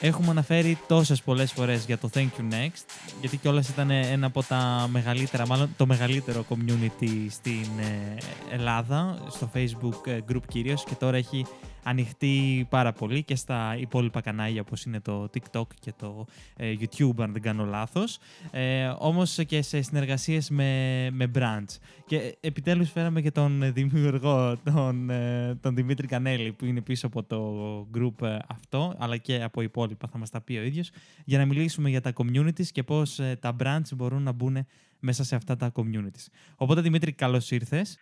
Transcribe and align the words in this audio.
Έχουμε 0.00 0.30
αναφέρει 0.30 0.78
τόσες 0.88 1.22
πολλές 1.22 1.52
φορές 1.52 1.84
για 1.84 1.98
το 1.98 2.10
Thank 2.14 2.20
You 2.20 2.52
Next, 2.52 2.84
γιατί 3.20 3.36
κιόλας 3.36 3.68
ήταν 3.68 3.90
ένα 3.90 4.26
από 4.26 4.42
τα 4.42 4.88
μεγαλύτερα, 4.90 5.46
μάλλον 5.46 5.74
το 5.76 5.86
μεγαλύτερο 5.86 6.44
community 6.48 7.26
στην 7.30 7.66
ε, 7.80 8.16
Ελλάδα, 8.50 9.18
στο 9.28 9.50
Facebook 9.54 10.06
ε, 10.06 10.18
group 10.32 10.42
κυρίως 10.48 10.84
και 10.84 10.94
τώρα 10.94 11.16
έχει 11.16 11.46
ανοιχτεί 11.86 12.66
πάρα 12.70 12.92
πολύ 12.92 13.22
και 13.22 13.36
στα 13.36 13.76
υπόλοιπα 13.80 14.20
κανάλια 14.20 14.60
όπως 14.60 14.84
είναι 14.84 15.00
το 15.00 15.28
TikTok 15.34 15.66
και 15.80 15.92
το 15.98 16.26
ε, 16.56 16.74
YouTube 16.80 17.20
αν 17.20 17.32
δεν 17.32 17.42
κάνω 17.42 17.64
λάθος 17.64 18.18
ε, 18.50 18.92
όμως 18.98 19.38
και 19.46 19.62
σε 19.62 19.82
συνεργασίες 19.82 20.50
με, 20.50 21.08
με 21.12 21.30
brands 21.34 21.76
και 22.06 22.36
επιτέλους 22.40 22.90
φέραμε 22.90 23.20
και 23.20 23.30
τον 23.30 23.72
δημιουργό 23.72 24.56
τον, 24.64 25.10
ε, 25.10 25.54
τον 25.60 25.74
Δημήτρη 25.74 26.06
Κανέλη 26.06 26.52
που 26.52 26.64
είναι 26.64 26.80
πίσω 26.80 27.06
από 27.06 27.22
το 27.22 27.88
group 27.94 28.26
ε, 28.26 28.36
αυτό 28.46 28.94
αλλά 28.98 29.16
και 29.16 29.42
από 29.42 29.60
υπόλοιπα 29.60 30.08
θα 30.08 30.18
μας 30.18 30.30
τα 30.30 30.40
πει 30.40 30.56
ο 30.56 30.62
ίδιος 30.62 30.90
για 31.24 31.38
να 31.38 31.44
μιλήσουμε 31.44 31.88
για 31.88 32.00
τα 32.00 32.12
communities 32.16 32.66
και 32.72 32.82
πώς 32.82 33.20
τα 33.40 33.56
brands 33.60 33.94
μπορούν 33.96 34.22
να 34.22 34.32
μπουν 34.32 34.66
μέσα 35.00 35.24
σε 35.24 35.34
αυτά 35.34 35.56
τα 35.56 35.72
communities. 35.74 36.26
Οπότε 36.56 36.80
Δημήτρη 36.80 37.12
καλώς 37.12 37.50
ήρθες. 37.50 37.98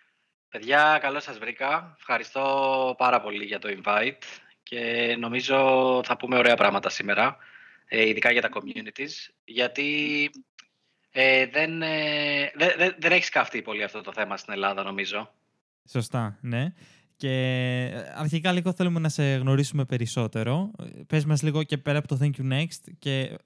Παιδιά, 0.55 0.99
καλώς 1.01 1.23
σας 1.23 1.39
βρήκα. 1.39 1.95
Ευχαριστώ 1.99 2.95
πάρα 2.99 3.21
πολύ 3.21 3.45
για 3.45 3.59
το 3.59 3.69
invite 3.77 4.23
και 4.62 5.17
νομίζω 5.19 5.57
θα 6.05 6.17
πούμε 6.17 6.37
ωραία 6.37 6.57
πράγματα 6.57 6.89
σήμερα, 6.89 7.37
ε, 7.87 8.09
ειδικά 8.09 8.31
για 8.31 8.41
τα 8.41 8.49
communities, 8.55 9.33
γιατί 9.45 10.31
ε, 11.11 11.47
δεν, 11.47 11.83
ε, 11.83 12.53
δεν, 12.55 12.95
δεν 12.98 13.12
έχει 13.12 13.25
σκαφτεί 13.25 13.62
πολύ 13.62 13.83
αυτό 13.83 14.01
το 14.01 14.12
θέμα 14.12 14.37
στην 14.37 14.53
Ελλάδα, 14.53 14.83
νομίζω. 14.83 15.31
Σωστά, 15.89 16.39
ναι. 16.41 16.73
Και 17.17 17.31
ε, 17.93 18.12
αρχικά 18.15 18.53
λίγο 18.53 18.73
θέλουμε 18.73 19.01
να 19.01 19.09
σε 19.09 19.34
γνωρίσουμε 19.34 19.84
περισσότερο. 19.84 20.71
Πες 21.07 21.25
μας 21.25 21.43
λίγο 21.43 21.62
και 21.62 21.79
πέρα 21.79 21.98
από 21.98 22.09
το 22.09 22.19
Thank 22.23 22.41
You 22.41 22.53
Next 22.53 22.93
και 22.98 23.37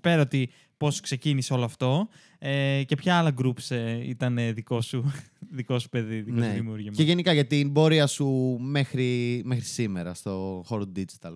πέρα 0.00 0.20
ότι 0.20 0.50
πώς 0.76 1.00
ξεκίνησε 1.00 1.52
όλο 1.52 1.64
αυτό 1.64 2.08
ε, 2.38 2.82
και 2.86 2.96
ποια 2.96 3.18
άλλα 3.18 3.34
groups 3.42 3.70
ε, 3.70 4.08
ήταν 4.08 4.54
δικό 4.54 4.80
σου, 4.80 5.12
δικό 5.58 5.78
σου 5.78 5.88
παιδί, 5.88 6.20
δικό 6.20 6.38
ναι. 6.38 6.46
σου 6.46 6.52
δημιούργημα; 6.52 6.94
Και 6.94 7.02
γενικά 7.02 7.32
για 7.32 7.46
την 7.46 7.72
πορεία 7.72 8.06
σου 8.06 8.56
μέχρι, 8.60 9.40
μέχρι 9.44 9.64
σήμερα 9.64 10.14
στο 10.14 10.62
χώρο 10.66 10.92
digital. 10.96 11.32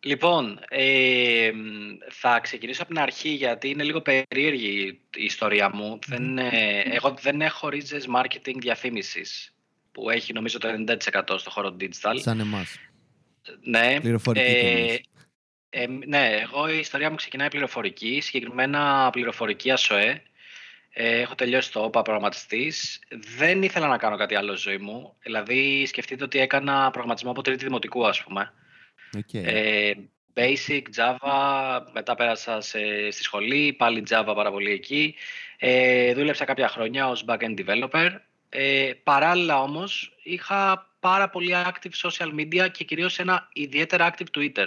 Λοιπόν, 0.00 0.58
ε, 0.68 1.50
θα 2.10 2.40
ξεκινήσω 2.40 2.82
από 2.82 2.92
την 2.92 3.02
αρχή 3.02 3.28
γιατί 3.28 3.68
είναι 3.68 3.82
λίγο 3.82 4.02
περίεργη 4.02 5.00
η 5.16 5.24
ιστορία 5.24 5.70
μου. 5.74 5.98
Δεν, 6.06 6.38
ε, 6.38 6.80
εγώ 6.84 7.14
δεν 7.20 7.40
έχω 7.40 7.68
ρίζες 7.68 8.06
marketing 8.16 8.56
διαφήμισης 8.58 9.54
που 9.92 10.10
έχει 10.10 10.32
νομίζω 10.32 10.58
το 10.58 10.68
90% 10.68 11.38
στο 11.38 11.50
χώρο 11.50 11.76
digital. 11.80 12.16
Σαν 12.20 12.40
εμάς. 12.40 12.76
Ναι. 13.60 13.98
Πληροφορική 14.00 15.00
ε, 15.74 15.82
ε, 15.82 15.86
ναι, 16.06 16.38
εγώ 16.42 16.68
η 16.68 16.78
ιστορία 16.78 17.10
μου 17.10 17.16
ξεκινάει 17.16 17.48
πληροφορική, 17.48 18.20
συγκεκριμένα 18.20 19.08
πληροφορική 19.12 19.70
ΑΣΟΕ. 19.70 20.22
Ε, 20.90 21.20
έχω 21.20 21.34
τελειώσει 21.34 21.72
το 21.72 21.82
ΟΠΑ 21.84 22.02
προγραμματιστής. 22.02 23.00
Δεν 23.38 23.62
ήθελα 23.62 23.86
να 23.86 23.96
κάνω 23.96 24.16
κάτι 24.16 24.34
άλλο 24.34 24.56
στη 24.56 24.68
ζωή 24.68 24.78
μου. 24.78 25.14
Δηλαδή, 25.22 25.86
σκεφτείτε 25.86 26.24
ότι 26.24 26.38
έκανα 26.38 26.90
προγραμματισμό 26.90 27.30
από 27.30 27.42
τρίτη 27.42 27.64
δημοτικού, 27.64 28.06
ας 28.06 28.22
πούμε. 28.22 28.52
Okay. 29.16 29.42
Ε, 29.44 29.92
basic, 30.34 30.82
Java, 30.96 31.80
μετά 31.92 32.14
πέρασα 32.14 32.60
σε, 32.60 33.10
στη 33.10 33.22
σχολή, 33.22 33.72
πάλι 33.72 34.04
Java 34.10 34.32
πάρα 34.34 34.50
πολύ 34.50 34.70
εκεί. 34.70 35.14
Ε, 35.58 36.14
δούλεψα 36.14 36.44
κάποια 36.44 36.68
χρόνια 36.68 37.08
ως 37.08 37.24
backend 37.28 37.54
developer. 37.64 38.10
Ε, 38.48 38.92
παράλληλα 39.02 39.62
όμως, 39.62 40.16
είχα 40.22 40.90
πάρα 41.00 41.28
πολύ 41.28 41.54
active 41.64 42.08
social 42.08 42.28
media 42.34 42.70
και 42.70 42.84
κυρίως 42.84 43.18
ένα 43.18 43.48
ιδιαίτερα 43.52 44.14
active 44.14 44.38
Twitter. 44.38 44.66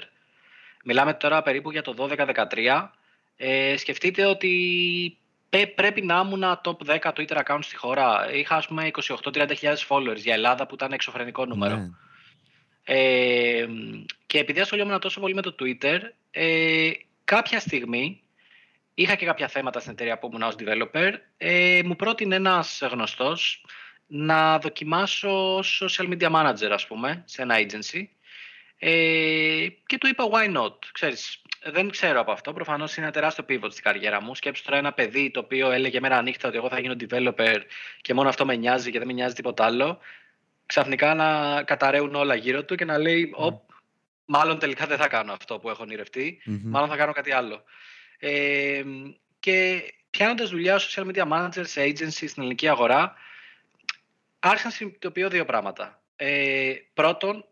Μιλάμε 0.89 1.13
τώρα 1.13 1.41
περίπου 1.41 1.71
για 1.71 1.81
το 1.81 1.95
12-13. 1.97 2.89
Ε, 3.37 3.77
σκεφτείτε 3.77 4.25
ότι 4.25 5.17
πρέπει 5.75 6.01
να 6.01 6.23
ήμουν 6.25 6.43
top 6.63 6.99
10 6.99 7.11
Twitter 7.13 7.43
account 7.43 7.59
στη 7.61 7.75
χώρα. 7.75 8.33
Είχα 8.33 8.55
ας 8.55 8.67
πούμε 8.67 8.89
28-30 9.23 9.47
followers 9.87 10.15
για 10.15 10.33
Ελλάδα 10.33 10.67
που 10.67 10.73
ήταν 10.73 10.91
εξωφρενικό 10.91 11.45
νούμερο. 11.45 11.75
Ναι. 11.75 11.89
Ε, 12.83 13.67
και 14.25 14.39
επειδή 14.39 14.59
ασχολιόμουν 14.59 14.99
τόσο 14.99 15.19
πολύ 15.19 15.33
με 15.33 15.41
το 15.41 15.55
Twitter, 15.59 15.99
ε, 16.31 16.91
κάποια 17.23 17.59
στιγμή 17.59 18.21
είχα 18.93 19.15
και 19.15 19.25
κάποια 19.25 19.47
θέματα 19.47 19.79
στην 19.79 19.91
εταιρεία 19.91 20.19
που 20.19 20.27
ήμουν 20.27 20.41
ως 20.41 20.55
developer. 20.59 21.13
Ε, 21.37 21.81
μου 21.85 21.95
πρότεινε 21.95 22.35
ένας 22.35 22.81
γνωστός 22.91 23.65
να 24.07 24.59
δοκιμάσω 24.59 25.59
social 25.59 26.17
media 26.17 26.31
manager 26.31 26.69
ας 26.71 26.87
πούμε 26.87 27.23
σε 27.25 27.41
ένα 27.41 27.55
agency 27.57 28.16
ε, 28.79 29.67
και 29.85 29.97
του 29.97 30.07
είπα 30.07 30.29
why 30.31 30.57
not; 30.57 30.73
Ξέρεις, 30.91 31.41
δεν 31.63 31.89
ξέρω 31.89 32.19
από 32.19 32.31
αυτό. 32.31 32.53
Προφανώς 32.53 32.95
είναι 32.95 33.05
ένα 33.05 33.15
τεράστιο 33.15 33.45
pivot 33.49 33.71
στην 33.71 33.83
καριέρα 33.83 34.21
μου. 34.21 34.35
Σκέψου 34.35 34.63
τώρα 34.63 34.77
ένα 34.77 34.93
παιδί 34.93 35.31
το 35.31 35.39
οποίο 35.39 35.71
έλεγε 35.71 35.99
μέρα 35.99 36.21
νύχτα 36.21 36.47
ότι 36.47 36.57
εγώ 36.57 36.69
θα 36.69 36.79
γίνω 36.79 36.95
developer 36.99 37.61
και 38.01 38.13
μόνο 38.13 38.29
αυτό 38.29 38.45
με 38.45 38.55
νοιάζει 38.55 38.91
και 38.91 38.97
δεν 38.97 39.07
με 39.07 39.13
νοιάζει 39.13 39.33
τίποτα 39.33 39.65
άλλο. 39.65 39.99
Ξαφνικά 40.65 41.13
να 41.13 41.63
καταραίουν 41.63 42.15
όλα 42.15 42.35
γύρω 42.35 42.63
του 42.63 42.75
και 42.75 42.85
να 42.85 42.97
λέει: 42.97 43.35
mm. 43.39 43.59
Μάλλον 44.25 44.59
τελικά 44.59 44.85
δεν 44.85 44.97
θα 44.97 45.07
κάνω 45.07 45.33
αυτό 45.33 45.59
που 45.59 45.69
έχω 45.69 45.85
Μάλλον 46.63 46.89
θα 46.89 46.95
κάνω 46.95 47.11
κάτι 47.11 47.31
άλλο. 47.31 47.63
Ε, 48.19 48.83
και 49.39 49.83
πιάνοντας 50.09 50.49
δουλειά 50.49 50.75
ως 50.75 50.95
social 50.95 51.05
media 51.05 51.27
manager 51.31 51.65
σε 51.65 51.83
agency 51.83 52.09
στην 52.09 52.33
ελληνική 52.37 52.67
αγορά, 52.67 53.13
άρχισα 54.39 54.67
να 54.67 54.73
συνειδητοποιώ 54.73 55.29
δύο 55.29 55.45
πράγματα. 55.45 56.01
Ε, 56.15 56.73
πρώτον, 56.93 57.45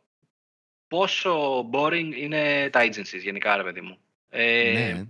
πόσο 0.96 1.66
boring 1.74 2.12
είναι 2.16 2.70
τα 2.72 2.86
agencies 2.86 3.22
γενικά, 3.22 3.58
ρε 3.58 3.64
παιδί 3.64 3.82
μου. 3.82 3.98
Ε, 4.30 4.72
ναι. 4.74 5.04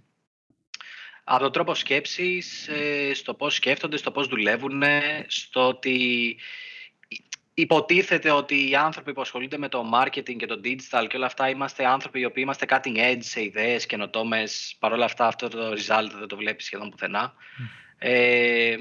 Από 1.24 1.44
τον 1.44 1.52
τρόπο 1.52 1.76
σκέψης, 1.76 2.68
ε, 2.68 3.14
στο 3.14 3.34
πώς 3.34 3.56
σκέφτονται, 3.56 3.98
στο 3.98 4.12
πώς 4.12 4.28
δουλεύουν, 4.28 4.84
στο 5.28 5.68
ότι 5.68 6.38
υποτίθεται 7.54 8.32
ότι 8.32 8.70
οι 8.70 8.76
άνθρωποι 8.76 9.14
που 9.14 9.22
ασχολούνται 9.22 9.58
με 9.58 9.70
το 9.70 9.92
marketing 9.94 10.36
και 10.36 10.46
το 10.46 10.62
digital 10.64 11.06
και 11.10 11.18
όλα 11.18 11.26
αυτά 11.26 11.50
είμαστε 11.50 11.86
άνθρωποι 11.86 12.20
οι 12.20 12.26
οποίοι 12.26 12.44
είμαστε 12.46 12.66
cutting 12.70 12.98
edge 12.98 13.20
σε 13.20 13.44
ιδέες, 13.44 13.86
καινοτόμες. 13.86 14.76
Παρ' 14.80 14.92
όλα 14.92 15.06
αυτά 15.06 15.28
αυτό 15.28 15.48
το 15.48 15.72
result 15.72 16.10
δεν 16.20 16.28
το 16.28 16.36
βλέπεις 16.36 16.66
σχεδόν 16.66 16.90
πουθενά. 16.90 17.34
Mm. 17.34 17.38
Ε, 17.98 18.78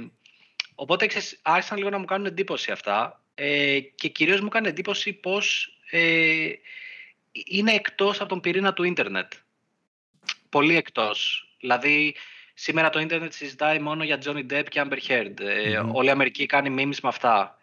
οπότε 0.75 1.07
ξέρεις, 1.07 1.41
άρχισαν 1.43 1.77
λίγο 1.77 1.91
να 1.91 1.99
μου 1.99 2.05
κάνουν 2.05 2.27
εντύπωση 2.27 2.71
αυτά 2.71 3.25
ε, 3.35 3.81
και 3.81 4.09
κυρίως 4.09 4.41
μου 4.41 4.47
έκανε 4.47 4.69
εντύπωση 4.69 5.13
πώς 5.13 5.69
ε, 5.91 6.49
είναι 7.35 7.73
εκτός 7.73 8.21
από 8.21 8.29
τον 8.29 8.41
πυρήνα 8.41 8.73
του 8.73 8.83
ίντερνετ. 8.83 9.33
Πολύ 10.49 10.77
εκτός. 10.77 11.49
Δηλαδή, 11.61 12.17
σήμερα 12.55 12.91
το 12.91 13.01
ίντερνετ 13.01 13.33
συζητάει 13.33 13.79
μόνο 13.79 14.05
για 14.05 14.19
Johnny 14.25 14.47
Depp 14.53 14.65
και 14.69 14.83
Amber 14.85 14.99
Heard. 15.09 15.35
mm 15.41 15.89
όλη 15.93 16.07
η 16.07 16.11
Αμερική 16.11 16.47
κάνει 16.47 16.75
memes 16.79 16.99
με 17.03 17.09
αυτά. 17.09 17.59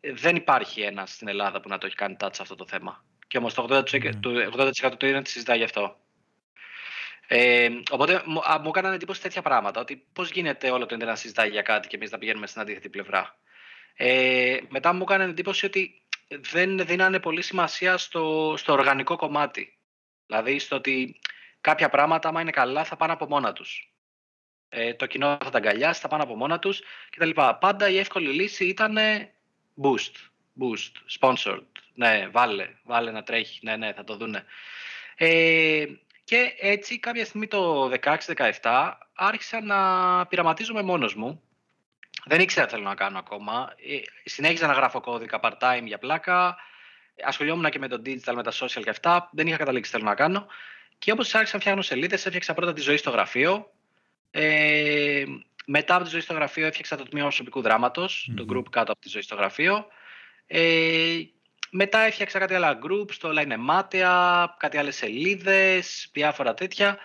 Ε, 0.00 0.12
δεν 0.12 0.36
υπάρχει 0.36 0.80
ένας 0.80 1.12
στην 1.12 1.28
Ελλάδα 1.28 1.60
που 1.60 1.68
να 1.68 1.78
το 1.78 1.86
έχει 1.86 1.94
κάνει 1.94 2.16
touch 2.20 2.36
αυτό 2.38 2.54
το 2.54 2.66
θέμα. 2.66 3.04
Και 3.28 3.38
όμως 3.38 3.54
το 3.54 3.66
80%, 3.70 3.82
mm-hmm. 3.82 4.10
το 4.20 4.30
80 4.30 4.70
του 4.80 4.86
ίντερνετ 4.88 5.26
συζητάει 5.26 5.56
γι' 5.56 5.64
αυτό. 5.64 5.96
Ε, 7.26 7.68
οπότε 7.90 8.22
μου, 8.24 8.40
μου 8.62 8.68
έκαναν 8.68 8.92
εντύπωση 8.92 9.20
τέτοια 9.20 9.42
πράγματα. 9.42 9.80
Ότι 9.80 10.06
πώς 10.12 10.30
γίνεται 10.30 10.70
όλο 10.70 10.86
το 10.86 10.94
ίντερνετ 10.94 11.08
να 11.08 11.16
συζητάει 11.16 11.48
για 11.48 11.62
κάτι 11.62 11.88
και 11.88 11.96
εμείς 11.96 12.10
να 12.10 12.18
πηγαίνουμε 12.18 12.46
στην 12.46 12.60
αντίθετη 12.60 12.88
πλευρά. 12.88 13.38
Ε, 13.94 14.56
μετά 14.68 14.92
μου 14.92 15.02
έκανε 15.02 15.24
εντύπωση 15.24 15.66
ότι 15.66 16.01
δεν 16.40 16.86
δίνανε 16.86 17.20
πολύ 17.20 17.42
σημασία 17.42 17.96
στο, 17.96 18.54
στο 18.56 18.72
οργανικό 18.72 19.16
κομμάτι. 19.16 19.76
Δηλαδή 20.26 20.58
στο 20.58 20.76
ότι 20.76 21.20
κάποια 21.60 21.88
πράγματα, 21.88 22.28
άμα 22.28 22.40
είναι 22.40 22.50
καλά, 22.50 22.84
θα 22.84 22.96
πάνε 22.96 23.12
από 23.12 23.26
μόνα 23.26 23.52
τους. 23.52 23.92
Ε, 24.68 24.94
το 24.94 25.06
κοινό 25.06 25.38
θα 25.44 25.50
τα 25.50 25.58
αγκαλιάσει, 25.58 26.00
θα 26.00 26.08
πάνε 26.08 26.22
από 26.22 26.36
μόνα 26.36 26.58
τους 26.58 26.82
κτλ. 27.10 27.30
Πάντα 27.60 27.88
η 27.88 27.98
εύκολη 27.98 28.28
λύση 28.32 28.64
ήταν 28.64 28.96
boost, 29.82 30.14
boost, 30.60 31.20
sponsored. 31.20 31.66
Ναι, 31.94 32.28
βάλε, 32.28 32.68
βάλε 32.82 33.10
να 33.10 33.22
τρέχει, 33.22 33.60
ναι, 33.62 33.76
ναι, 33.76 33.92
θα 33.92 34.04
το 34.04 34.16
δούνε. 34.16 34.44
Ε, 35.16 35.84
και 36.24 36.54
έτσι 36.58 36.98
κάποια 36.98 37.24
στιγμή 37.24 37.46
το 37.46 37.90
16-17 38.60 38.92
άρχισα 39.14 39.60
να 39.60 40.26
πειραματίζομαι 40.26 40.82
μόνος 40.82 41.14
μου 41.14 41.42
δεν 42.24 42.40
ήξερα 42.40 42.66
τι 42.66 42.72
θέλω 42.72 42.84
να 42.84 42.94
κάνω 42.94 43.18
ακόμα. 43.18 43.72
Ε, 43.76 43.98
συνέχιζα 44.24 44.66
να 44.66 44.72
γράφω 44.72 45.00
κώδικα 45.00 45.40
part-time 45.42 45.82
για 45.84 45.98
πλάκα. 45.98 46.56
Ασχολιόμουν 47.24 47.70
και 47.70 47.78
με 47.78 47.88
το 47.88 48.02
digital, 48.06 48.34
με 48.34 48.42
τα 48.42 48.52
social 48.52 48.82
και 48.82 48.90
αυτά. 48.90 49.28
Δεν 49.32 49.46
είχα 49.46 49.56
καταλήξει 49.56 49.90
τι 49.90 49.96
θέλω 49.96 50.08
να 50.08 50.16
κάνω. 50.16 50.46
Και 50.98 51.12
όπως 51.12 51.34
άρχισα 51.34 51.54
να 51.54 51.60
φτιάχνω 51.60 51.82
σελίδες, 51.82 52.26
έφτιαξα 52.26 52.54
πρώτα 52.54 52.72
τη 52.72 52.80
ζωή 52.80 52.96
στο 52.96 53.10
γραφείο. 53.10 53.70
Ε, 54.30 55.24
μετά 55.66 55.94
από 55.94 56.04
τη 56.04 56.10
ζωή 56.10 56.20
στο 56.20 56.34
γραφείο 56.34 56.66
έφτιαξα 56.66 56.96
το 56.96 57.02
τμήμα 57.02 57.26
προσωπικού 57.26 57.62
το 57.62 58.46
group 58.52 58.64
κάτω 58.70 58.92
από 58.92 59.00
τη 59.00 59.08
ζωή 59.08 59.22
στο 59.22 59.34
γραφείο. 59.34 59.86
Ε, 60.46 61.18
μετά 61.70 61.98
έφτιαξα 61.98 62.38
κάτι 62.38 62.54
άλλα 62.54 62.78
group 62.82 63.10
στο 63.12 63.30
Line 63.36 63.56
Μάτια, 63.58 64.54
κάτι 64.58 64.76
άλλες 64.78 64.96
σελίδες, 64.96 66.08
διάφορα 66.12 66.54
τέτοια. 66.54 66.98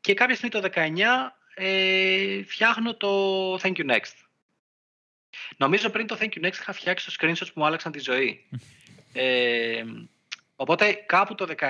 Και 0.00 0.14
κάποια 0.14 0.34
στιγμή 0.34 0.60
το 0.60 0.70
19 0.74 1.32
ε, 1.54 2.42
φτιάχνω 2.42 2.94
το 2.94 3.54
Thank 3.54 3.76
You 3.76 3.90
Next. 3.90 4.29
Νομίζω 5.56 5.90
πριν 5.90 6.06
το 6.06 6.16
Thank 6.20 6.24
you 6.24 6.46
Next 6.46 6.58
είχα 6.60 6.72
φτιάξει 6.72 7.06
το 7.06 7.14
screenshot 7.18 7.46
που 7.46 7.52
μου 7.54 7.66
άλλαξαν 7.66 7.92
τη 7.92 7.98
ζωή. 7.98 8.46
ε, 9.12 9.82
οπότε 10.56 10.92
κάπου 11.06 11.34
το 11.34 11.46
19 11.58 11.64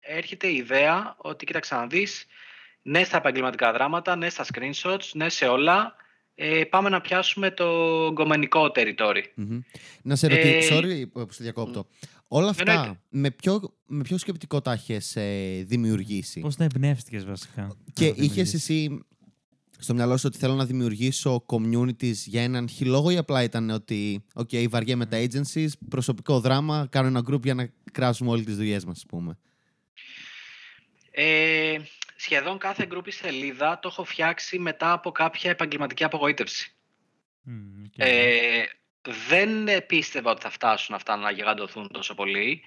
έρχεται 0.00 0.46
η 0.46 0.56
ιδέα 0.56 1.14
ότι 1.18 1.44
κοίταξε 1.44 1.74
να 1.74 1.86
δεις, 1.86 2.26
ναι 2.82 3.04
στα 3.04 3.16
επαγγελματικά 3.16 3.72
δράματα, 3.72 4.16
ναι 4.16 4.28
στα 4.28 4.46
screenshots, 4.52 5.10
ναι 5.12 5.28
σε 5.28 5.46
όλα, 5.46 5.94
ε, 6.34 6.64
πάμε 6.64 6.88
να 6.88 7.00
πιάσουμε 7.00 7.50
το 7.50 7.66
γκομενικό 8.12 8.72
territory. 8.74 9.22
Να 10.02 10.16
σε 10.16 10.26
ρωτήσω, 10.26 10.74
ε, 10.74 10.78
sorry 10.78 11.10
που 11.12 11.32
σε 11.32 11.42
διακόπτω. 11.42 11.86
Όλα 12.28 12.48
αυτά, 12.48 13.00
με 13.08 13.30
ποιο, 13.30 13.76
με 13.86 14.02
ποιο 14.02 14.18
σκεπτικό 14.18 14.60
τα 14.60 14.72
έχει 14.72 14.98
ε, 15.14 15.62
δημιουργήσει; 15.62 16.40
Πώς 16.40 16.56
τα 16.56 16.64
εμπνεύστηκες 16.64 17.24
βασικά. 17.24 17.76
Και 17.92 18.06
είχες 18.16 18.54
εσύ 18.54 19.04
στο 19.78 19.94
μυαλό 19.94 20.16
σου 20.16 20.24
ότι 20.26 20.38
θέλω 20.38 20.54
να 20.54 20.64
δημιουργήσω 20.64 21.44
communities 21.46 22.14
για 22.14 22.42
έναν 22.42 22.68
χιλόγο 22.68 23.10
ή 23.10 23.16
απλά 23.16 23.42
ήταν 23.42 23.70
ότι 23.70 24.24
ok, 24.34 24.68
βαριέμαι 24.68 25.06
τα 25.06 25.18
agencies, 25.20 25.68
προσωπικό 25.88 26.40
δράμα, 26.40 26.86
κάνω 26.90 27.06
ένα 27.06 27.22
group 27.30 27.42
για 27.42 27.54
να 27.54 27.70
κράσουμε 27.92 28.30
όλες 28.30 28.44
τις 28.44 28.56
δουλειές 28.56 28.84
μας, 28.84 28.96
ας 28.96 29.06
πούμε. 29.06 29.38
Ε, 31.10 31.76
σχεδόν 32.16 32.58
κάθε 32.58 32.88
group 32.92 33.06
ή 33.06 33.10
σελίδα 33.10 33.78
το 33.78 33.88
έχω 33.88 34.04
φτιάξει 34.04 34.58
μετά 34.58 34.92
από 34.92 35.10
κάποια 35.10 35.50
επαγγελματική 35.50 36.04
απογοήτευση. 36.04 36.74
ε, 37.96 38.62
δεν 39.28 39.86
πίστευα 39.86 40.30
ότι 40.30 40.42
θα 40.42 40.50
φτάσουν 40.50 40.94
αυτά 40.94 41.16
να 41.16 41.30
γιγαντωθούν 41.30 41.88
τόσο 41.92 42.14
πολύ. 42.14 42.62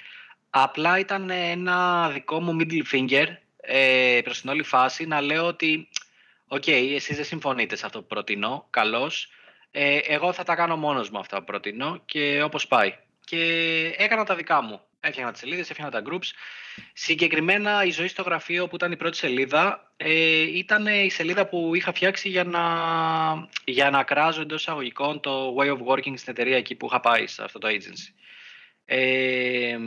Απλά 0.50 1.00
ήταν 1.00 1.30
ένα 1.30 2.10
δικό 2.10 2.42
μου 2.42 2.58
middle 2.60 2.96
finger 2.96 3.26
ε, 3.58 4.20
προς 4.24 4.42
την 4.42 4.50
όλη 4.50 4.64
φάση 4.64 5.06
να 5.06 5.22
λέω 5.22 5.46
ότι 5.46 5.90
OK, 6.52 6.64
okay, 6.66 6.92
εσείς 6.96 7.16
δεν 7.16 7.26
συμφωνείτε 7.26 7.76
σε 7.76 7.86
αυτό 7.86 8.00
που 8.00 8.08
προτείνω, 8.08 8.68
καλώς. 8.70 9.30
Ε, 9.72 9.98
εγώ 9.98 10.34
θα 10.34 10.44
τα 10.44 10.56
κάνω 10.56 10.78
μόνος 10.78 11.10
μου 11.10 11.20
αυτά 11.20 11.38
που 11.38 11.44
προτείνω 11.44 12.02
και 12.06 12.42
όπως 12.44 12.68
πάει. 12.68 12.96
Και 13.26 13.42
έκανα 13.98 14.24
τα 14.24 14.36
δικά 14.36 14.62
μου. 14.62 14.82
Έφτιανα 15.00 15.32
τις 15.32 15.40
σελίδες, 15.40 15.70
έφτιανα 15.70 15.92
τα 15.92 16.02
groups. 16.10 16.28
Συγκεκριμένα 16.94 17.84
η 17.84 17.92
ζωή 17.92 18.08
στο 18.08 18.22
γραφείο 18.22 18.68
που 18.68 18.76
ήταν 18.76 18.92
η 18.92 18.96
πρώτη 18.96 19.18
σελίδα 19.18 19.92
ε, 19.98 20.42
ήταν 20.58 20.86
η 20.88 21.10
σελίδα 21.10 21.48
που 21.48 21.76
είχα 21.76 21.94
φτιάξει 21.94 22.30
για 22.30 22.44
να, 22.44 22.64
για 23.64 23.90
να 23.90 24.04
κράζω 24.04 24.42
εντός 24.42 24.68
εισαγωγικών 24.68 25.20
το 25.20 25.56
way 25.60 25.68
of 25.68 25.78
working 25.88 26.14
στην 26.16 26.34
εταιρεία 26.34 26.58
εκεί 26.58 26.76
που 26.76 26.86
είχα 26.86 27.00
πάει 27.00 27.28
σε 27.28 27.44
αυτό 27.44 27.60
το 27.60 27.68
agency. 27.68 28.14
Ε, 28.86 29.78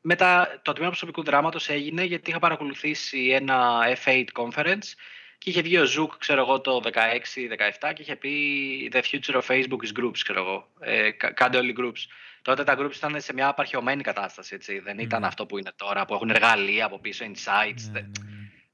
μετά 0.00 0.60
το 0.62 0.72
τμήμα 0.72 0.88
προσωπικού 0.88 1.22
δράματος 1.22 1.68
έγινε 1.68 2.04
γιατί 2.04 2.30
είχα 2.30 2.38
παρακολουθήσει 2.38 3.28
ένα 3.28 3.80
F8 4.04 4.24
conference 4.32 4.94
και 5.42 5.50
είχε 5.50 5.60
βγει 5.60 5.78
ο 5.78 5.84
Zuck, 5.84 6.12
ξέρω 6.18 6.40
εγώ, 6.40 6.60
το 6.60 6.80
16-17 6.84 7.92
και 7.94 8.02
είχε 8.02 8.16
πει 8.16 8.90
The 8.92 9.02
future 9.02 9.34
of 9.34 9.42
Facebook 9.46 9.80
is 9.86 10.00
groups, 10.00 10.18
ξέρω 10.22 10.40
εγώ. 10.40 10.68
Ε, 10.80 11.10
κάντε 11.10 11.58
όλοι 11.58 11.74
groups. 11.78 12.06
Τότε 12.42 12.64
τα 12.64 12.76
groups 12.78 12.94
ήταν 12.94 13.20
σε 13.20 13.32
μια 13.32 13.48
απαρχαιωμένη 13.48 14.02
κατάσταση, 14.02 14.54
έτσι. 14.54 14.78
Δεν 14.78 14.98
ήταν 14.98 15.20
ναι. 15.20 15.26
αυτό 15.26 15.46
που 15.46 15.58
είναι 15.58 15.72
τώρα, 15.76 16.04
που 16.04 16.14
έχουν 16.14 16.30
εργαλεία 16.30 16.84
από 16.84 16.98
πίσω, 16.98 17.24
insights. 17.24 17.90
Ναι, 17.92 18.00
ναι, 18.00 18.06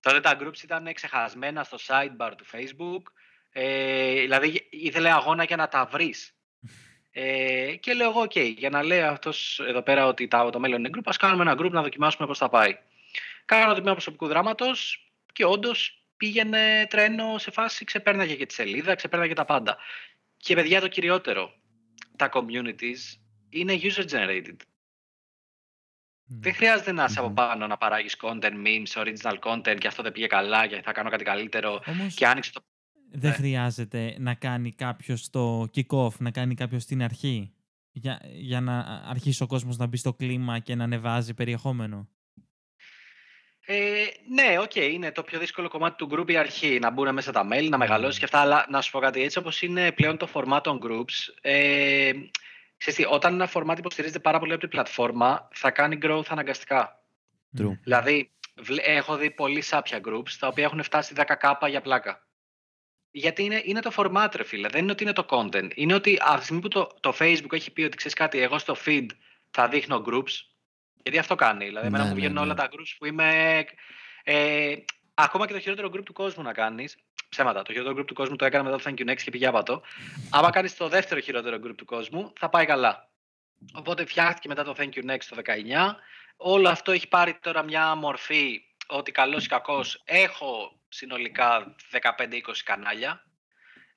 Τότε 0.00 0.20
τα 0.20 0.38
groups 0.40 0.62
ήταν 0.62 0.92
ξεχασμένα 0.92 1.64
στο 1.64 1.78
sidebar 1.86 2.30
του 2.36 2.44
Facebook. 2.52 3.02
Ε, 3.52 4.20
δηλαδή 4.20 4.66
ήθελε 4.70 5.10
αγώνα 5.10 5.44
για 5.44 5.56
να 5.56 5.68
τα 5.68 5.84
βρεις. 5.84 6.34
Ε, 7.10 7.74
και 7.80 7.94
λέω 7.94 8.08
εγώ, 8.08 8.22
OK, 8.22 8.54
για 8.56 8.70
να 8.70 8.82
λέει 8.82 9.00
αυτός 9.00 9.60
εδώ 9.66 9.82
πέρα 9.82 10.06
ότι 10.06 10.28
το 10.28 10.58
μέλλον 10.58 10.78
είναι 10.78 10.90
group, 10.94 11.02
ας 11.04 11.16
κάνουμε 11.16 11.42
ένα 11.42 11.62
group 11.62 11.70
να 11.70 11.82
δοκιμάσουμε 11.82 12.26
πώς 12.26 12.38
θα 12.38 12.48
πάει. 12.48 12.78
Κάνω 13.44 13.68
το 13.68 13.74
τμήμα 13.74 13.92
προσωπικού 13.92 14.26
δράματος 14.26 15.10
και 15.32 15.44
όντως 15.44 15.98
πήγαινε 16.18 16.86
τρένο 16.90 17.38
σε 17.38 17.50
φάση, 17.50 17.84
ξεπέρναγε 17.84 18.34
και 18.34 18.46
τη 18.46 18.52
σελίδα, 18.52 18.94
ξεπέρναγε 18.94 19.32
τα 19.32 19.44
πάντα. 19.44 19.76
Και 20.36 20.54
παιδιά 20.54 20.80
το 20.80 20.88
κυριότερο, 20.88 21.52
τα 22.16 22.28
communities 22.32 23.18
είναι 23.48 23.78
user-generated. 23.82 24.56
Ναι. 26.30 26.38
Δεν 26.40 26.54
χρειάζεται 26.54 26.92
να 26.92 27.04
είσαι 27.04 27.18
από 27.18 27.30
πάνω 27.30 27.66
να 27.66 27.76
παράγεις 27.76 28.16
content, 28.22 28.52
memes, 28.66 29.02
original 29.02 29.38
content 29.38 29.76
και 29.78 29.86
αυτό 29.86 30.02
δεν 30.02 30.12
πήγε 30.12 30.26
καλά 30.26 30.66
και 30.66 30.80
θα 30.82 30.92
κάνω 30.92 31.10
κάτι 31.10 31.24
καλύτερο 31.24 31.82
Όμως... 31.86 32.14
και 32.14 32.26
άνοιξε 32.26 32.52
το... 32.52 32.60
Δεν 33.10 33.30
ναι. 33.30 33.36
χρειάζεται 33.36 34.16
να 34.18 34.34
κάνει 34.34 34.72
κάποιος 34.72 35.30
το 35.30 35.68
kick-off, 35.74 36.16
να 36.18 36.30
κάνει 36.30 36.54
κάποιος 36.54 36.82
στην 36.82 37.02
αρχή 37.02 37.52
για, 37.90 38.20
για 38.24 38.60
να 38.60 38.78
αρχίσει 39.06 39.42
ο 39.42 39.46
κόσμος 39.46 39.76
να 39.76 39.86
μπει 39.86 39.96
στο 39.96 40.14
κλίμα 40.14 40.58
και 40.58 40.74
να 40.74 40.84
ανεβάζει 40.84 41.34
περιεχόμενο. 41.34 42.08
Ε, 43.70 44.04
ναι, 44.28 44.58
OK, 44.58 44.70
okay, 44.74 44.88
είναι 44.92 45.12
το 45.12 45.22
πιο 45.22 45.38
δύσκολο 45.38 45.68
κομμάτι 45.68 45.96
του 45.96 46.08
group 46.12 46.30
η 46.30 46.36
αρχή. 46.36 46.78
Να 46.78 46.90
μπουν 46.90 47.14
μέσα 47.14 47.32
τα 47.32 47.48
μέλη, 47.52 47.68
να 47.68 47.78
μεγαλώσεις 47.78 48.18
και 48.18 48.24
αυτά. 48.24 48.40
Αλλά 48.40 48.66
να 48.68 48.80
σου 48.80 48.90
πω 48.90 48.98
κάτι 48.98 49.22
έτσι, 49.22 49.38
όπως 49.38 49.62
είναι 49.62 49.92
πλέον 49.92 50.16
το 50.16 50.28
format 50.32 50.60
των 50.62 50.80
groups. 50.84 51.34
Ε, 51.40 52.12
ξέρεις, 52.76 53.06
όταν 53.10 53.34
ένα 53.34 53.50
format 53.52 53.78
υποστηρίζεται 53.78 54.18
πάρα 54.18 54.38
πολύ 54.38 54.52
από 54.52 54.60
την 54.60 54.68
πλατφόρμα, 54.68 55.48
θα 55.52 55.70
κάνει 55.70 55.98
growth 56.02 56.26
αναγκαστικά. 56.28 57.02
True. 57.58 57.78
Δηλαδή, 57.82 58.30
έχω 58.84 59.16
δει 59.16 59.30
πολλοί 59.30 59.60
σάπια 59.60 60.00
groups 60.04 60.30
τα 60.38 60.46
οποία 60.46 60.64
έχουν 60.64 60.82
φτάσει 60.82 61.14
10k 61.16 61.68
για 61.68 61.80
πλάκα. 61.80 62.26
Γιατί 63.10 63.42
είναι, 63.44 63.60
είναι 63.64 63.80
το 63.80 63.92
format, 63.96 64.28
ρε 64.34 64.44
φίλε. 64.44 64.68
Δεν 64.68 64.82
είναι 64.82 64.92
ότι 64.92 65.02
είναι 65.02 65.12
το 65.12 65.26
content. 65.28 65.70
Είναι 65.74 65.94
ότι 65.94 66.18
από 66.20 66.38
τη 66.38 66.44
στιγμή 66.44 66.62
που 66.62 66.68
το, 66.68 66.88
το 67.00 67.14
Facebook 67.18 67.52
έχει 67.52 67.70
πει 67.70 67.82
ότι 67.82 67.96
ξέρεις 67.96 68.16
κάτι, 68.16 68.38
εγώ 68.38 68.58
στο 68.58 68.76
feed 68.84 69.06
θα 69.50 69.68
δείχνω 69.68 70.04
groups, 70.06 70.47
γιατί 71.02 71.18
αυτό 71.18 71.34
κάνει. 71.34 71.64
Δηλαδή, 71.64 71.86
εμένα 71.86 72.02
ναι, 72.04 72.08
μου 72.08 72.14
βγαίνουν 72.14 72.34
ναι, 72.34 72.40
όλα 72.40 72.54
ναι. 72.54 72.60
τα 72.60 72.68
groups 72.72 72.94
που 72.98 73.06
είμαι. 73.06 73.64
Ε, 74.24 74.74
ακόμα 75.14 75.46
και 75.46 75.52
το 75.52 75.60
χειρότερο 75.60 75.90
group 75.94 76.02
του 76.04 76.12
κόσμου 76.12 76.42
να 76.42 76.52
κάνεις. 76.52 76.96
Ψέματα. 77.28 77.62
Το 77.62 77.72
χειρότερο 77.72 78.00
group 78.00 78.06
του 78.06 78.14
κόσμου 78.14 78.36
το 78.36 78.44
έκανα 78.44 78.64
μετά 78.64 78.76
το 78.76 78.82
Thank 78.86 79.00
You 79.00 79.10
Next 79.10 79.22
και 79.22 79.30
πήγε 79.30 79.46
άπατο. 79.46 79.82
Άμα 80.30 80.50
κάνεις 80.50 80.76
το 80.76 80.88
δεύτερο 80.88 81.20
χειρότερο 81.20 81.56
group 81.56 81.74
του 81.76 81.84
κόσμου, 81.84 82.32
θα 82.38 82.48
πάει 82.48 82.66
καλά. 82.66 83.08
Οπότε 83.72 84.06
φτιάχτηκε 84.06 84.48
μετά 84.48 84.64
το 84.64 84.74
Thank 84.78 84.90
You 84.94 85.10
Next 85.10 85.24
το 85.28 85.36
19. 85.44 85.94
Όλο 86.36 86.68
αυτό 86.68 86.92
έχει 86.92 87.08
πάρει 87.08 87.38
τώρα 87.40 87.62
μια 87.62 87.94
μορφή 87.94 88.62
ότι 88.86 89.12
καλός 89.12 89.44
ή 89.44 89.48
κακός 89.48 90.02
έχω 90.04 90.80
συνολικά 90.88 91.74
15-20 91.92 92.02
κανάλια. 92.64 93.22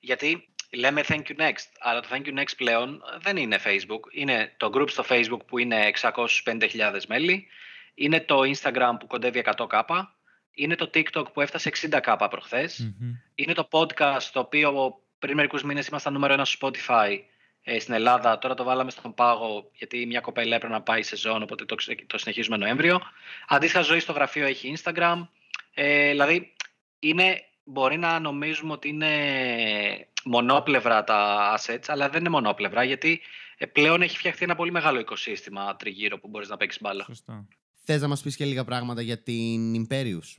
Γιατί 0.00 0.51
λέμε 0.72 1.02
thank 1.08 1.22
you 1.28 1.36
next, 1.36 1.66
αλλά 1.78 2.00
το 2.00 2.08
thank 2.10 2.26
you 2.26 2.38
next 2.38 2.56
πλέον 2.56 3.02
δεν 3.20 3.36
είναι 3.36 3.58
Facebook. 3.64 4.00
Είναι 4.10 4.52
το 4.56 4.70
group 4.74 4.90
στο 4.90 5.04
Facebook 5.08 5.46
που 5.46 5.58
είναι 5.58 5.90
650.000 6.00 7.00
μέλη, 7.08 7.46
είναι 7.94 8.20
το 8.20 8.40
Instagram 8.40 8.92
που 9.00 9.06
κοντεύει 9.06 9.44
100k, 9.56 10.02
είναι 10.52 10.74
το 10.74 10.90
TikTok 10.94 11.32
που 11.32 11.40
έφτασε 11.40 11.70
60k 11.80 12.26
προχθες 12.30 12.94
είναι 13.34 13.52
το 13.52 13.68
podcast 13.70 14.22
το 14.32 14.40
οποίο 14.40 15.00
πριν 15.18 15.34
μερικούς 15.34 15.62
μήνες 15.62 15.86
ήμασταν 15.86 16.12
νούμερο 16.12 16.32
ένα 16.32 16.44
στο 16.44 16.70
Spotify 16.70 17.18
ε, 17.62 17.78
στην 17.78 17.94
Ελλάδα, 17.94 18.38
τώρα 18.38 18.54
το 18.54 18.64
βάλαμε 18.64 18.90
στον 18.90 19.14
πάγο 19.14 19.70
γιατί 19.72 20.06
μια 20.06 20.20
κοπέλα 20.20 20.56
έπρεπε 20.56 20.72
να 20.74 20.82
πάει 20.82 21.02
σε 21.02 21.16
ζώνη, 21.16 21.42
οπότε 21.42 21.64
το, 21.64 21.76
το 22.06 22.18
συνεχίζουμε 22.18 22.56
Νοέμβριο. 22.56 23.00
Αντίστοιχα 23.48 23.82
ζωή 23.82 24.00
στο 24.00 24.12
γραφείο 24.12 24.46
έχει 24.46 24.74
Instagram, 24.76 25.26
ε, 25.74 26.10
δηλαδή 26.10 26.54
είναι, 26.98 27.44
μπορεί 27.64 27.96
να 27.96 28.18
νομίζουμε 28.18 28.72
ότι 28.72 28.88
είναι 28.88 29.12
μονόπλευρα 30.24 31.04
τα 31.04 31.50
assets, 31.58 31.84
αλλά 31.86 32.08
δεν 32.08 32.20
είναι 32.20 32.28
μονόπλευρα 32.28 32.84
γιατί 32.84 33.20
ε, 33.56 33.66
πλέον 33.66 34.02
έχει 34.02 34.16
φτιαχτεί 34.16 34.44
ένα 34.44 34.54
πολύ 34.54 34.70
μεγάλο 34.70 34.98
οικοσύστημα 34.98 35.76
τριγύρω 35.76 36.18
που 36.18 36.28
μπορείς 36.28 36.48
να 36.48 36.56
παίξεις 36.56 36.80
μπάλα. 36.80 37.04
Σωστά. 37.04 37.48
Θες 37.84 38.00
να 38.00 38.08
μας 38.08 38.22
πεις 38.22 38.36
και 38.36 38.44
λίγα 38.44 38.64
πράγματα 38.64 39.02
για 39.02 39.22
την 39.22 39.86
Imperius; 39.86 40.36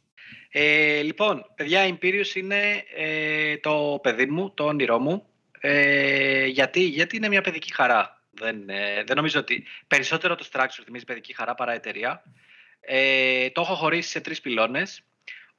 Ε, 0.49 1.01
λοιπόν, 1.01 1.45
παιδιά, 1.55 1.87
η 1.87 1.97
Imperius 1.99 2.35
είναι 2.35 2.83
ε, 2.95 3.57
το 3.57 3.99
παιδί 4.03 4.25
μου, 4.25 4.53
το 4.53 4.65
όνειρό 4.65 4.99
μου. 4.99 5.25
Ε, 5.59 6.45
γιατί, 6.45 6.83
γιατί 6.83 7.15
είναι 7.15 7.27
μια 7.27 7.41
παιδική 7.41 7.73
χαρά. 7.73 8.21
Δεν, 8.31 8.69
ε, 8.69 9.03
δεν 9.03 9.15
νομίζω 9.15 9.39
ότι 9.39 9.63
περισσότερο 9.87 10.35
το 10.35 10.47
structure 10.51 10.81
θυμίζει 10.83 11.05
παιδική 11.05 11.33
χαρά 11.33 11.55
παρά 11.55 11.71
εταιρεία. 11.71 12.23
Ε, 12.79 13.49
το 13.49 13.61
έχω 13.61 13.75
χωρίσει 13.75 14.09
σε 14.09 14.21
τρεις 14.21 14.41
πυλώνες. 14.41 15.03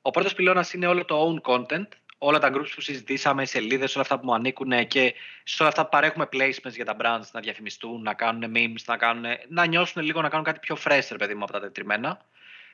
Ο 0.03 0.11
πρώτος 0.11 0.35
πυλώνας 0.35 0.73
είναι 0.73 0.87
όλο 0.87 1.05
το 1.05 1.41
own 1.45 1.53
content, 1.53 1.89
όλα 2.25 2.39
τα 2.39 2.51
groups 2.55 2.71
που 2.75 2.81
συζητήσαμε, 2.81 3.45
σελίδες, 3.45 3.95
όλα 3.95 4.03
αυτά 4.03 4.19
που 4.19 4.27
μου 4.27 4.35
ανήκουν 4.35 4.87
και 4.87 5.15
σε 5.43 5.57
όλα 5.63 5.69
αυτά 5.71 5.83
που 5.83 5.89
παρέχουμε 5.89 6.29
placements 6.33 6.75
για 6.75 6.85
τα 6.85 6.97
brands 7.01 7.29
να 7.33 7.41
διαφημιστούν, 7.41 8.03
να 8.03 8.15
κάνουν 8.15 8.53
memes, 8.57 8.83
να, 8.87 8.97
κάνουν, 8.97 9.25
να 9.49 9.67
νιώσουν 9.67 10.03
λίγο 10.03 10.21
να 10.21 10.29
κάνουν 10.29 10.45
κάτι 10.45 10.59
πιο 10.59 10.77
fresh, 10.85 11.07
ρε 11.11 11.17
παιδί 11.17 11.35
μου, 11.35 11.43
από 11.43 11.53
τα 11.53 11.61
τετριμένα. 11.61 12.21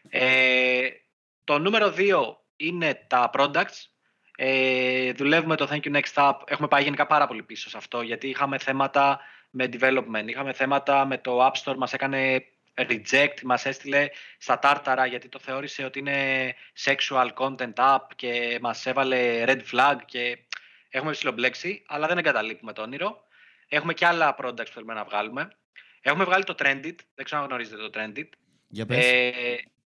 Ε, 0.08 0.88
το 1.44 1.58
νούμερο 1.58 1.90
δύο 1.90 2.40
είναι 2.56 3.04
τα 3.06 3.30
products. 3.34 3.88
Ε, 4.36 5.12
δουλεύουμε 5.12 5.56
το 5.56 5.68
Thank 5.70 5.80
You 5.80 5.94
Next 5.94 6.14
Up. 6.14 6.34
Έχουμε 6.44 6.68
πάει 6.68 6.82
γενικά 6.82 7.06
πάρα 7.06 7.26
πολύ 7.26 7.42
πίσω 7.42 7.68
σε 7.68 7.76
αυτό, 7.76 8.02
γιατί 8.02 8.28
είχαμε 8.28 8.58
θέματα 8.58 9.20
με 9.50 9.68
development, 9.72 10.24
είχαμε 10.26 10.52
θέματα 10.52 11.04
με 11.04 11.18
το 11.18 11.46
App 11.46 11.52
Store, 11.64 11.76
μας 11.76 11.92
έκανε 11.92 12.44
reject, 12.88 13.42
μας 13.42 13.66
έστειλε 13.66 14.08
στα 14.38 14.58
τάρταρα 14.58 15.06
γιατί 15.06 15.28
το 15.28 15.38
θεώρησε 15.38 15.84
ότι 15.84 15.98
είναι 15.98 16.54
sexual 16.84 17.28
content 17.34 17.74
app 17.74 18.04
και 18.16 18.58
μας 18.60 18.86
έβαλε 18.86 19.44
red 19.46 19.60
flag 19.72 19.96
και 20.04 20.38
έχουμε 20.90 21.10
ψηλομπλέξει, 21.12 21.82
αλλά 21.86 22.06
δεν 22.06 22.18
εγκαταλείπουμε 22.18 22.72
το 22.72 22.82
όνειρο. 22.82 23.24
Έχουμε 23.68 23.94
και 23.94 24.06
άλλα 24.06 24.36
products 24.42 24.64
που 24.64 24.72
θέλουμε 24.72 24.94
να 24.94 25.04
βγάλουμε. 25.04 25.50
Έχουμε 26.00 26.24
βγάλει 26.24 26.44
το 26.44 26.54
Trendit, 26.58 26.96
δεν 27.14 27.24
ξέρω 27.24 27.40
αν 27.40 27.46
γνωρίζετε 27.46 27.88
το 27.88 27.90
Trendit. 27.94 28.28
Για 28.68 28.86
πες. 28.86 29.06
Ε, 29.06 29.32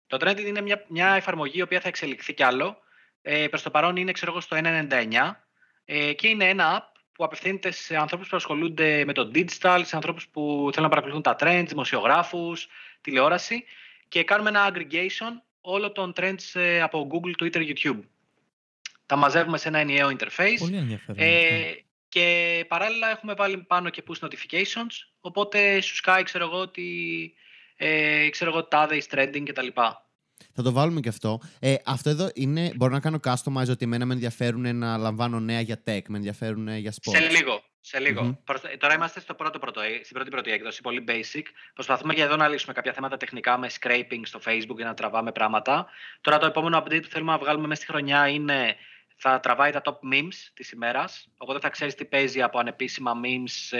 το 0.06 0.16
Trendit 0.20 0.44
είναι 0.44 0.60
μια, 0.60 0.84
μια 0.88 1.14
εφαρμογή 1.14 1.58
η 1.58 1.62
οποία 1.62 1.80
θα 1.80 1.88
εξελιχθεί 1.88 2.34
κι 2.34 2.42
άλλο. 2.42 2.78
Ε, 3.22 3.48
προς 3.48 3.62
το 3.62 3.70
παρόν 3.70 3.96
είναι 3.96 4.12
ξέρω 4.12 4.30
εγώ 4.30 4.40
στο 4.40 4.56
1.99 4.62 5.36
ε, 5.84 6.12
και 6.12 6.28
είναι 6.28 6.48
ένα 6.48 6.78
app 6.78 6.93
που 7.14 7.24
απευθύνεται 7.24 7.70
σε 7.70 7.96
ανθρώπους 7.96 8.28
που 8.28 8.36
ασχολούνται 8.36 9.04
με 9.04 9.12
το 9.12 9.30
digital, 9.34 9.80
σε 9.84 9.96
ανθρώπους 9.96 10.28
που 10.28 10.40
θέλουν 10.72 10.88
να 10.88 10.88
παρακολουθούν 10.88 11.22
τα 11.22 11.36
trends, 11.40 11.64
δημοσιογράφους, 11.66 12.68
τηλεόραση 13.00 13.64
και 14.08 14.24
κάνουμε 14.24 14.48
ένα 14.48 14.72
aggregation 14.72 15.32
όλων 15.60 15.92
των 15.92 16.12
trends 16.16 16.60
ε, 16.60 16.80
από 16.80 17.08
Google, 17.10 17.42
Twitter, 17.42 17.72
YouTube. 17.72 18.00
Τα 19.06 19.16
μαζεύουμε 19.16 19.58
σε 19.58 19.68
ένα 19.68 19.78
ενιαίο 19.78 20.16
interface. 20.18 20.56
Πολύ 20.58 20.76
ενδιαφέρον. 20.76 21.22
Ε, 21.22 21.84
και 22.08 22.64
παράλληλα 22.68 23.10
έχουμε 23.10 23.34
βάλει 23.34 23.58
πάνω 23.58 23.90
και 23.90 24.02
push 24.08 24.26
notifications, 24.26 24.92
οπότε 25.20 25.80
σου 25.80 25.94
σκάει, 25.94 26.22
ξέρω 26.22 26.44
εγώ, 26.44 26.58
ότι 26.58 27.34
ε, 27.76 28.28
ξέρω 28.30 28.50
εγώ, 28.50 28.64
τάδε 28.64 29.02
is 29.02 29.18
trending 29.18 29.42
κτλ. 29.44 29.66
Θα 30.52 30.62
το 30.62 30.72
βάλουμε 30.72 31.00
και 31.00 31.08
αυτό. 31.08 31.40
Ε, 31.58 31.74
αυτό 31.84 32.10
εδώ 32.10 32.30
είναι, 32.34 32.72
μπορώ 32.76 32.92
να 32.92 33.00
κάνω 33.00 33.20
customize 33.24 33.68
ότι 33.68 33.84
εμένα 33.84 34.04
με 34.04 34.14
ενδιαφέρουν 34.14 34.76
να 34.76 34.96
λαμβάνω 34.96 35.40
νέα 35.40 35.60
για 35.60 35.82
tech, 35.86 36.02
με 36.08 36.16
ενδιαφέρουν 36.16 36.76
για 36.76 36.92
sport. 36.92 37.16
Σε 37.16 37.28
λίγο. 37.28 37.62
Σε 37.86 37.98
λιγο 37.98 38.42
Τώρα 38.78 38.94
είμαστε 38.94 39.20
στο 39.20 39.34
πρώτο, 39.34 39.58
πρώτο, 39.58 39.80
στην 39.80 40.14
πρώτη 40.14 40.30
πρώτη 40.30 40.50
έκδοση, 40.50 40.80
πολύ 40.80 41.04
basic. 41.08 41.42
Προσπαθούμε 41.74 42.14
για 42.14 42.24
εδώ 42.24 42.36
να 42.36 42.48
λύσουμε 42.48 42.72
κάποια 42.72 42.92
θέματα 42.92 43.16
τεχνικά 43.16 43.58
με 43.58 43.70
scraping 43.80 44.20
στο 44.22 44.40
Facebook 44.46 44.76
για 44.76 44.84
να 44.84 44.94
τραβάμε 44.94 45.32
πράγματα. 45.32 45.86
Τώρα 46.20 46.38
το 46.38 46.46
επόμενο 46.46 46.78
update 46.78 47.02
που 47.02 47.08
θέλουμε 47.08 47.32
να 47.32 47.38
βγάλουμε 47.38 47.66
μέσα 47.66 47.82
στη 47.82 47.90
χρονιά 47.90 48.28
είναι 48.28 48.76
θα 49.16 49.40
τραβάει 49.40 49.70
τα 49.70 49.82
top 49.84 50.14
memes 50.14 50.34
της 50.54 50.70
ημέρας, 50.70 51.28
οπότε 51.36 51.58
θα 51.58 51.68
ξέρεις 51.68 51.94
τι 51.94 52.04
παίζει 52.04 52.42
από 52.42 52.58
ανεπίσημα 52.58 53.12
memes, 53.24 53.78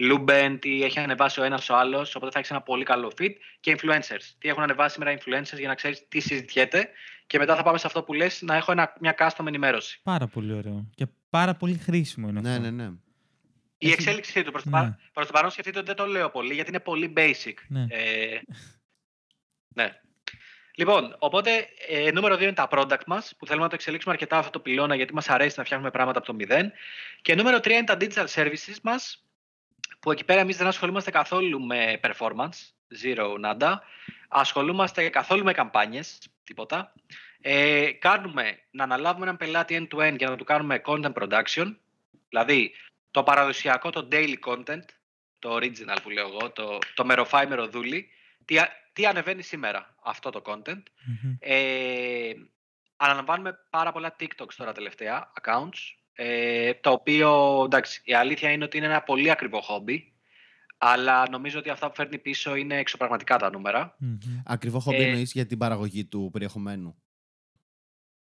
ε, 0.00 0.06
Luben, 0.10 0.56
τι 0.60 0.82
έχει 0.82 0.98
ανεβάσει 0.98 1.40
ο 1.40 1.42
ένας 1.42 1.68
ο 1.68 1.76
άλλος, 1.76 2.14
οπότε 2.14 2.32
θα 2.32 2.38
έχει 2.38 2.52
ένα 2.52 2.62
πολύ 2.62 2.84
καλό 2.84 3.12
feed 3.18 3.32
και 3.60 3.76
influencers. 3.78 4.34
Τι 4.38 4.48
έχουν 4.48 4.62
ανεβάσει 4.62 4.92
σήμερα 4.92 5.18
influencers 5.18 5.58
για 5.58 5.68
να 5.68 5.74
ξέρεις 5.74 6.08
τι 6.08 6.20
συζητιέται 6.20 6.88
και 7.26 7.38
μετά 7.38 7.56
θα 7.56 7.62
πάμε 7.62 7.78
σε 7.78 7.86
αυτό 7.86 8.02
που 8.02 8.12
λες 8.12 8.42
να 8.42 8.56
έχω 8.56 8.72
ένα, 8.72 8.92
μια 9.00 9.14
custom 9.18 9.46
ενημέρωση. 9.46 10.00
Πάρα 10.02 10.26
πολύ 10.26 10.52
ωραίο 10.52 10.90
και 10.94 11.06
πάρα 11.30 11.54
πολύ 11.54 11.76
χρήσιμο 11.76 12.28
είναι 12.28 12.40
ναι, 12.40 12.50
αυτό. 12.50 12.60
Ναι, 12.60 12.70
ναι, 12.70 12.84
ναι. 12.84 12.90
Η 13.78 13.90
εξέλιξή 13.90 14.42
του 14.42 14.50
προς, 14.50 14.62
το, 14.62 14.70
ναι. 14.70 14.96
προς 15.12 15.26
το 15.26 15.32
παρόν 15.32 15.50
σκεφτείτε 15.50 15.78
ότι 15.78 15.86
δεν 15.86 15.96
το 15.96 16.06
λέω 16.06 16.30
πολύ 16.30 16.54
γιατί 16.54 16.68
είναι 16.68 16.80
πολύ 16.80 17.12
basic. 17.16 17.54
Ναι. 17.68 17.86
Ε, 17.90 18.40
ναι. 19.68 20.00
Λοιπόν, 20.74 21.16
οπότε 21.18 21.68
ε, 21.88 22.10
νούμερο 22.10 22.34
2 22.34 22.40
είναι 22.40 22.52
τα 22.52 22.68
product 22.70 23.04
μας, 23.06 23.34
που 23.38 23.46
θέλουμε 23.46 23.64
να 23.64 23.70
το 23.70 23.74
εξελίξουμε 23.74 24.14
αρκετά 24.14 24.38
αυτό 24.38 24.50
το 24.50 24.60
πυλώνα, 24.60 24.94
γιατί 24.94 25.14
μας 25.14 25.28
αρέσει 25.28 25.54
να 25.58 25.64
φτιάχνουμε 25.64 25.90
πράγματα 25.90 26.18
από 26.18 26.26
το 26.26 26.34
μηδέν. 26.34 26.72
Και 27.22 27.34
νούμερο 27.34 27.56
3 27.56 27.66
είναι 27.70 27.84
τα 27.84 27.96
digital 28.00 28.26
services 28.26 28.76
μας, 28.82 29.24
που 30.00 30.12
εκεί 30.12 30.24
πέρα 30.24 30.40
εμείς 30.40 30.56
δεν 30.56 30.66
ασχολούμαστε 30.66 31.10
καθόλου 31.10 31.60
με 31.60 32.00
performance, 32.02 32.72
zero 33.02 33.34
nada. 33.44 33.74
Ασχολούμαστε 34.28 35.08
καθόλου 35.08 35.44
με 35.44 35.52
καμπάνιες, 35.52 36.18
τίποτα. 36.44 36.92
Ε, 37.40 37.90
κάνουμε 37.92 38.58
να 38.70 38.84
αναλάβουμε 38.84 39.24
έναν 39.24 39.36
πελάτη 39.36 39.88
end-to-end 39.90 40.14
για 40.16 40.28
να 40.28 40.36
του 40.36 40.44
κάνουμε 40.44 40.80
content 40.84 41.12
production, 41.12 41.74
δηλαδή 42.28 42.72
το 43.10 43.22
παραδοσιακό, 43.22 43.90
το 43.90 44.08
daily 44.12 44.36
content, 44.46 44.84
το 45.38 45.54
original 45.56 45.96
που 46.02 46.10
λέω 46.10 46.26
εγώ, 46.26 46.50
το, 46.50 46.78
το 46.94 47.04
μεροφάι 47.04 47.46
μεροδούλη, 47.46 48.08
τι, 48.44 48.56
τι 48.92 49.06
ανεβαίνει 49.06 49.42
σήμερα 49.42 49.94
αυτό 50.02 50.30
το 50.30 50.42
content. 50.46 50.82
Ε, 51.38 52.32
αναλαμβάνουμε 52.96 53.58
πάρα 53.70 53.92
πολλά 53.92 54.16
TikToks 54.20 54.54
τώρα 54.56 54.72
τελευταία, 54.72 55.32
accounts, 55.40 55.99
ε, 56.22 56.74
το 56.74 56.90
οποίο, 56.90 57.62
εντάξει, 57.64 58.00
η 58.04 58.14
αλήθεια 58.14 58.50
είναι 58.50 58.64
ότι 58.64 58.76
είναι 58.76 58.86
ένα 58.86 59.02
πολύ 59.02 59.30
ακριβό 59.30 59.60
χόμπι, 59.60 60.12
αλλά 60.78 61.28
νομίζω 61.30 61.58
ότι 61.58 61.70
αυτά 61.70 61.88
που 61.88 61.94
φέρνει 61.94 62.18
πίσω 62.18 62.54
είναι 62.54 62.78
εξωπραγματικά 62.78 63.36
τα 63.36 63.50
νούμερα. 63.50 63.96
Mm-hmm. 64.00 64.42
Ακριβό 64.46 64.78
χόμπι 64.78 65.02
ε, 65.02 65.04
εννοείς 65.04 65.32
για 65.32 65.46
την 65.46 65.58
παραγωγή 65.58 66.04
του 66.04 66.28
περιεχομένου. 66.32 67.02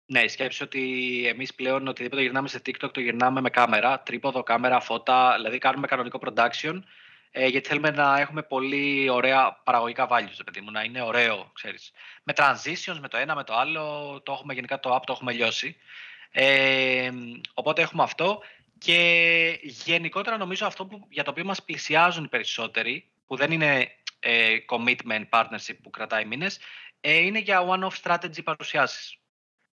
Ναι, 0.05 0.27
σκέψου 0.27 0.63
ότι 0.65 0.81
εμείς 1.27 1.53
πλέον 1.53 1.87
οτιδήποτε 1.87 2.21
γυρνάμε 2.21 2.47
σε 2.47 2.61
TikTok 2.65 2.89
το 2.93 2.99
γυρνάμε 2.99 3.41
με 3.41 3.49
κάμερα, 3.49 3.99
τρίποδο, 3.99 4.43
κάμερα, 4.43 4.79
φώτα, 4.79 5.33
δηλαδή 5.35 5.57
κάνουμε 5.57 5.87
κανονικό 5.87 6.19
production 6.25 6.79
ε, 7.31 7.47
γιατί 7.47 7.67
θέλουμε 7.67 7.91
να 7.91 8.19
έχουμε 8.19 8.43
πολύ 8.43 9.09
ωραία 9.09 9.61
παραγωγικά 9.63 10.07
values, 10.09 10.39
παιδί 10.45 10.61
μου, 10.61 10.71
να 10.71 10.83
είναι 10.83 11.01
ωραίο, 11.01 11.51
ξέρεις. 11.53 11.91
Με 12.23 12.33
transitions, 12.35 12.97
με 13.01 13.07
το 13.07 13.17
ένα, 13.17 13.35
με 13.35 13.43
το 13.43 13.53
άλλο, 13.55 13.81
το 14.25 14.31
έχουμε 14.31 14.53
γενικά 14.53 14.79
το 14.79 14.95
app, 14.95 15.01
το 15.05 15.13
έχουμε 15.13 15.31
λιώσει. 15.31 15.75
Ε, 16.37 17.11
οπότε 17.53 17.81
έχουμε 17.81 18.03
αυτό 18.03 18.41
και 18.77 19.59
γενικότερα 19.63 20.37
νομίζω 20.37 20.65
αυτό 20.65 20.85
που, 20.85 21.07
για 21.09 21.23
το 21.23 21.31
οποίο 21.31 21.45
μας 21.45 21.63
πλησιάζουν 21.63 22.23
οι 22.23 22.27
περισσότεροι, 22.27 23.09
που 23.25 23.35
δεν 23.35 23.51
είναι 23.51 23.91
ε, 24.19 24.57
commitment 24.69 25.29
partnership 25.29 25.75
που 25.83 25.89
κρατάει 25.89 26.25
μήνες, 26.25 26.59
ε, 26.99 27.17
είναι 27.17 27.39
για 27.39 27.65
one-off 27.67 28.01
strategy 28.03 28.43
παρουσιάσεις. 28.43 29.17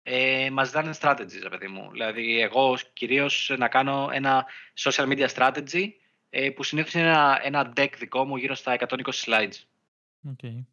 Ε, 0.03 0.49
μας 0.51 0.67
ζητάνε 0.67 0.93
strategies, 1.01 1.49
παιδί 1.49 1.67
μου. 1.67 1.91
Δηλαδή, 1.91 2.41
εγώ 2.41 2.77
κυρίως 2.93 3.51
να 3.57 3.67
κάνω 3.67 4.09
ένα 4.11 4.45
social 4.79 5.07
media 5.07 5.27
strategy 5.27 5.89
ε, 6.29 6.49
που 6.49 6.63
συνήθως 6.63 6.93
είναι 6.93 7.03
ένα, 7.03 7.39
ένα 7.43 7.73
deck 7.75 7.89
δικό 7.97 8.25
μου 8.25 8.37
γύρω 8.37 8.55
στα 8.55 8.77
120 8.79 8.87
slides. 9.25 9.65
Okay. 10.29 10.65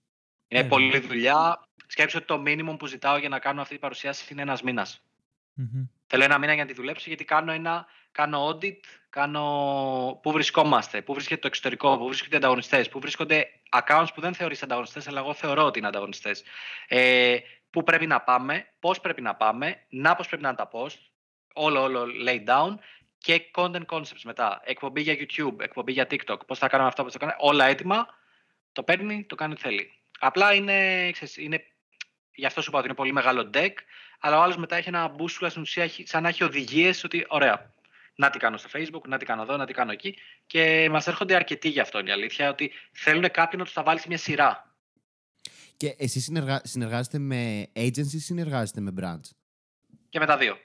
Είναι 0.49 0.65
yeah. 0.65 0.69
πολλή 0.69 0.99
δουλειά. 0.99 1.69
Σκέψτε 1.87 2.19
ότι 2.19 2.27
το 2.27 2.43
minimum 2.47 2.79
που 2.79 2.87
ζητάω 2.87 3.17
για 3.17 3.29
να 3.29 3.39
κάνω 3.39 3.61
αυτή 3.61 3.73
την 3.73 3.83
παρουσίαση 3.83 4.33
είναι 4.33 4.43
ένας 4.43 4.63
μήνας. 4.63 5.03
Mm-hmm. 5.59 5.89
Θέλω 6.07 6.25
ένα 6.25 6.39
μήνα 6.39 6.55
για 6.55 6.63
να 6.63 6.69
τη 6.69 6.75
δουλέψω 6.75 7.05
γιατί 7.09 7.25
κάνω, 7.25 7.53
ένα, 7.53 7.87
κάνω 8.13 8.49
audit, 8.49 8.81
κάνω 9.11 10.21
πού 10.23 10.33
βρισκόμαστε, 10.33 11.03
πού 11.03 11.13
βρίσκεται 11.15 11.41
το 11.41 11.47
εξωτερικό, 11.47 11.99
πού 11.99 12.07
βρίσκονται 12.07 12.35
οι 12.35 12.39
ανταγωνιστές, 12.39 12.89
πού 12.89 13.01
βρίσκονται 13.01 13.49
accounts 13.71 14.09
που 14.15 14.21
δεν 14.21 14.35
θεωρείς 14.35 14.63
ανταγωνιστές, 14.63 15.09
αλλά 15.09 15.19
εγώ 15.19 15.35
θεωρώ 15.35 15.65
ότι 15.65 15.79
είναι 15.79 15.89
ανταγωνιστές. 15.89 16.43
Ε, 16.89 17.37
πού 17.71 17.83
πρέπει 17.83 18.07
να 18.07 18.21
πάμε, 18.21 18.67
πώς 18.81 19.01
πρέπει 19.01 19.21
να 19.21 19.35
πάμε, 19.35 19.85
να 19.89 20.15
πώς 20.15 20.27
πρέπει 20.27 20.43
να 20.43 20.49
είναι 20.49 20.57
τα 20.57 20.71
post, 20.73 20.99
όλο, 21.55 21.83
όλο 21.83 22.07
lay 22.27 22.45
down 22.45 22.75
και 23.19 23.51
content 23.55 23.87
concepts 23.87 24.23
μετά. 24.25 24.61
Εκπομπή 24.65 25.01
για 25.01 25.15
YouTube, 25.15 25.61
εκπομπή 25.61 25.93
για 25.93 26.07
TikTok. 26.11 26.47
Πώς 26.47 26.59
θα 26.59 26.69
κάνουμε 26.69 26.89
αυτό, 26.89 27.03
πώς 27.03 27.13
θα 27.13 27.19
κάνουμε. 27.19 27.39
Όλα 27.41 27.65
έτοιμα. 27.65 28.07
Το 28.73 28.83
παίρνει, 28.83 29.25
το 29.25 29.35
κάνει 29.35 29.53
ό,τι 29.53 29.61
θέλει. 29.61 29.93
Απλά 30.19 30.55
είναι, 30.55 31.11
ξέρεις, 31.11 31.37
είναι. 31.37 31.65
Γι' 32.35 32.47
αυτό 32.47 32.63
σου 32.63 32.69
είπα 32.69 32.79
ότι 32.79 32.87
είναι 32.87 32.97
πολύ 32.97 33.13
μεγάλο 33.13 33.51
deck. 33.55 33.73
Αλλά 34.19 34.39
ο 34.39 34.43
άλλος 34.43 34.57
μετά 34.57 34.77
έχει 34.77 34.89
ένα 34.89 35.09
μπούσουλα 35.09 35.49
στην 35.49 35.63
ουσία, 35.63 35.91
σαν 36.05 36.23
να 36.23 36.29
έχει 36.29 36.45
οδηγίες 36.45 37.05
ότι 37.05 37.25
ωραία. 37.29 37.73
Να 38.15 38.31
τι 38.31 38.39
κάνω 38.39 38.57
στο 38.57 38.69
Facebook, 38.73 39.09
να 39.09 39.19
τι 39.19 39.25
κάνω 39.25 39.43
εδώ, 39.43 39.57
να 39.57 39.67
τι 39.67 39.73
κάνω 39.73 39.93
εκεί. 39.93 40.19
Και 40.47 40.89
μας 40.91 41.07
έρχονται 41.07 41.35
αρκετοί 41.35 41.69
γι' 41.69 41.81
αυτό. 41.81 41.99
Είναι 41.99 42.11
η 42.11 42.13
αλήθεια 42.13 42.51
ότι 42.51 42.73
θέλουν 42.93 43.31
κάποιον 43.31 43.59
να 43.59 43.65
τους 43.65 43.75
τα 43.75 43.83
βάλει 43.83 43.99
σε 44.01 44.09
μια 44.09 44.19
σειρά. 44.19 44.75
Και 45.77 45.95
εσύ 45.99 46.21
συνεργα... 46.21 46.61
συνεργάζεστε 46.65 47.19
με 47.19 47.69
agencies 47.75 48.13
ή 48.13 48.19
συνεργάζεστε 48.19 48.81
με 48.81 48.93
brands; 49.01 49.31
Και 50.09 50.19
με 50.19 50.27
τα 50.27 50.37
δύο. 50.37 50.57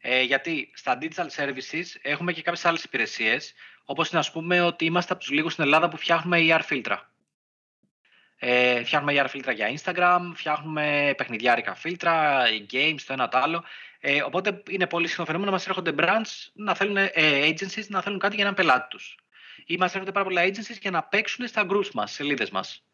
Ε, 0.00 0.22
γιατί 0.22 0.70
στα 0.74 0.98
digital 1.00 1.26
services 1.36 1.84
έχουμε 2.02 2.32
και 2.32 2.42
κάποιες 2.42 2.64
άλλες 2.64 2.84
υπηρεσίες, 2.84 3.54
όπως 3.84 4.12
να 4.12 4.24
πούμε 4.32 4.60
ότι 4.60 4.84
είμαστε 4.84 5.12
από 5.12 5.22
τους 5.22 5.32
λίγους 5.32 5.52
στην 5.52 5.64
Ελλάδα 5.64 5.88
που 5.88 5.96
φτιάχνουμε 5.96 6.38
ER 6.40 6.60
φίλτρα. 6.62 7.10
Ε, 8.38 8.84
φτιάχνουμε 8.84 9.22
ER 9.22 9.26
φίλτρα 9.28 9.52
για 9.52 9.74
Instagram, 9.78 10.20
φτιάχνουμε 10.34 11.14
παιχνιδιάρικα 11.16 11.74
φίλτρα, 11.74 12.44
games, 12.72 13.00
το 13.06 13.12
ένα 13.12 13.28
το 13.28 13.38
άλλο. 13.38 13.64
Ε, 14.00 14.22
οπότε 14.22 14.62
είναι 14.70 14.86
πολύ 14.86 15.08
συχνό 15.08 15.24
φαινόμενο 15.24 15.50
να 15.50 15.56
μας 15.56 15.66
έρχονται 15.66 15.94
brands, 15.98 16.50
να 16.52 16.74
θέλουν, 16.74 16.96
ε, 16.96 17.10
agencies 17.14 17.86
να 17.88 18.02
θέλουν 18.02 18.18
κάτι 18.18 18.34
για 18.34 18.44
έναν 18.44 18.56
πελάτη 18.56 18.88
τους. 18.88 19.18
Ή 19.66 19.76
μας 19.76 19.92
έρχονται 19.92 20.12
πάρα 20.12 20.24
πολλά 20.24 20.44
agencies 20.44 20.78
για 20.80 20.90
να 20.90 21.02
παίξουν 21.02 21.46
στα 21.46 21.66
groups 21.70 21.90
μας, 21.92 22.12
σελίδες 22.12 22.50
μας. 22.50 22.84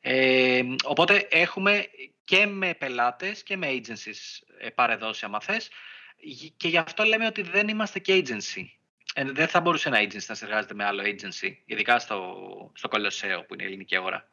Ε, 0.00 0.62
οπότε 0.84 1.26
έχουμε 1.30 1.86
και 2.24 2.46
με 2.46 2.74
πελάτες 2.74 3.42
και 3.42 3.56
με 3.56 3.66
agencies 3.70 4.46
ε, 4.58 4.68
παρεδώσει, 4.68 5.24
άμα 5.24 5.40
θες, 5.40 5.70
και 6.56 6.68
γι' 6.68 6.78
αυτό 6.78 7.04
λέμε 7.04 7.26
ότι 7.26 7.42
δεν 7.42 7.68
είμαστε 7.68 7.98
και 7.98 8.24
agency. 8.26 8.64
Ε, 9.14 9.24
δεν 9.24 9.48
θα 9.48 9.60
μπορούσε 9.60 9.88
ένα 9.88 9.98
agency 10.00 10.26
να 10.26 10.34
συνεργάζεται 10.34 10.74
με 10.74 10.84
άλλο 10.84 11.02
agency, 11.02 11.56
ειδικά 11.64 11.98
στο, 11.98 12.36
στο 12.74 12.88
Κολοσσέο 12.88 13.44
που 13.44 13.54
είναι 13.54 13.62
η 13.62 13.66
ελληνική 13.66 13.96
αγορά. 13.96 14.28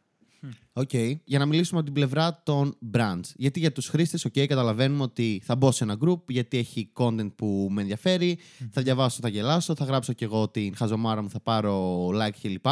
OK. 0.74 0.90
Okay. 0.94 1.14
Για 1.24 1.40
να 1.40 1.46
μιλήσουμε 1.46 1.80
από 1.80 1.86
την 1.92 1.96
πλευρά 1.96 2.42
των 2.44 2.78
brands. 2.94 3.32
Γιατί 3.36 3.60
για 3.60 3.72
τους 3.72 3.88
χρήστες, 3.88 4.28
ok, 4.28 4.46
καταλαβαίνουμε 4.48 5.04
ότι 5.04 5.42
θα 5.44 5.56
μπω 5.56 5.72
σε 5.72 5.84
ένα 5.84 5.98
group, 6.06 6.20
γιατί 6.28 6.58
έχει 6.58 6.92
content 6.94 7.32
που 7.36 7.68
με 7.72 7.82
ενδιαφέρει, 7.82 8.38
θα 8.72 8.82
διαβάσω, 8.82 9.20
θα 9.22 9.30
γελάσω, 9.30 9.76
θα 9.76 9.86
γράψω 9.86 10.14
κι 10.14 10.24
εγώ 10.24 10.48
την 10.48 10.76
χαζομάρα 10.76 11.22
μου, 11.22 11.30
θα 11.30 11.40
πάρω 11.40 12.08
like 12.08 12.38
κλπ. 12.42 12.66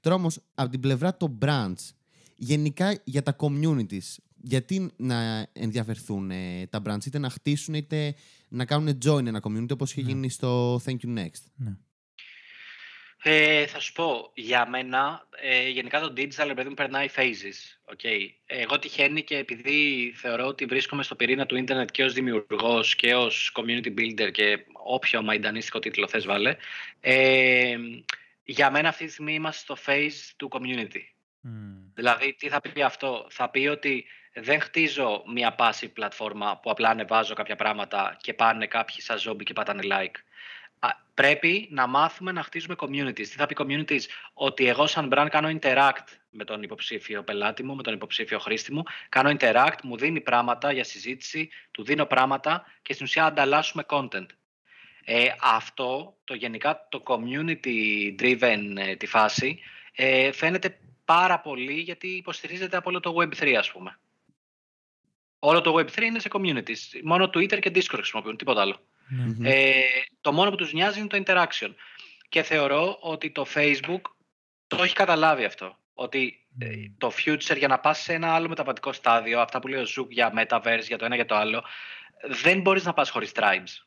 Τώρα 0.00 0.16
όμως, 0.16 0.40
από 0.54 0.70
την 0.70 0.80
πλευρά 0.80 1.16
των 1.16 1.38
brands, 1.42 1.90
γενικά 2.36 3.00
για 3.04 3.22
τα 3.22 3.36
communities, 3.38 4.16
γιατί 4.42 4.90
να 4.96 5.46
ενδιαφερθούν 5.52 6.30
ε, 6.30 6.66
τα 6.70 6.82
brands, 6.86 7.06
είτε 7.06 7.18
να 7.18 7.30
χτίσουν 7.30 7.74
είτε 7.74 8.14
να 8.48 8.64
κάνουν 8.64 8.98
join 9.04 9.26
ένα 9.26 9.40
community 9.42 9.72
όπως 9.72 9.90
είχε 9.90 10.02
ναι. 10.02 10.08
γίνει 10.08 10.28
στο 10.28 10.76
Thank 10.76 10.96
You 11.06 11.18
Next. 11.18 11.42
Ναι. 11.56 11.76
Ε, 13.26 13.66
θα 13.66 13.80
σου 13.80 13.92
πω, 13.92 14.30
για 14.34 14.68
μένα, 14.68 15.26
ε, 15.40 15.68
γενικά 15.68 16.00
το 16.00 16.12
digital 16.16 16.48
επειδή 16.50 16.68
μου 16.68 16.74
περνάει 16.74 17.08
phases. 17.16 17.92
Okay. 17.94 18.28
Εγώ 18.46 18.78
τυχαίνει 18.78 19.22
και 19.22 19.36
επειδή 19.36 20.12
θεωρώ 20.16 20.46
ότι 20.46 20.64
βρίσκομαι 20.64 21.02
στο 21.02 21.14
πυρήνα 21.14 21.46
του 21.46 21.56
ίντερνετ 21.56 21.90
και 21.90 22.04
ως 22.04 22.12
δημιουργός 22.12 22.96
και 22.96 23.14
ως 23.14 23.52
community 23.54 23.94
builder 23.98 24.30
και 24.32 24.64
όποιο 24.72 25.22
μαϊντανίστικο 25.22 25.78
τίτλο 25.78 26.08
θες 26.08 26.26
βάλε, 26.26 26.56
ε, 27.00 27.76
για 28.44 28.70
μένα 28.70 28.88
αυτή 28.88 29.04
τη 29.04 29.10
στιγμή 29.10 29.34
είμαστε 29.34 29.60
στο 29.60 29.76
phase 29.86 30.32
του 30.36 30.48
community. 30.52 31.02
Δηλαδή, 31.94 32.32
τι 32.32 32.48
θα 32.48 32.60
πει 32.60 32.82
αυτό; 32.82 33.26
Θα 33.30 33.50
πει 33.50 33.66
ότι 33.66 34.04
δεν 34.34 34.60
χτίζω 34.60 35.22
μια 35.26 35.54
passive 35.58 35.92
πλατφόρμα 35.92 36.58
που 36.62 36.70
απλά 36.70 36.88
ανεβάζω 36.88 37.34
κάποια 37.34 37.56
πράγματα 37.56 38.16
και 38.20 38.34
πάνε 38.34 38.66
κάποιοι 38.66 39.00
σαν 39.00 39.18
ζόμπι 39.18 39.44
και 39.44 39.52
πατάνε 39.52 39.82
like. 39.90 40.16
Πρέπει 41.14 41.68
να 41.70 41.86
μάθουμε 41.86 42.32
να 42.32 42.42
χτίζουμε 42.42 42.74
communities. 42.78 43.14
Τι 43.14 43.24
θα 43.24 43.46
πει 43.46 43.56
communities? 43.58 44.02
Ότι 44.32 44.68
εγώ 44.68 44.86
σαν 44.86 45.08
brand 45.12 45.26
κάνω 45.30 45.58
interact 45.60 46.06
με 46.30 46.44
τον 46.44 46.62
υποψήφιο 46.62 47.22
πελάτη 47.22 47.62
μου, 47.62 47.74
με 47.74 47.82
τον 47.82 47.94
υποψήφιο 47.94 48.38
χρήστη 48.38 48.72
μου. 48.72 48.82
Κάνω 49.08 49.36
interact, 49.38 49.78
μου 49.82 49.96
δίνει 49.96 50.20
πράγματα 50.20 50.72
για 50.72 50.84
συζήτηση, 50.84 51.48
του 51.70 51.84
δίνω 51.84 52.04
πράγματα 52.04 52.64
και 52.82 52.92
στην 52.92 53.04
ουσία 53.04 53.24
ανταλλάσσουμε 53.24 53.84
content. 53.88 54.26
Ε, 55.04 55.26
αυτό, 55.40 56.16
το 56.24 56.34
γενικά 56.34 56.86
το 56.90 57.02
community 57.04 58.14
driven 58.18 58.72
ε, 58.76 58.96
τη 58.96 59.06
φάση, 59.06 59.60
ε, 59.92 60.32
φαίνεται 60.32 60.78
πάρα 61.04 61.40
πολύ 61.40 61.72
γιατί 61.72 62.08
υποστηρίζεται 62.08 62.76
από 62.76 62.90
όλο 62.90 63.00
το 63.00 63.14
Web3 63.18 63.52
ας 63.52 63.72
πούμε. 63.72 63.98
Όλο 65.38 65.60
το 65.60 65.74
Web3 65.78 66.02
είναι 66.02 66.18
σε 66.18 66.28
communities. 66.32 67.00
Μόνο 67.02 67.24
Twitter 67.24 67.58
και 67.58 67.70
Discord 67.74 67.94
χρησιμοποιούν, 67.94 68.36
τίποτα 68.36 68.60
άλλο. 68.60 68.80
Ναι. 69.08 69.50
Ε, 69.50 69.84
το 70.20 70.32
μόνο 70.32 70.50
που 70.50 70.56
τους 70.56 70.72
νοιάζει 70.72 70.98
είναι 70.98 71.08
το 71.08 71.22
interaction. 71.26 71.74
Και 72.28 72.42
θεωρώ 72.42 72.98
ότι 73.00 73.30
το 73.30 73.46
Facebook 73.54 74.00
το 74.66 74.82
έχει 74.82 74.94
καταλάβει 74.94 75.44
αυτό. 75.44 75.78
Ότι 75.94 76.46
ε, 76.58 76.66
ναι. 76.66 76.74
το 76.98 77.12
future 77.16 77.56
για 77.58 77.68
να 77.68 77.78
πας 77.78 77.98
σε 77.98 78.12
ένα 78.12 78.34
άλλο 78.34 78.48
μεταβατικό 78.48 78.92
στάδιο, 78.92 79.40
αυτά 79.40 79.60
που 79.60 79.68
λέει 79.68 79.80
ο 79.80 79.86
Zoom 79.96 80.06
για 80.08 80.32
metaverse, 80.36 80.84
για 80.86 80.98
το 80.98 81.04
ένα 81.04 81.14
για 81.14 81.24
το 81.24 81.34
άλλο, 81.34 81.64
δεν 82.26 82.60
μπορείς 82.60 82.84
να 82.84 82.92
πας 82.92 83.10
χωρίς 83.10 83.32
tribes. 83.34 83.86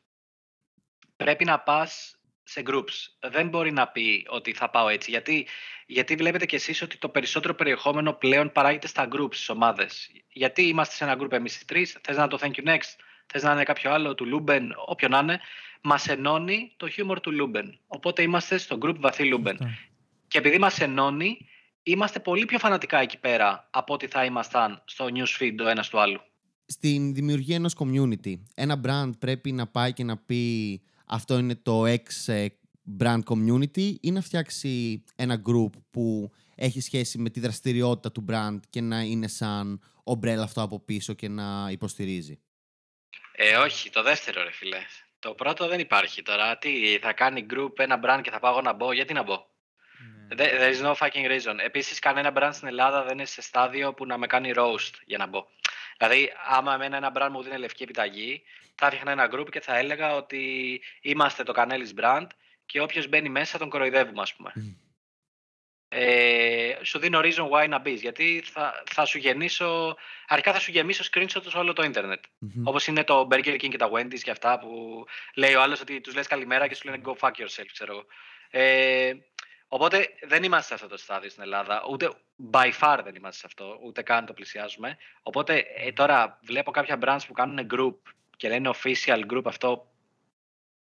Πρέπει 1.16 1.44
να 1.44 1.60
πας 1.60 2.18
σε 2.48 2.62
groups. 2.66 3.28
Δεν 3.30 3.48
μπορεί 3.48 3.72
να 3.72 3.88
πει 3.88 4.26
ότι 4.28 4.52
θα 4.52 4.70
πάω 4.70 4.88
έτσι. 4.88 5.10
Γιατί, 5.10 5.46
γιατί 5.86 6.14
βλέπετε 6.14 6.46
κι 6.46 6.54
εσείς 6.54 6.82
ότι 6.82 6.96
το 6.98 7.08
περισσότερο 7.08 7.54
περιεχόμενο 7.54 8.12
πλέον 8.12 8.52
παράγεται 8.52 8.86
στα 8.86 9.08
groups, 9.12 9.34
στις 9.34 9.48
ομάδες. 9.48 10.10
Γιατί 10.28 10.62
είμαστε 10.62 10.94
σε 10.94 11.04
ένα 11.04 11.16
group 11.20 11.32
εμείς 11.32 11.60
οι 11.60 11.64
τρεις, 11.64 11.98
θες 12.02 12.16
να 12.16 12.28
το 12.28 12.38
thank 12.40 12.52
you 12.52 12.68
next, 12.68 12.96
θες 13.32 13.42
να 13.42 13.52
είναι 13.52 13.62
κάποιο 13.62 13.92
άλλο 13.92 14.14
του 14.14 14.26
Λούμπεν, 14.26 14.72
όποιο 14.86 15.08
να 15.08 15.18
είναι, 15.18 15.40
μας 15.82 16.08
ενώνει 16.08 16.72
το 16.76 16.88
χιούμορ 16.88 17.20
του 17.20 17.32
Λούμπεν. 17.32 17.78
Οπότε 17.86 18.22
είμαστε 18.22 18.58
στο 18.58 18.78
group 18.82 18.96
βαθύ 18.98 19.24
Λούμπεν. 19.24 19.58
Και 20.28 20.38
επειδή 20.38 20.58
μας 20.58 20.80
ενώνει, 20.80 21.38
είμαστε 21.82 22.20
πολύ 22.20 22.44
πιο 22.44 22.58
φανατικά 22.58 23.00
εκεί 23.00 23.18
πέρα 23.18 23.68
από 23.70 23.94
ότι 23.94 24.06
θα 24.06 24.24
ήμασταν 24.24 24.82
στο 24.84 25.06
newsfeed 25.14 25.54
το 25.56 25.68
ένας 25.68 25.88
του 25.88 26.00
άλλου. 26.00 26.20
Στην 26.66 27.14
δημιουργία 27.14 27.56
ενός 27.56 27.74
community, 27.78 28.34
ένα 28.54 28.80
brand 28.84 29.10
πρέπει 29.18 29.52
να 29.52 29.66
πάει 29.66 29.92
και 29.92 30.04
να 30.04 30.16
πει 30.16 30.82
αυτό 31.06 31.38
είναι 31.38 31.54
το 31.54 31.84
ex 31.84 32.02
ε, 32.26 32.46
brand 32.98 33.20
community 33.24 33.94
ή 34.00 34.10
να 34.10 34.20
φτιάξει 34.20 35.04
ένα 35.16 35.42
group 35.46 35.70
που 35.90 36.30
έχει 36.54 36.80
σχέση 36.80 37.18
με 37.18 37.30
τη 37.30 37.40
δραστηριότητα 37.40 38.12
του 38.12 38.24
brand 38.30 38.58
και 38.70 38.80
να 38.80 39.00
είναι 39.00 39.28
σαν 39.28 39.80
ομπρέλα 40.04 40.42
αυτό 40.42 40.62
από 40.62 40.80
πίσω 40.80 41.12
και 41.12 41.28
να 41.28 41.68
υποστηρίζει; 41.70 42.38
Ε, 43.40 43.56
όχι, 43.56 43.90
το 43.90 44.02
δεύτερο 44.02 44.42
ρε 44.42 44.50
φίλε. 44.50 44.78
Το 45.18 45.34
πρώτο 45.34 45.68
δεν 45.68 45.80
υπάρχει 45.80 46.22
τώρα. 46.22 46.58
Τι, 46.58 46.98
θα 46.98 47.12
κάνει 47.12 47.46
group 47.50 47.78
ένα 47.78 48.00
brand 48.02 48.20
και 48.22 48.30
θα 48.30 48.38
πάω 48.38 48.60
να 48.60 48.72
μπω; 48.72 48.92
Γιατί 48.92 49.12
να 49.12 49.22
μπω; 49.22 49.46
Ναι. 50.28 50.44
There 50.44 50.74
is 50.74 50.82
no 50.82 50.94
fucking 50.94 51.26
reason. 51.26 51.56
Επίσης, 51.58 51.98
κανένα 51.98 52.32
brand 52.36 52.50
στην 52.52 52.68
Ελλάδα 52.68 53.02
δεν 53.02 53.12
είναι 53.12 53.24
σε 53.24 53.42
στάδιο 53.42 53.94
που 53.94 54.06
να 54.06 54.18
με 54.18 54.26
κάνει 54.26 54.52
roast 54.56 54.92
για 55.04 55.18
να 55.18 55.26
μπω. 55.26 55.46
Δηλαδή, 55.98 56.32
άμα 56.46 56.74
εμένα 56.74 56.96
ένα 56.96 57.12
brand 57.14 57.28
μου 57.30 57.42
δίνει 57.42 57.58
λευκή 57.58 57.82
επιταγή, 57.82 58.42
θα 58.74 58.86
έφτιαχνα 58.86 59.10
ένα 59.10 59.28
group 59.32 59.50
και 59.50 59.60
θα 59.60 59.76
έλεγα 59.76 60.14
ότι 60.14 60.80
είμαστε 61.00 61.42
το 61.42 61.52
Canellis 61.56 62.00
brand 62.02 62.26
και 62.66 62.80
όποιος 62.80 63.08
μπαίνει 63.08 63.28
μέσα 63.28 63.58
τον 63.58 63.68
κοροϊδεύουμε, 63.68 64.22
ας 64.22 64.34
πούμε. 64.34 64.52
Ε, 65.90 66.72
σου 66.82 66.98
δίνω 66.98 67.20
reason 67.22 67.48
why 67.50 67.68
να 67.68 67.78
μπεις. 67.78 68.00
Γιατί 68.00 68.42
θα, 68.52 68.82
θα 68.90 69.04
σου 69.04 69.18
γεννήσω. 69.18 69.96
Αρχικά 70.28 70.52
θα 70.52 70.58
σου 70.58 70.70
γεμίσω 70.70 71.04
screenshot 71.12 71.42
σε 71.48 71.58
όλο 71.58 71.72
το 71.72 71.82
ίντερνετ. 71.82 72.24
Mm-hmm. 72.24 72.62
Όπως 72.64 72.86
είναι 72.86 73.04
το 73.04 73.28
Burger 73.30 73.54
King 73.54 73.68
και 73.68 73.76
τα 73.76 73.90
Wendy's 73.92 74.20
και 74.22 74.30
αυτά 74.30 74.58
που 74.58 75.04
λέει 75.34 75.54
ο 75.54 75.62
άλλος 75.62 75.80
ότι 75.80 76.00
τους 76.00 76.14
λες 76.14 76.26
καλημέρα 76.26 76.66
και 76.66 76.74
σου 76.74 76.88
λένε 76.88 77.00
go 77.04 77.12
fuck 77.20 77.32
yourself, 77.32 77.66
ξέρω 77.72 77.92
εγώ. 77.92 78.04
Ε, 78.50 79.12
οπότε 79.68 80.08
δεν 80.22 80.42
είμαστε 80.42 80.66
σε 80.66 80.74
αυτό 80.74 80.88
το 80.88 80.96
στάδιο 80.96 81.30
στην 81.30 81.42
Ελλάδα. 81.42 81.84
Ούτε 81.90 82.10
by 82.52 82.72
far 82.80 83.00
δεν 83.04 83.14
είμαστε 83.14 83.38
σε 83.40 83.46
αυτό. 83.46 83.78
Ούτε 83.82 84.02
καν 84.02 84.26
το 84.26 84.32
πλησιάζουμε. 84.32 84.96
Οπότε 85.22 85.64
ε, 85.76 85.92
τώρα 85.92 86.38
βλέπω 86.42 86.70
κάποια 86.70 86.98
brands 87.02 87.26
που 87.26 87.32
κάνουν 87.32 87.66
group 87.74 87.96
και 88.36 88.48
λένε 88.48 88.70
official 88.74 89.22
group 89.32 89.44
αυτό. 89.44 89.90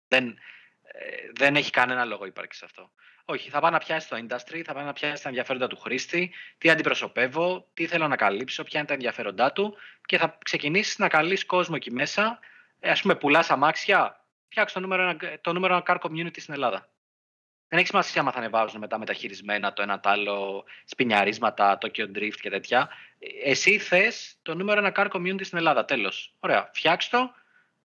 Δεν, 0.09 0.39
ε, 0.83 1.31
δεν 1.35 1.57
έχει 1.57 1.71
κανένα 1.71 2.05
λόγο 2.05 2.25
ύπαρξη 2.27 2.65
αυτό. 2.65 2.91
Όχι, 3.25 3.51
θα 3.51 3.61
πάω 3.61 3.71
να 3.71 3.79
πιάσει 3.79 4.09
το 4.09 4.17
industry, 4.17 4.63
θα 4.65 4.75
πάω 4.75 4.85
να 4.85 4.93
πιάσει 4.93 5.23
τα 5.23 5.29
ενδιαφέροντα 5.29 5.67
του 5.67 5.77
χρήστη, 5.77 6.33
τι 6.59 6.71
αντιπροσωπεύω, 6.71 7.67
τι 7.75 7.87
θέλω 7.87 8.09
να 8.09 8.17
καλύψω, 8.17 8.65
ποια 8.65 8.79
είναι 8.79 8.89
τα 8.89 8.95
ενδιαφέροντά 8.95 9.53
του 9.53 9.77
και 10.07 10.19
θα 10.19 10.39
ξεκινήσεις 10.45 10.99
να 10.99 11.09
καλείς 11.09 11.45
κόσμο 11.45 11.75
εκεί 11.79 11.93
μέσα. 11.93 12.39
Ε, 12.81 12.91
Α 12.91 12.97
πούμε, 13.03 13.15
πουλάς 13.15 13.51
αμάξια, 13.51 14.25
φτιάξει 14.49 14.75
το 14.75 14.81
νούμερο 14.81 15.03
ένα, 15.03 15.39
το 15.41 15.53
νούμερο 15.53 15.75
ένα 15.75 15.83
car 15.87 15.97
community 15.99 16.41
στην 16.41 16.55
Ελλάδα. 16.55 16.89
Δεν 17.69 17.79
έχει 17.79 17.87
σημασία 17.87 18.23
αν 18.23 18.33
θα 18.33 18.39
ανεβάζουν 18.39 18.81
μετά 18.81 18.99
μεταχειρισμένα 18.99 19.73
το 19.73 19.83
ένα 19.83 20.01
το 20.01 20.09
άλλο, 20.09 20.65
σπινιαρίσματα, 20.85 21.79
Tokyo 21.81 22.17
Drift 22.17 22.37
και 22.41 22.51
τέτοια. 22.51 22.89
Ε, 23.19 23.51
εσύ 23.51 23.79
θες 23.79 24.39
το 24.43 24.55
νούμερο 24.55 24.79
ένα 24.79 24.93
car 24.97 25.09
community 25.11 25.45
στην 25.45 25.59
Ελλάδα. 25.59 25.85
Τέλος. 25.85 26.35
Ωραία. 26.41 26.71
Φτιάξ 26.73 27.09
το. 27.09 27.35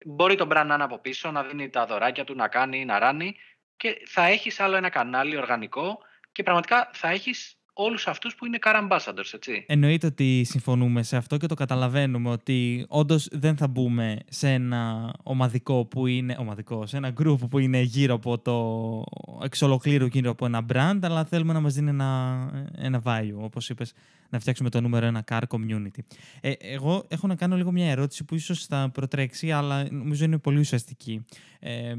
Μπορεί 0.05 0.35
το 0.35 0.45
brand 0.45 0.67
να 0.67 0.75
είναι 0.75 0.85
από 0.85 0.99
πίσω, 0.99 1.31
να 1.31 1.43
δίνει 1.43 1.71
τα 1.71 1.87
δωράκια 1.87 2.25
του, 2.25 2.35
να 2.35 2.49
κάνει, 2.49 2.85
να 2.85 2.99
ράνει 2.99 3.37
και 3.81 4.03
θα 4.07 4.25
έχεις 4.25 4.61
άλλο 4.61 4.77
ένα 4.77 4.89
κανάλι 4.89 5.37
οργανικό 5.37 5.99
και 6.33 6.43
πραγματικά 6.43 6.91
θα 6.93 7.09
έχεις 7.09 7.60
όλους 7.83 8.07
αυτούς 8.07 8.35
που 8.35 8.47
είναι 8.47 8.59
car 8.63 8.89
ambassadors, 8.89 9.31
έτσι. 9.35 9.65
Εννοείται 9.67 10.07
ότι 10.07 10.45
συμφωνούμε 10.45 11.03
σε 11.03 11.17
αυτό 11.17 11.37
και 11.37 11.47
το 11.47 11.55
καταλαβαίνουμε 11.55 12.31
ότι 12.31 12.85
όντως 12.89 13.29
δεν 13.33 13.57
θα 13.57 13.69
μπούμε 13.69 14.19
σε 14.29 14.49
ένα 14.53 15.13
ομαδικό 15.23 15.85
που 15.85 16.07
είναι, 16.07 16.37
ομαδικό, 16.39 16.87
σε 16.87 16.97
ένα 16.97 17.13
group 17.23 17.39
που 17.51 17.59
είναι 17.59 17.81
γύρω 17.81 18.15
από 18.15 18.39
το, 18.39 19.05
εξ 19.45 19.63
ολοκλήρου 19.63 20.07
γύρω 20.07 20.31
από 20.31 20.47
ένα 20.47 20.67
brand, 20.73 20.99
αλλά 21.03 21.25
θέλουμε 21.25 21.53
να 21.53 21.61
μας 21.61 21.75
δίνει 21.75 21.89
ένα, 21.89 22.51
ένα 22.77 23.03
value, 23.05 23.39
όπως 23.41 23.69
είπες, 23.69 23.93
να 24.31 24.39
φτιάξουμε 24.39 24.71
το 24.71 24.81
νούμερο 24.81 25.07
ένα 25.07 25.25
car 25.31 25.43
community. 25.49 25.99
Ε, 26.41 26.53
εγώ 26.59 27.05
έχω 27.09 27.27
να 27.27 27.35
κάνω 27.35 27.57
λίγο 27.57 27.73
μια 27.73 27.91
ερώτηση 27.91 28.25
που 28.25 28.35
ίσως 28.35 28.67
θα 28.67 28.91
προτρέξει, 28.93 29.51
αλλά 29.51 29.87
νομίζω 29.91 30.25
είναι 30.25 30.39
πολύ 30.39 30.59
ουσιαστική. 30.59 31.25
Ε, 31.61 31.95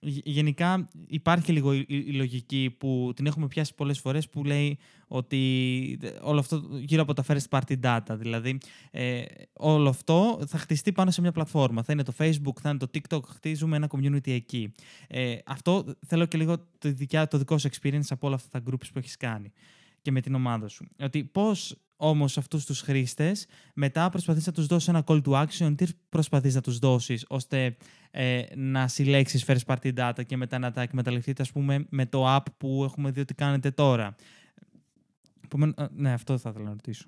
γενικά 0.00 0.88
υπάρχει 1.06 1.52
λίγο 1.52 1.72
η, 1.72 1.84
η 1.88 2.12
λογική 2.12 2.74
που 2.78 3.12
την 3.16 3.26
έχουμε 3.26 3.46
πιάσει 3.46 3.74
πολλές 3.74 3.98
φορές 3.98 4.28
που 4.28 4.44
λέει 4.44 4.78
ότι 5.06 5.98
όλο 6.20 6.38
αυτό 6.38 6.62
γύρω 6.70 7.02
από 7.02 7.12
τα 7.12 7.24
first 7.28 7.58
party 7.58 7.80
data, 7.82 8.16
δηλαδή 8.18 8.58
ε, 8.90 9.22
όλο 9.52 9.88
αυτό 9.88 10.40
θα 10.46 10.58
χτιστεί 10.58 10.92
πάνω 10.92 11.10
σε 11.10 11.20
μια 11.20 11.32
πλατφόρμα. 11.32 11.82
Θα 11.82 11.92
είναι 11.92 12.02
το 12.02 12.12
Facebook, 12.18 12.60
θα 12.60 12.68
είναι 12.68 12.78
το 12.78 12.90
TikTok, 12.94 13.22
χτίζουμε 13.26 13.76
ένα 13.76 13.88
community 13.90 14.30
εκεί. 14.30 14.72
Ε, 15.08 15.36
αυτό 15.46 15.84
θέλω 16.06 16.26
και 16.26 16.38
λίγο 16.38 16.56
το, 16.58 16.92
δικιά, 16.92 17.28
το 17.28 17.38
δικό 17.38 17.58
σου 17.58 17.68
experience 17.68 18.06
από 18.08 18.26
όλα 18.26 18.36
αυτά 18.36 18.60
τα 18.60 18.70
groups 18.70 18.86
που 18.92 18.98
έχεις 18.98 19.16
κάνει 19.16 19.52
και 20.02 20.10
με 20.10 20.20
την 20.20 20.34
ομάδα 20.34 20.68
σου. 20.68 20.86
Ότι 20.98 21.24
πώς 21.24 21.76
όμως 21.96 22.38
αυτούς 22.38 22.64
τους 22.64 22.80
χρήστες 22.80 23.46
μετά 23.74 24.10
προσπαθείς 24.10 24.46
να 24.46 24.52
τους 24.52 24.66
δώσεις 24.66 24.88
ένα 24.88 25.04
call 25.06 25.22
to 25.22 25.46
action, 25.46 25.74
τι 25.76 25.86
προσπαθείς 26.08 26.54
να 26.54 26.60
τους 26.60 26.78
δώσεις 26.78 27.24
ώστε 27.28 27.76
ε, 28.10 28.42
να 28.54 28.88
συλλέξεις 28.88 29.44
first 29.46 29.74
party 29.74 29.94
data 29.94 30.26
και 30.26 30.36
μετά 30.36 30.58
να 30.58 30.70
τα 30.70 30.82
εκμεταλλευτείτε 30.82 31.42
ας 31.42 31.52
πούμε 31.52 31.86
με 31.88 32.06
το 32.06 32.36
app 32.36 32.44
που 32.56 32.84
έχουμε 32.84 33.10
δει 33.10 33.20
ότι 33.20 33.34
κάνετε 33.34 33.70
τώρα. 33.70 34.14
Ναι, 35.90 36.12
αυτό 36.12 36.38
θα 36.38 36.48
ήθελα 36.48 36.64
να 36.64 36.70
ρωτήσω. 36.70 37.04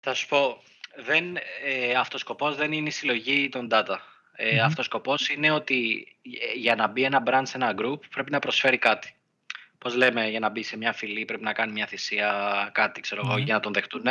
Θα 0.00 0.14
σου 0.14 0.28
πω, 0.28 0.62
δεν, 1.04 1.36
ε, 1.64 1.94
αυτός 1.94 2.20
σκοπός 2.20 2.56
δεν 2.56 2.72
είναι 2.72 2.88
η 2.88 2.90
συλλογή 2.90 3.48
των 3.48 3.68
data. 3.70 3.96
Ε, 4.32 4.56
mm 4.56 4.64
Αυτός 4.64 4.84
σκοπός 4.84 5.28
είναι 5.28 5.50
ότι 5.50 6.06
ε, 6.22 6.58
για 6.58 6.74
να 6.74 6.86
μπει 6.86 7.02
ένα 7.02 7.22
brand 7.26 7.42
σε 7.44 7.56
ένα 7.56 7.74
group 7.78 7.98
πρέπει 8.10 8.30
να 8.30 8.38
προσφέρει 8.38 8.78
κάτι 8.78 9.16
πώς 9.78 9.94
λέμε, 9.94 10.28
για 10.28 10.40
να 10.40 10.48
μπει 10.48 10.62
σε 10.62 10.76
μια 10.76 10.92
φυλή 10.92 11.24
πρέπει 11.24 11.42
να 11.42 11.52
κάνει 11.52 11.72
μια 11.72 11.86
θυσία, 11.86 12.70
κάτι 12.72 13.00
ξέρω 13.00 13.22
εγώ, 13.24 13.38
για 13.38 13.54
να 13.54 13.60
τον 13.60 13.72
δεχτούν. 13.72 14.04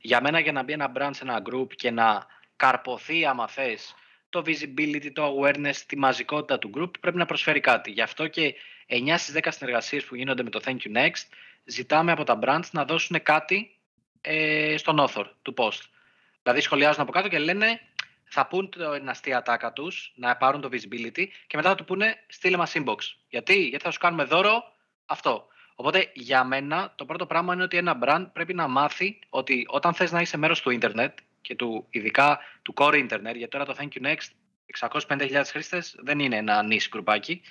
Για 0.00 0.20
μένα 0.20 0.40
για 0.40 0.52
να 0.52 0.62
μπει 0.62 0.72
ένα 0.72 0.92
brand 0.94 1.10
σε 1.12 1.24
ένα 1.24 1.42
group 1.50 1.66
και 1.74 1.90
να 1.90 2.26
καρποθεί 2.56 3.26
άμα 3.26 3.48
θες 3.48 3.94
το 4.28 4.42
visibility, 4.46 5.10
το 5.12 5.36
awareness, 5.36 5.76
τη 5.86 5.98
μαζικότητα 5.98 6.58
του 6.58 6.70
group 6.76 6.90
πρέπει 7.00 7.16
να 7.16 7.26
προσφέρει 7.26 7.60
κάτι. 7.60 7.90
Γι' 7.90 8.00
αυτό 8.00 8.26
και 8.26 8.54
9 8.86 9.14
στις 9.16 9.34
10 9.34 9.48
συνεργασίες 9.50 10.04
που 10.04 10.14
γίνονται 10.14 10.42
με 10.42 10.50
το 10.50 10.60
Thank 10.64 10.76
You 10.76 10.96
Next 10.96 11.24
ζητάμε 11.68 12.12
από 12.12 12.24
τα 12.24 12.38
brands 12.42 12.70
να 12.70 12.84
δώσουν 12.84 13.22
κάτι 13.22 13.78
ε, 14.20 14.76
στον 14.76 14.96
author 15.00 15.24
του 15.42 15.54
post. 15.56 15.80
Δηλαδή 16.42 16.60
σχολιάζουν 16.60 17.02
από 17.02 17.12
κάτω 17.12 17.28
και 17.28 17.38
λένε 17.38 17.80
θα 18.24 18.46
πούν 18.46 18.70
την 18.70 19.08
αστεία 19.08 19.42
τάκα 19.42 19.72
τους, 19.72 20.12
να 20.16 20.36
πάρουν 20.36 20.60
το 20.60 20.68
visibility 20.72 21.26
και 21.46 21.56
μετά 21.56 21.68
θα 21.68 21.74
του 21.74 21.84
πούνε 21.84 22.24
στείλε 22.26 22.56
μας 22.56 22.72
inbox. 22.74 22.96
Γιατί, 23.28 23.62
Γιατί 23.62 23.84
θα 23.84 23.90
σου 23.90 23.98
κάνουμε 23.98 24.24
δώρο 24.24 24.62
αυτό. 25.06 25.46
Οπότε 25.74 26.10
για 26.14 26.44
μένα 26.44 26.92
το 26.96 27.04
πρώτο 27.04 27.26
πράγμα 27.26 27.54
είναι 27.54 27.62
ότι 27.62 27.76
ένα 27.76 27.98
brand 28.02 28.26
πρέπει 28.32 28.54
να 28.54 28.68
μάθει 28.68 29.18
ότι 29.28 29.66
όταν 29.68 29.94
θες 29.94 30.12
να 30.12 30.20
είσαι 30.20 30.36
μέρος 30.36 30.62
του 30.62 30.70
ίντερνετ 30.70 31.18
και 31.40 31.54
του, 31.54 31.86
ειδικά 31.90 32.38
του 32.62 32.74
core 32.76 32.96
ίντερνετ, 32.96 33.36
γιατί 33.36 33.50
τώρα 33.50 33.64
το 33.64 33.76
Thank 33.78 33.88
You 33.98 34.06
Next 34.06 34.28
650.000 34.90 35.42
χρήστες 35.46 35.96
δεν 35.98 36.18
είναι 36.18 36.36
ένα 36.36 36.66
niche 36.70 36.88
γκρουπάκι, 36.88 37.42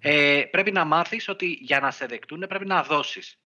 ε, 0.00 0.42
πρέπει 0.50 0.72
να 0.72 0.84
μάθεις 0.84 1.28
ότι 1.28 1.58
για 1.60 1.80
να 1.80 1.90
σε 1.90 2.06
δεκτούν 2.06 2.44
πρέπει 2.48 2.66
να 2.66 2.82
δώσεις. 2.82 3.41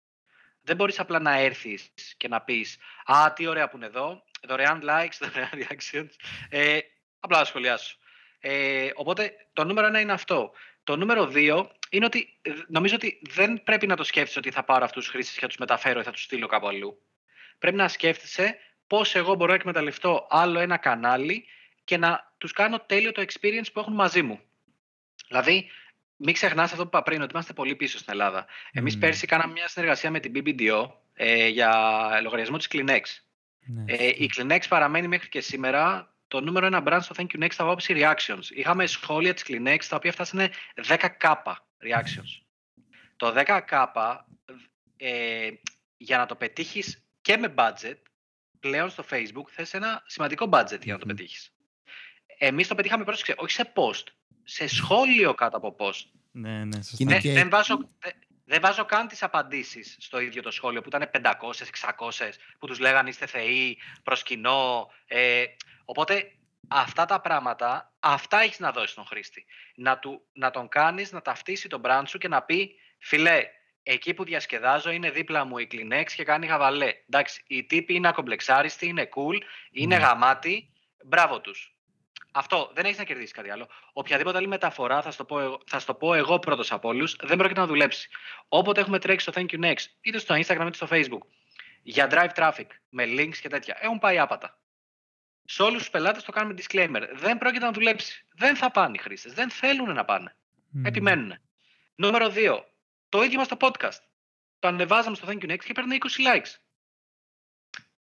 Δεν 0.62 0.76
μπορείς 0.76 1.00
απλά 1.00 1.18
να 1.18 1.38
έρθεις 1.38 1.92
και 2.16 2.28
να 2.28 2.40
πεις 2.40 2.78
«Α, 3.04 3.32
τι 3.32 3.46
ωραία 3.46 3.68
που 3.68 3.76
είναι 3.76 3.86
εδώ, 3.86 4.22
δωρεάν 4.42 4.82
likes, 4.84 5.16
δωρεάν 5.22 5.50
reactions». 5.52 6.10
Ε, 6.48 6.78
απλά 7.20 7.38
να 7.38 7.44
σχολιάσω. 7.44 7.96
Ε, 8.40 8.90
οπότε 8.94 9.32
το 9.52 9.64
νούμερο 9.64 9.86
ένα 9.86 10.00
είναι 10.00 10.12
αυτό. 10.12 10.52
Το 10.84 10.96
νούμερο 10.96 11.26
δύο 11.26 11.70
είναι 11.90 12.04
ότι 12.04 12.38
ε, 12.42 12.50
νομίζω 12.68 12.94
ότι 12.94 13.20
δεν 13.30 13.62
πρέπει 13.62 13.86
να 13.86 13.96
το 13.96 14.04
σκέφτεσαι 14.04 14.38
ότι 14.38 14.50
θα 14.50 14.64
πάρω 14.64 14.84
αυτούς 14.84 15.04
τους 15.04 15.12
χρήστες 15.12 15.34
και 15.34 15.40
θα 15.40 15.46
τους 15.46 15.56
μεταφέρω 15.56 16.00
ή 16.00 16.02
θα 16.02 16.10
τους 16.10 16.22
στείλω 16.22 16.46
κάπου 16.46 16.66
αλλού. 16.66 17.02
Πρέπει 17.58 17.76
να 17.76 17.88
σκέφτεσαι 17.88 18.58
πώς 18.86 19.14
εγώ 19.14 19.34
μπορώ 19.34 19.50
να 19.50 19.56
εκμεταλλευτώ 19.56 20.26
άλλο 20.30 20.58
ένα 20.58 20.76
κανάλι 20.76 21.46
και 21.84 21.96
να 21.96 22.32
τους 22.38 22.52
κάνω 22.52 22.80
τέλειο 22.80 23.12
το 23.12 23.22
experience 23.22 23.72
που 23.72 23.80
έχουν 23.80 23.94
μαζί 23.94 24.22
μου. 24.22 24.40
Δηλαδή, 25.28 25.70
μην 26.24 26.34
ξεχνάς 26.34 26.70
αυτό 26.70 26.82
που 26.82 26.88
είπα 26.88 27.02
πριν, 27.02 27.22
ότι 27.22 27.32
είμαστε 27.32 27.52
πολύ 27.52 27.76
πίσω 27.76 27.98
στην 27.98 28.12
Ελλάδα. 28.12 28.46
Εμείς 28.72 28.98
πέρσι 28.98 29.26
κάναμε 29.26 29.52
μια 29.52 29.68
συνεργασία 29.68 30.10
με 30.10 30.20
την 30.20 30.32
BBDO 30.34 30.90
ε, 31.14 31.48
για 31.48 31.70
λογαριασμό 32.22 32.56
της 32.56 32.68
Kleenex. 32.72 33.00
Ναι. 33.66 33.84
Ε, 33.86 34.06
η 34.06 34.30
Kleenex 34.36 34.60
παραμένει 34.68 35.08
μέχρι 35.08 35.28
και 35.28 35.40
σήμερα 35.40 36.14
το 36.28 36.40
νούμερο 36.40 36.66
ένα 36.66 36.82
brand 36.86 36.98
στο 37.00 37.14
Thank 37.18 37.36
You 37.36 37.44
Next 37.44 37.52
στα 37.52 37.64
άποψη 37.64 37.94
reactions. 37.96 38.44
Είχαμε 38.54 38.86
σχόλια 38.86 39.34
της 39.34 39.44
Kleenex 39.48 39.78
τα 39.88 39.96
οποία 39.96 40.12
φτάσανε 40.12 40.50
10k 40.86 41.32
reactions. 41.82 42.42
Το 43.16 43.34
10k 43.36 43.84
ε, 44.96 45.48
για 45.96 46.18
να 46.18 46.26
το 46.26 46.36
πετύχεις 46.36 47.04
και 47.20 47.36
με 47.36 47.54
budget 47.56 47.98
πλέον 48.60 48.90
στο 48.90 49.04
facebook 49.10 49.48
θες 49.48 49.74
ένα 49.74 50.02
σημαντικό 50.06 50.48
budget 50.52 50.80
για 50.82 50.92
να 50.92 50.98
το 50.98 51.06
πετύχεις. 51.06 51.54
Εμείς 52.38 52.68
το 52.68 52.74
πετύχαμε 52.74 53.04
πρόσεξε, 53.04 53.34
όχι 53.36 53.52
σε 53.52 53.72
post, 53.74 54.04
σε 54.44 54.66
σχόλιο 54.66 55.34
κάτω 55.34 55.56
από 55.56 55.76
post. 55.78 56.04
Ναι, 56.32 56.64
ναι, 56.64 56.82
σωστά. 56.82 57.04
Ναι, 57.04 57.18
δεν, 57.18 57.50
βάζω, 57.50 57.88
δεν 58.44 58.60
βάζω 58.60 58.84
καν 58.84 59.08
τις 59.08 59.22
απαντήσεις 59.22 59.96
στο 60.00 60.20
ίδιο 60.20 60.42
το 60.42 60.50
σχόλιο 60.50 60.80
που 60.80 60.88
ήταν 60.88 61.10
500, 61.12 61.30
600 61.98 62.28
που 62.58 62.66
τους 62.66 62.78
λέγανε 62.78 63.08
είστε 63.08 63.26
θεοί, 63.26 63.78
προσκυνώ. 64.02 64.90
Ε, 65.06 65.44
οπότε 65.84 66.32
αυτά 66.68 67.04
τα 67.04 67.20
πράγματα, 67.20 67.92
αυτά 68.00 68.40
έχεις 68.40 68.58
να 68.58 68.72
δώσεις 68.72 68.90
στον 68.90 69.06
χρήστη. 69.06 69.44
Να, 69.74 69.98
του, 69.98 70.22
να 70.32 70.50
τον 70.50 70.68
κάνεις 70.68 71.12
να 71.12 71.22
ταυτίσει 71.22 71.68
τον 71.68 71.80
brand 71.84 72.04
σου 72.06 72.18
και 72.18 72.28
να 72.28 72.42
πει 72.42 72.74
φιλέ, 72.98 73.46
εκεί 73.82 74.14
που 74.14 74.24
διασκεδάζω 74.24 74.90
είναι 74.90 75.10
δίπλα 75.10 75.44
μου 75.44 75.58
η 75.58 75.68
Kleenex 75.72 76.04
και 76.16 76.24
κάνει 76.24 76.46
χαβαλέ. 76.46 76.92
Εντάξει, 77.08 77.44
οι 77.46 77.64
τύποι 77.64 77.94
είναι 77.94 78.08
ακομπλεξάριστοι, 78.08 78.86
είναι 78.86 79.08
cool, 79.14 79.38
είναι 79.70 79.96
mm. 79.96 80.00
γαμάτοι, 80.00 80.72
μπράβο 81.04 81.40
τους. 81.40 81.71
Αυτό 82.32 82.70
δεν 82.74 82.84
έχεις 82.84 82.98
να 82.98 83.04
κερδίσεις 83.04 83.32
κάτι 83.32 83.50
άλλο. 83.50 83.68
Οποιαδήποτε 83.92 84.36
άλλη 84.38 84.46
μεταφορά, 84.46 85.02
θα 85.02 85.10
στο 85.10 85.24
πω 85.24 85.40
εγώ, 85.40 85.60
θα 85.66 85.78
στο 85.78 85.94
πω 85.94 86.14
εγώ 86.14 86.38
πρώτος 86.38 86.72
από 86.72 86.88
όλους, 86.88 87.16
δεν 87.22 87.36
πρόκειται 87.36 87.60
να 87.60 87.66
δουλέψει. 87.66 88.08
Όποτε 88.48 88.80
έχουμε 88.80 88.98
τρέξει 88.98 89.30
στο 89.30 89.40
Thank 89.40 89.54
You 89.54 89.64
Next, 89.64 89.84
είτε 90.00 90.18
στο 90.18 90.34
Instagram 90.34 90.66
είτε 90.66 90.74
στο 90.74 90.86
Facebook, 90.90 91.26
για 91.82 92.08
drive 92.10 92.30
traffic, 92.34 92.66
με 92.88 93.04
links 93.04 93.36
και 93.36 93.48
τέτοια, 93.48 93.78
έχουν 93.80 93.98
πάει 93.98 94.18
άπατα. 94.18 94.56
Σε 95.44 95.62
όλους 95.62 95.78
τους 95.78 95.90
πελάτες 95.90 96.22
το 96.22 96.32
κάνουμε 96.32 96.54
disclaimer. 96.58 97.02
Δεν 97.14 97.38
πρόκειται 97.38 97.64
να 97.64 97.72
δουλέψει. 97.72 98.26
Δεν 98.34 98.56
θα 98.56 98.70
πάνε 98.70 98.94
οι 98.94 98.98
χρήστες. 98.98 99.32
Δεν 99.32 99.50
θέλουν 99.50 99.92
να 99.94 100.04
πάνε. 100.04 100.36
Mm. 100.74 100.80
Επιμένουν. 100.84 101.38
Νούμερο 101.94 102.32
2. 102.34 102.64
Το 103.08 103.22
ίδιο 103.22 103.38
μας 103.38 103.48
το 103.48 103.56
podcast. 103.60 104.00
Το 104.58 104.68
ανεβάζαμε 104.68 105.16
στο 105.16 105.28
Thank 105.30 105.44
You 105.44 105.50
Next 105.50 105.64
και 105.64 105.72
παίρνει 105.72 105.98
20 106.00 106.36
likes. 106.36 106.50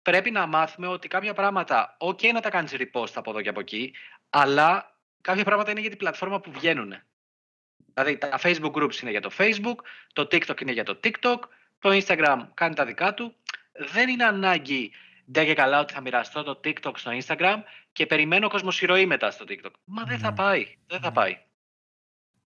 Πρέπει 0.04 0.32
να 0.32 0.46
μάθουμε 0.46 0.88
ότι 0.88 1.08
κάποια 1.08 1.34
πράγματα, 1.34 1.98
OK 2.00 2.32
να 2.34 2.42
τα 2.42 2.50
κάνεις 2.50 2.76
repost 2.76 3.12
από 3.14 3.30
εδώ 3.30 3.42
και 3.42 3.50
από 3.50 3.60
εκεί, 3.60 3.94
αλλά 4.30 4.98
κάποια 5.22 5.44
πράγματα 5.44 5.72
είναι 5.72 5.80
για 5.80 5.90
την 5.90 5.98
πλατφόρμα 5.98 6.40
που 6.40 6.52
βγαίνουν. 6.52 6.94
Δηλαδή 7.94 8.18
τα 8.18 8.40
Facebook 8.44 8.72
groups 8.72 9.02
είναι 9.02 9.12
για 9.12 9.22
το 9.22 9.32
Facebook, 9.38 9.76
το 10.14 10.22
TikTok 10.22 10.62
είναι 10.62 10.72
για 10.72 10.84
το 10.84 11.00
TikTok, 11.04 11.40
το 11.80 11.90
Instagram 11.90 12.48
κάνει 12.54 12.76
τα 12.76 12.86
δικά 12.86 13.14
του. 13.14 13.36
Δεν 13.72 14.10
είναι 14.10 14.24
ανάγκη 14.24 14.92
ντε 15.32 15.46
και 15.46 15.54
καλά 15.54 15.80
ότι 15.80 15.94
θα 15.94 16.02
μοιραστώ 16.02 16.44
το 16.44 16.60
TikTok 16.64 16.98
στο 16.98 17.12
Instagram 17.22 17.62
και 17.92 18.06
περιμένω 18.06 18.50
κοσμοσυρωή 18.50 19.06
μετά 19.06 19.32
στο 19.32 19.46
TikTok. 19.48 19.72
Μα 19.84 20.04
δεν 20.04 20.20
θα 20.20 20.30
ναι. 20.30 20.36
πάει. 20.36 20.78
Δεν 20.88 21.00
θα 21.00 21.08
ναι. 21.08 21.14
πάει. 21.14 21.42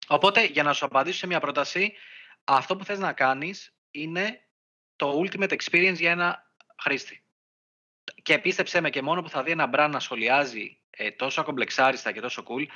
Οπότε, 0.06 0.44
για 0.44 0.62
να 0.62 0.72
σου 0.72 0.84
απαντήσω 0.84 1.18
σε 1.18 1.26
μια 1.26 1.40
πρόταση, 1.40 1.94
αυτό 2.44 2.76
που 2.76 2.84
θες 2.84 2.98
να 2.98 3.12
κάνεις 3.12 3.74
είναι 3.90 4.46
το 4.96 5.22
ultimate 5.22 5.56
experience 5.56 5.96
για 5.96 6.10
ένα 6.10 6.50
χρήστη. 6.82 7.23
Και 8.24 8.38
πίστεψέ 8.38 8.80
με 8.80 8.90
και 8.90 9.02
μόνο 9.02 9.22
που 9.22 9.28
θα 9.28 9.42
δει 9.42 9.50
ένα 9.50 9.70
brand 9.74 9.88
να 9.92 10.00
σχολιάζει 10.00 10.76
ε, 10.90 11.10
τόσο 11.10 11.40
ακομπλεξάριστα 11.40 12.12
και 12.12 12.20
τόσο 12.20 12.42
cool, 12.46 12.66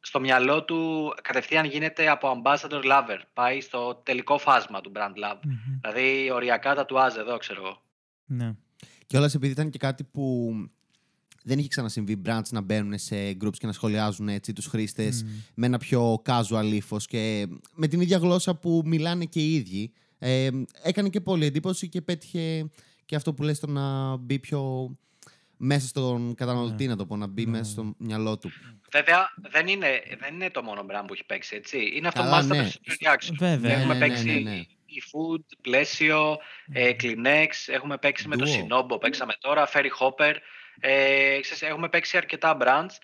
στο 0.00 0.20
μυαλό 0.20 0.64
του 0.64 1.12
κατευθείαν 1.22 1.64
γίνεται 1.64 2.08
από 2.08 2.42
ambassador 2.42 2.82
lover. 2.84 3.18
Πάει 3.32 3.60
στο 3.60 4.00
τελικό 4.04 4.38
φάσμα 4.38 4.80
του 4.80 4.92
brand 4.94 5.24
love. 5.24 5.40
Δηλαδή 5.80 6.30
οριακά 6.32 6.74
τα 6.74 6.84
του 6.86 6.96
εδώ, 7.18 7.36
ξέρω 7.36 7.62
εγώ. 7.64 7.82
Ναι. 8.24 8.54
Και 9.06 9.16
όλα 9.16 9.30
επειδή 9.34 9.52
ήταν 9.52 9.70
και 9.70 9.78
κάτι 9.78 10.04
που 10.04 10.54
δεν 11.44 11.58
είχε 11.58 11.68
ξανασυμβεί 11.68 12.22
brands 12.26 12.48
να 12.50 12.60
μπαίνουν 12.60 12.98
σε 12.98 13.16
groups 13.30 13.56
και 13.58 13.66
να 13.66 13.72
σχολιάζουν 13.72 14.28
έτσι 14.28 14.52
τους 14.52 14.66
χρήστες 14.66 15.24
με 15.54 15.66
ένα 15.66 15.78
πιο 15.78 16.22
casual 16.26 16.70
ύφος 16.72 17.06
και 17.06 17.46
με 17.74 17.86
την 17.86 18.00
ίδια 18.00 18.18
γλώσσα 18.18 18.54
που 18.54 18.82
μιλάνε 18.84 19.24
και 19.24 19.40
οι 19.40 19.54
ίδιοι. 19.54 19.92
Ε, 20.18 20.48
έκανε 20.82 21.08
και 21.08 21.20
πολύ 21.20 21.44
εντύπωση 21.44 21.88
και 21.88 22.00
πέτυχε 22.00 22.70
και 23.06 23.16
αυτό 23.16 23.34
που 23.34 23.42
λες 23.42 23.60
το 23.60 23.66
να 23.66 24.16
μπει 24.16 24.38
πιο 24.38 24.90
μέσα 25.56 25.86
στον 25.86 26.34
καταναλωτή, 26.34 26.84
ναι. 26.84 26.90
να 26.90 26.96
το 26.96 27.06
πω, 27.06 27.16
να 27.16 27.26
μπει 27.26 27.44
ναι. 27.44 27.50
μέσα 27.50 27.70
στο 27.70 27.94
μυαλό 27.98 28.38
του. 28.38 28.50
Βέβαια, 28.90 29.34
δεν 29.36 29.66
είναι, 29.66 30.02
δεν 30.18 30.34
είναι 30.34 30.50
το 30.50 30.62
μόνο 30.62 30.86
brand 30.90 31.04
που 31.06 31.12
έχει 31.12 31.24
παίξει, 31.26 31.56
έτσι. 31.56 31.90
Είναι 31.94 32.08
αυτό 32.08 32.22
που 32.22 32.28
Master 32.28 32.46
ναι. 32.46 32.70
Βέβαια. 33.38 33.72
Έχουμε 33.72 33.94
ναι, 33.94 34.00
παίξει 34.00 34.30
η 34.86 35.02
Food, 35.12 35.44
Πλαίσιο, 35.60 36.38
ε, 36.72 36.92
Kleenex, 37.00 37.48
έχουμε 37.66 37.98
παίξει 37.98 38.28
με 38.28 38.36
το 38.36 38.44
Sinobo, 38.46 39.00
παίξαμε 39.00 39.34
τώρα, 39.40 39.68
Ferry 39.72 39.88
Hopper, 40.00 40.34
ε, 40.80 41.38
έχουμε 41.60 41.88
παίξει 41.88 42.16
αρκετά 42.16 42.56
brands. 42.60 42.94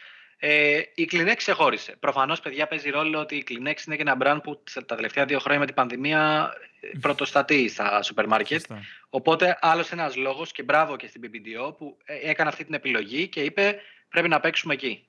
Ε, 0.45 0.81
η 0.95 1.09
Kleenex 1.13 1.35
ξεχώρισε. 1.37 1.97
Προφανώς, 2.01 2.41
παιδιά, 2.41 2.67
παίζει 2.67 2.91
ρόλο 2.91 3.19
ότι 3.19 3.37
η 3.37 3.45
Kleenex 3.49 3.87
είναι 3.87 3.97
και 3.97 4.03
ένα 4.03 4.17
brand 4.21 4.39
που 4.43 4.63
τα 4.87 4.95
τελευταία 4.95 5.25
δύο 5.25 5.39
χρόνια 5.39 5.61
με 5.61 5.67
την 5.67 5.75
πανδημία 5.75 6.53
ε, 6.81 6.99
πρωτοστατεί 6.99 7.69
στα 7.69 8.03
σούπερ 8.03 8.27
μάρκετ. 8.27 8.65
Οπότε, 9.09 9.59
άλλος 9.61 9.91
ένας 9.93 10.17
λόγος 10.17 10.53
και 10.53 10.63
μπράβο 10.63 10.97
και 10.97 11.07
στην 11.07 11.21
BBDO 11.25 11.77
που 11.77 11.97
ε, 12.05 12.31
έκανε 12.31 12.49
αυτή 12.49 12.65
την 12.65 12.75
επιλογή 12.75 13.29
και 13.29 13.41
είπε 13.41 13.77
πρέπει 14.09 14.29
να 14.29 14.41
παίξουμε 14.41 14.75
εκεί. 14.75 15.07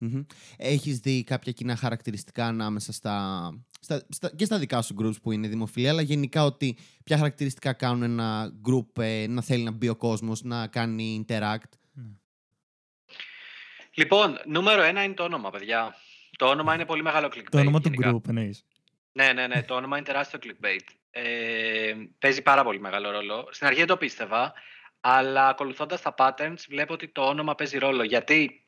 Mm-hmm. 0.00 0.26
Έχεις 0.56 0.98
δει 0.98 1.24
κάποια 1.24 1.52
κοινά 1.52 1.76
χαρακτηριστικά 1.76 2.46
ανάμεσα 2.46 2.92
στα, 2.92 3.50
στα, 3.80 4.06
στα, 4.08 4.30
και 4.36 4.44
στα 4.44 4.58
δικά 4.58 4.82
σου 4.82 4.94
groups 5.02 5.22
που 5.22 5.32
είναι 5.32 5.48
δημοφιλή, 5.48 5.88
αλλά 5.88 6.02
γενικά 6.02 6.44
ότι 6.44 6.76
ποια 7.04 7.16
χαρακτηριστικά 7.16 7.72
κάνουν 7.72 8.02
ένα 8.02 8.52
group 8.68 9.02
ε, 9.02 9.26
να 9.28 9.42
θέλει 9.42 9.62
να 9.62 9.70
μπει 9.70 9.88
ο 9.88 9.96
κόσμος, 9.96 10.42
να 10.42 10.66
κάνει 10.66 11.24
interact; 11.26 11.68
Ναι. 13.98 14.04
Λοιπόν, 14.04 14.40
νούμερο 14.44 14.82
ένα 14.82 15.02
είναι 15.02 15.14
το 15.14 15.22
όνομα, 15.22 15.50
παιδιά. 15.50 15.96
Το 16.36 16.46
όνομα 16.46 16.74
είναι 16.74 16.84
πολύ 16.84 17.02
μεγάλο 17.02 17.26
clickbait. 17.26 17.50
Το 17.50 17.58
όνομα 17.58 17.80
του 17.80 17.90
group, 18.02 18.28
εννοείς. 18.28 18.64
Ναι, 19.12 19.32
ναι, 19.32 19.46
ναι. 19.46 19.62
Το 19.62 19.74
όνομα 19.74 19.96
είναι 19.96 20.06
τεράστιο 20.06 20.38
clickbait. 20.42 20.84
Ε, 21.10 21.94
παίζει 22.18 22.42
πάρα 22.42 22.64
πολύ 22.64 22.80
μεγάλο 22.80 23.10
ρόλο. 23.10 23.48
Στην 23.50 23.66
αρχή 23.66 23.78
δεν 23.78 23.88
το 23.88 23.96
πίστευα, 23.96 24.52
αλλά 25.00 25.48
ακολουθώντας 25.48 26.02
τα 26.02 26.14
patterns 26.18 26.64
βλέπω 26.68 26.92
ότι 26.92 27.08
το 27.08 27.22
όνομα 27.22 27.54
παίζει 27.54 27.78
ρόλο. 27.78 28.02
Γιατί 28.02 28.64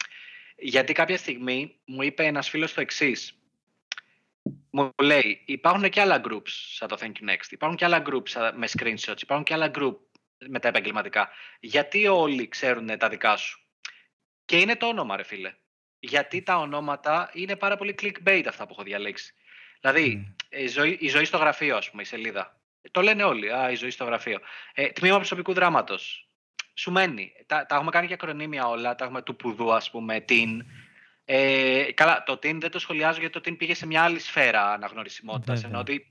γιατί 0.60 0.92
κάποια 0.92 1.16
στιγμή 1.16 1.76
μου 1.84 2.02
είπε 2.02 2.24
ένας 2.24 2.48
φίλος 2.48 2.74
το 2.74 2.80
εξής. 2.80 3.34
Μου 4.70 4.90
λέει, 5.02 5.42
υπάρχουν 5.44 5.88
και 5.88 6.00
άλλα 6.00 6.20
groups 6.28 6.48
σαν 6.48 6.88
το 6.88 6.96
Thank 7.00 7.04
You 7.04 7.30
Next, 7.30 7.50
υπάρχουν 7.50 7.76
και 7.76 7.84
άλλα 7.84 8.02
groups 8.06 8.52
με 8.54 8.68
screenshots, 8.76 9.22
υπάρχουν 9.22 9.44
και 9.44 9.54
άλλα 9.54 9.70
group 9.74 9.96
με 10.48 10.58
τα 10.58 10.68
επαγγελματικά. 10.68 11.28
Γιατί 11.60 12.06
όλοι 12.06 12.48
ξέρουν 12.48 12.98
τα 12.98 13.08
δικά 13.08 13.36
σου; 13.36 13.59
Και 14.50 14.58
είναι 14.58 14.76
το 14.76 14.86
όνομα, 14.86 15.16
ρε 15.16 15.22
φίλε. 15.22 15.54
Γιατί 15.98 16.42
τα 16.42 16.56
ονόματα 16.56 17.30
είναι 17.32 17.56
πάρα 17.56 17.76
πολύ 17.76 17.94
clickbait 18.02 18.44
αυτά 18.48 18.66
που 18.66 18.72
έχω 18.72 18.82
διαλέξει. 18.82 19.34
Δηλαδή, 19.80 20.34
η, 20.48 20.66
ζωή, 20.66 20.98
η 21.00 21.08
ζωή 21.08 21.24
στο 21.24 21.36
γραφείο, 21.36 21.76
ας 21.76 21.90
πούμε, 21.90 22.02
η 22.02 22.04
σελίδα. 22.04 22.60
Το 22.90 23.00
λένε 23.00 23.22
όλοι. 23.22 23.52
Α, 23.52 23.70
η 23.70 23.74
ζωή 23.74 23.90
στο 23.90 24.04
γραφείο. 24.04 24.38
Ε, 24.74 24.88
τμήμα 24.88 25.16
προσωπικού 25.16 25.52
δράματος 25.52 26.28
σου 26.74 26.90
μένει. 26.90 27.32
Τα, 27.46 27.66
τα 27.66 27.74
έχουμε 27.74 27.90
κάνει 27.90 28.06
και 28.06 28.12
ακρονίμια 28.12 28.68
όλα. 28.68 28.94
Τα 28.94 29.04
έχουμε 29.04 29.22
του 29.22 29.36
πουδού, 29.36 29.72
ας 29.72 29.90
πούμε, 29.90 30.20
την. 30.20 30.64
Ε, 31.24 31.92
καλά, 31.94 32.22
το 32.26 32.32
TIN 32.32 32.56
δεν 32.60 32.70
το 32.70 32.78
σχολιάζω 32.78 33.20
γιατί 33.20 33.40
το 33.40 33.50
TIN 33.50 33.56
πήγε 33.58 33.74
σε 33.74 33.86
μια 33.86 34.02
άλλη 34.02 34.18
σφαίρα 34.18 34.72
αναγνωρισιμότητας. 34.72 35.64
Ενώ 35.64 35.78
ότι 35.78 36.08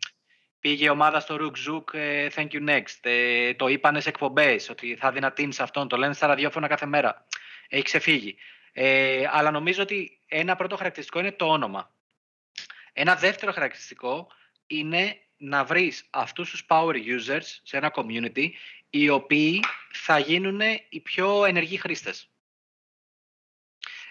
πήγε 0.60 0.86
η 0.86 0.90
ομάδα 0.90 1.20
στο 1.20 1.38
Rook 1.40 1.70
Zook, 1.70 1.94
ε, 1.94 2.28
thank 2.36 2.48
you 2.52 2.70
next. 2.70 3.00
Ε, 3.02 3.54
το 3.54 3.68
είπανε 3.68 4.00
σε 4.00 4.10
εκπομπές 4.10 4.70
ότι 4.70 4.96
θα 4.96 5.12
δει 5.12 5.20
TIN 5.24 5.48
σε 5.50 5.64
αυτόν. 5.64 5.88
Το 5.88 5.98
λένε 5.98 6.14
στα 6.14 6.28
ραδιόφωνα 6.28 6.68
κάθε 6.68 6.86
μέρα. 6.86 7.26
Έχει 7.70 7.84
ξεφύγει. 7.84 8.38
Ε, 8.72 9.28
αλλά 9.32 9.52
νομίζω 9.52 9.82
ότι 9.82 10.20
ένα 10.28 10.56
πρώτο 10.56 10.76
χαρακτηριστικό 10.76 11.20
είναι 11.20 11.32
το 11.32 11.46
όνομα. 11.46 11.94
Ένα 12.94 13.16
δεύτερο 13.16 13.52
χαρακτηριστικό 13.52 14.28
είναι 14.68 15.22
να 15.38 15.64
βρεις 15.64 16.08
αυτούς 16.10 16.50
τους 16.50 16.66
power 16.70 16.96
users 16.96 17.44
σε 17.64 17.78
ένα 17.78 17.92
community 17.96 18.50
οι 18.90 19.10
οποίοι 19.10 19.64
θα 19.92 20.20
γίνουν 20.20 20.62
οι 20.90 21.00
πιο 21.00 21.46
ενεργοί 21.46 21.78
χρήστες. 21.78 22.30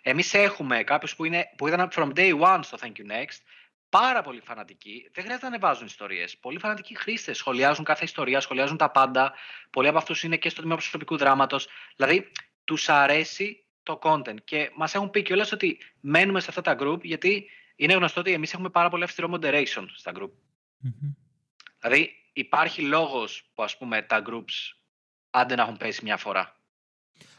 Εμείς 0.02 0.34
έχουμε 0.34 0.84
κάποιους 0.84 1.16
που, 1.16 1.24
είναι, 1.24 1.50
που 1.56 1.68
ήταν 1.68 1.88
from 1.92 2.12
day 2.14 2.40
one 2.40 2.60
στο 2.62 2.78
Thank 2.80 2.92
You 2.92 3.10
Next, 3.10 3.38
πάρα 3.88 4.22
πολύ 4.22 4.40
φανατικοί, 4.40 5.10
δεν 5.12 5.24
χρειάζεται 5.24 5.48
να 5.48 5.54
ανεβάζουν 5.54 5.86
ιστορίες. 5.86 6.36
Πολύ 6.36 6.58
φανατικοί 6.58 6.96
χρήστες, 6.96 7.36
σχολιάζουν 7.36 7.84
κάθε 7.84 8.04
ιστορία, 8.04 8.40
σχολιάζουν 8.40 8.76
τα 8.76 8.90
πάντα. 8.90 9.34
Πολλοί 9.70 9.88
από 9.88 9.98
αυτούς 9.98 10.22
είναι 10.22 10.36
και 10.36 10.48
στο 10.48 10.60
τμήμα 10.60 10.76
προσωπικού 10.76 11.16
δράματος. 11.16 11.68
Δηλαδή, 11.96 12.30
τους 12.68 12.88
αρέσει 12.88 13.64
το 13.82 13.98
content 14.02 14.36
και 14.44 14.70
μας 14.76 14.94
έχουν 14.94 15.10
πει 15.10 15.22
κιόλας 15.22 15.52
ότι 15.52 15.78
μένουμε 16.00 16.40
σε 16.40 16.46
αυτά 16.48 16.60
τα 16.60 16.76
group 16.80 17.00
γιατί 17.02 17.50
είναι 17.76 17.94
γνωστό 17.94 18.20
ότι 18.20 18.32
εμείς 18.32 18.52
έχουμε 18.52 18.68
πάρα 18.68 18.88
πολύ 18.88 19.02
αυστηρό 19.02 19.30
moderation 19.32 19.84
στα 19.94 20.12
group. 20.14 20.30
Δηλαδή 21.80 22.10
υπάρχει 22.32 22.82
λόγος 22.82 23.50
που 23.54 23.62
ας 23.62 23.76
πούμε 23.76 24.02
τα 24.02 24.22
groups 24.26 24.76
άντε 25.30 25.54
να 25.54 25.62
έχουν 25.62 25.76
πέσει 25.76 26.04
μια 26.04 26.16
φορά. 26.16 26.56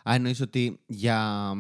Α, 0.10 0.14
εννοείς 0.14 0.42
ότι 0.42 0.80
για 0.86 1.52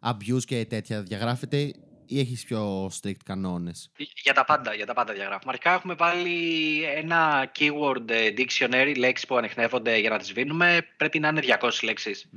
abuse 0.00 0.44
και 0.44 0.64
τέτοια 0.64 1.02
διαγράφεται 1.02 1.72
ή 2.06 2.18
έχεις 2.18 2.44
πιο 2.44 2.86
strict 2.86 3.22
κανόνες; 3.24 3.90
Για 4.22 4.34
τα 4.34 4.44
πάντα, 4.44 4.74
για 4.74 4.86
τα 4.86 4.94
πάντα 4.94 5.12
διαγράφουμε. 5.12 5.52
Αρχικά 5.52 5.72
έχουμε 5.72 5.94
βάλει 5.94 6.82
ένα 6.82 7.52
keyword 7.58 8.10
ε, 8.10 8.32
dictionary, 8.36 8.94
λέξεις 8.96 9.26
που 9.26 9.36
ανεχνεύονται 9.36 9.98
για 9.98 10.10
να 10.10 10.18
τις 10.18 10.32
βίνουμε. 10.32 10.86
Πρέπει 10.96 11.18
να 11.18 11.28
είναι 11.28 11.42
200 11.60 11.70
λέξεις. 11.82 12.28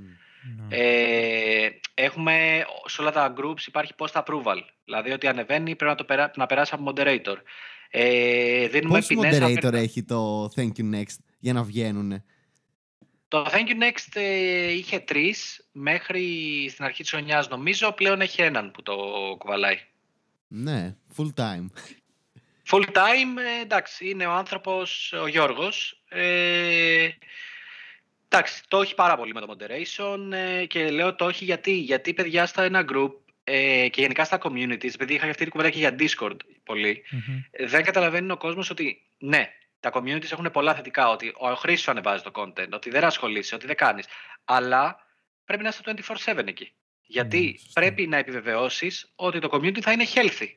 Ναι. 0.57 0.77
Ε, 0.77 1.69
έχουμε, 1.93 2.65
σε 2.85 3.01
όλα 3.01 3.11
τα 3.11 3.33
groups 3.37 3.67
υπάρχει 3.67 3.93
post 3.97 4.23
approval. 4.23 4.57
Δηλαδή 4.85 5.11
ότι 5.11 5.27
ανεβαίνει 5.27 5.75
πρέπει 5.75 5.91
να, 5.91 5.95
το 5.95 6.03
περά, 6.03 6.31
να 6.35 6.45
περάσει 6.45 6.71
από 6.73 6.91
moderator. 6.91 7.35
Ε, 7.89 8.67
δίνουμε 8.67 8.99
Πώς 8.99 9.07
moderator 9.15 9.73
έχει 9.73 10.03
το 10.03 10.45
thank 10.55 10.71
you 10.77 10.95
next 10.95 11.17
για 11.39 11.53
να 11.53 11.63
βγαίνουν. 11.63 12.23
Το 13.29 13.45
Thank 13.51 13.67
You 13.67 13.83
Next 13.83 14.07
ε, 14.13 14.71
είχε 14.71 14.99
τρεις 14.99 15.67
μέχρι 15.71 16.23
στην 16.69 16.85
αρχή 16.85 17.01
της 17.01 17.11
χρονιάς 17.11 17.49
νομίζω. 17.49 17.91
Πλέον 17.91 18.21
έχει 18.21 18.41
έναν 18.41 18.71
που 18.71 18.83
το 18.83 18.95
κουβαλάει. 19.37 19.79
Ναι, 20.47 20.95
full 21.17 21.33
time. 21.35 21.65
Full 22.71 22.85
time, 22.85 23.37
ε, 23.37 23.61
εντάξει, 23.61 24.09
είναι 24.09 24.25
ο 24.25 24.31
άνθρωπος, 24.31 25.13
ο 25.21 25.27
Γιώργος. 25.27 26.03
Ε, 26.09 27.09
εντάξει, 28.29 28.63
το 28.67 28.81
έχει 28.81 28.95
πάρα 28.95 29.17
πολύ 29.17 29.33
με 29.33 29.39
το 29.39 29.55
moderation 29.55 30.31
ε, 30.31 30.65
και 30.65 30.91
λέω 30.91 31.15
το 31.15 31.27
έχει 31.27 31.43
γιατί. 31.45 31.71
Γιατί 31.71 32.13
παιδιά 32.13 32.45
στα 32.45 32.63
ένα 32.63 32.85
group 32.91 33.11
ε, 33.43 33.87
και 33.89 34.01
γενικά 34.01 34.23
στα 34.23 34.37
communities, 34.41 34.93
επειδή 34.93 35.13
είχα 35.13 35.25
αυτή 35.25 35.43
την 35.43 35.49
κουβέντα 35.49 35.69
και 35.69 35.77
για 35.77 35.95
Discord 35.99 36.37
πολυ 36.63 37.03
δεν 37.67 37.83
καταλαβαίνει 37.83 38.31
ο 38.31 38.37
κόσμος 38.37 38.69
ότι 38.69 39.01
ναι, 39.17 39.49
τα 39.79 39.91
communities 39.93 40.31
έχουν 40.31 40.51
πολλά 40.51 40.75
θετικά. 40.75 41.09
Ότι 41.09 41.33
ο 41.37 41.53
χρήστη 41.53 41.81
σου 41.81 41.91
ανεβάζει 41.91 42.23
το 42.23 42.31
content, 42.33 42.69
ότι 42.71 42.89
δεν 42.89 43.03
ασχολείσαι, 43.03 43.55
ότι 43.55 43.65
δεν 43.65 43.75
κάνεις. 43.75 44.05
Αλλά 44.45 45.07
πρέπει 45.45 45.63
να 45.63 45.69
είσαι 45.69 45.81
24-7 46.25 46.47
εκεί. 46.47 46.73
Γιατί 47.01 47.59
πρέπει 47.73 48.07
να 48.07 48.17
επιβεβαιώσεις 48.17 49.11
ότι 49.15 49.39
το 49.39 49.49
community 49.51 49.79
θα 49.79 49.91
είναι 49.91 50.05
healthy. 50.13 50.47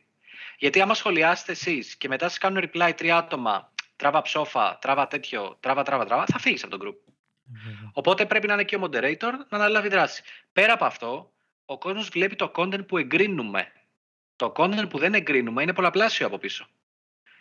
Γιατί 0.58 0.80
άμα 0.80 0.94
σχολιάσετε 0.94 1.52
εσείς 1.52 1.96
και 1.96 2.08
μετά 2.08 2.28
σας 2.28 2.38
κάνουν 2.38 2.70
reply 2.72 2.92
τρία 2.96 3.16
άτομα, 3.16 3.72
τράβα 3.96 4.22
ψόφα, 4.22 4.78
τράβα 4.80 5.06
τέτοιο, 5.06 5.56
τράβα, 5.60 5.82
τράβα, 5.82 6.04
τράβα, 6.04 6.24
θα 6.26 6.38
φύγεις 6.38 6.64
από 6.64 6.78
τον 6.78 6.88
group. 6.88 6.96
Οπότε 7.92 8.26
πρέπει 8.26 8.46
να 8.46 8.52
είναι 8.52 8.64
και 8.64 8.76
ο 8.76 8.80
moderator 8.82 9.32
να 9.48 9.56
αναλάβει 9.58 9.88
δράση. 9.88 10.22
Πέρα 10.52 10.72
από 10.72 10.84
αυτό, 10.84 11.32
ο 11.64 11.78
κόσμος 11.78 12.08
βλέπει 12.08 12.36
το 12.36 12.52
content 12.54 12.86
που 12.86 12.98
εγκρίνουμε. 12.98 13.72
Το 14.36 14.52
content 14.56 14.86
που 14.88 14.98
δεν 14.98 15.14
εγκρίνουμε 15.14 15.62
είναι 15.62 15.72
πολλαπλάσιο 15.72 16.26
από 16.26 16.38
πίσω. 16.38 16.66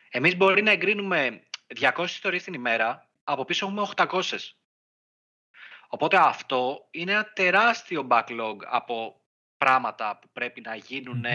Εμείς 0.09 0.35
μπορεί 0.35 0.61
να 0.61 0.71
εγκρίνουμε 0.71 1.43
200 1.79 2.03
ιστορίες 2.03 2.43
την 2.43 2.53
ημέρα, 2.53 3.09
από 3.23 3.45
πίσω 3.45 3.65
έχουμε 3.65 3.87
800. 3.95 4.21
Οπότε 5.87 6.17
αυτό 6.17 6.87
είναι 6.91 7.11
ένα 7.11 7.31
τεράστιο 7.33 8.07
backlog 8.09 8.55
από 8.65 9.21
πράγματα 9.57 10.19
που 10.21 10.29
πρέπει 10.33 10.61
να 10.61 10.75
γίνουν, 10.75 11.25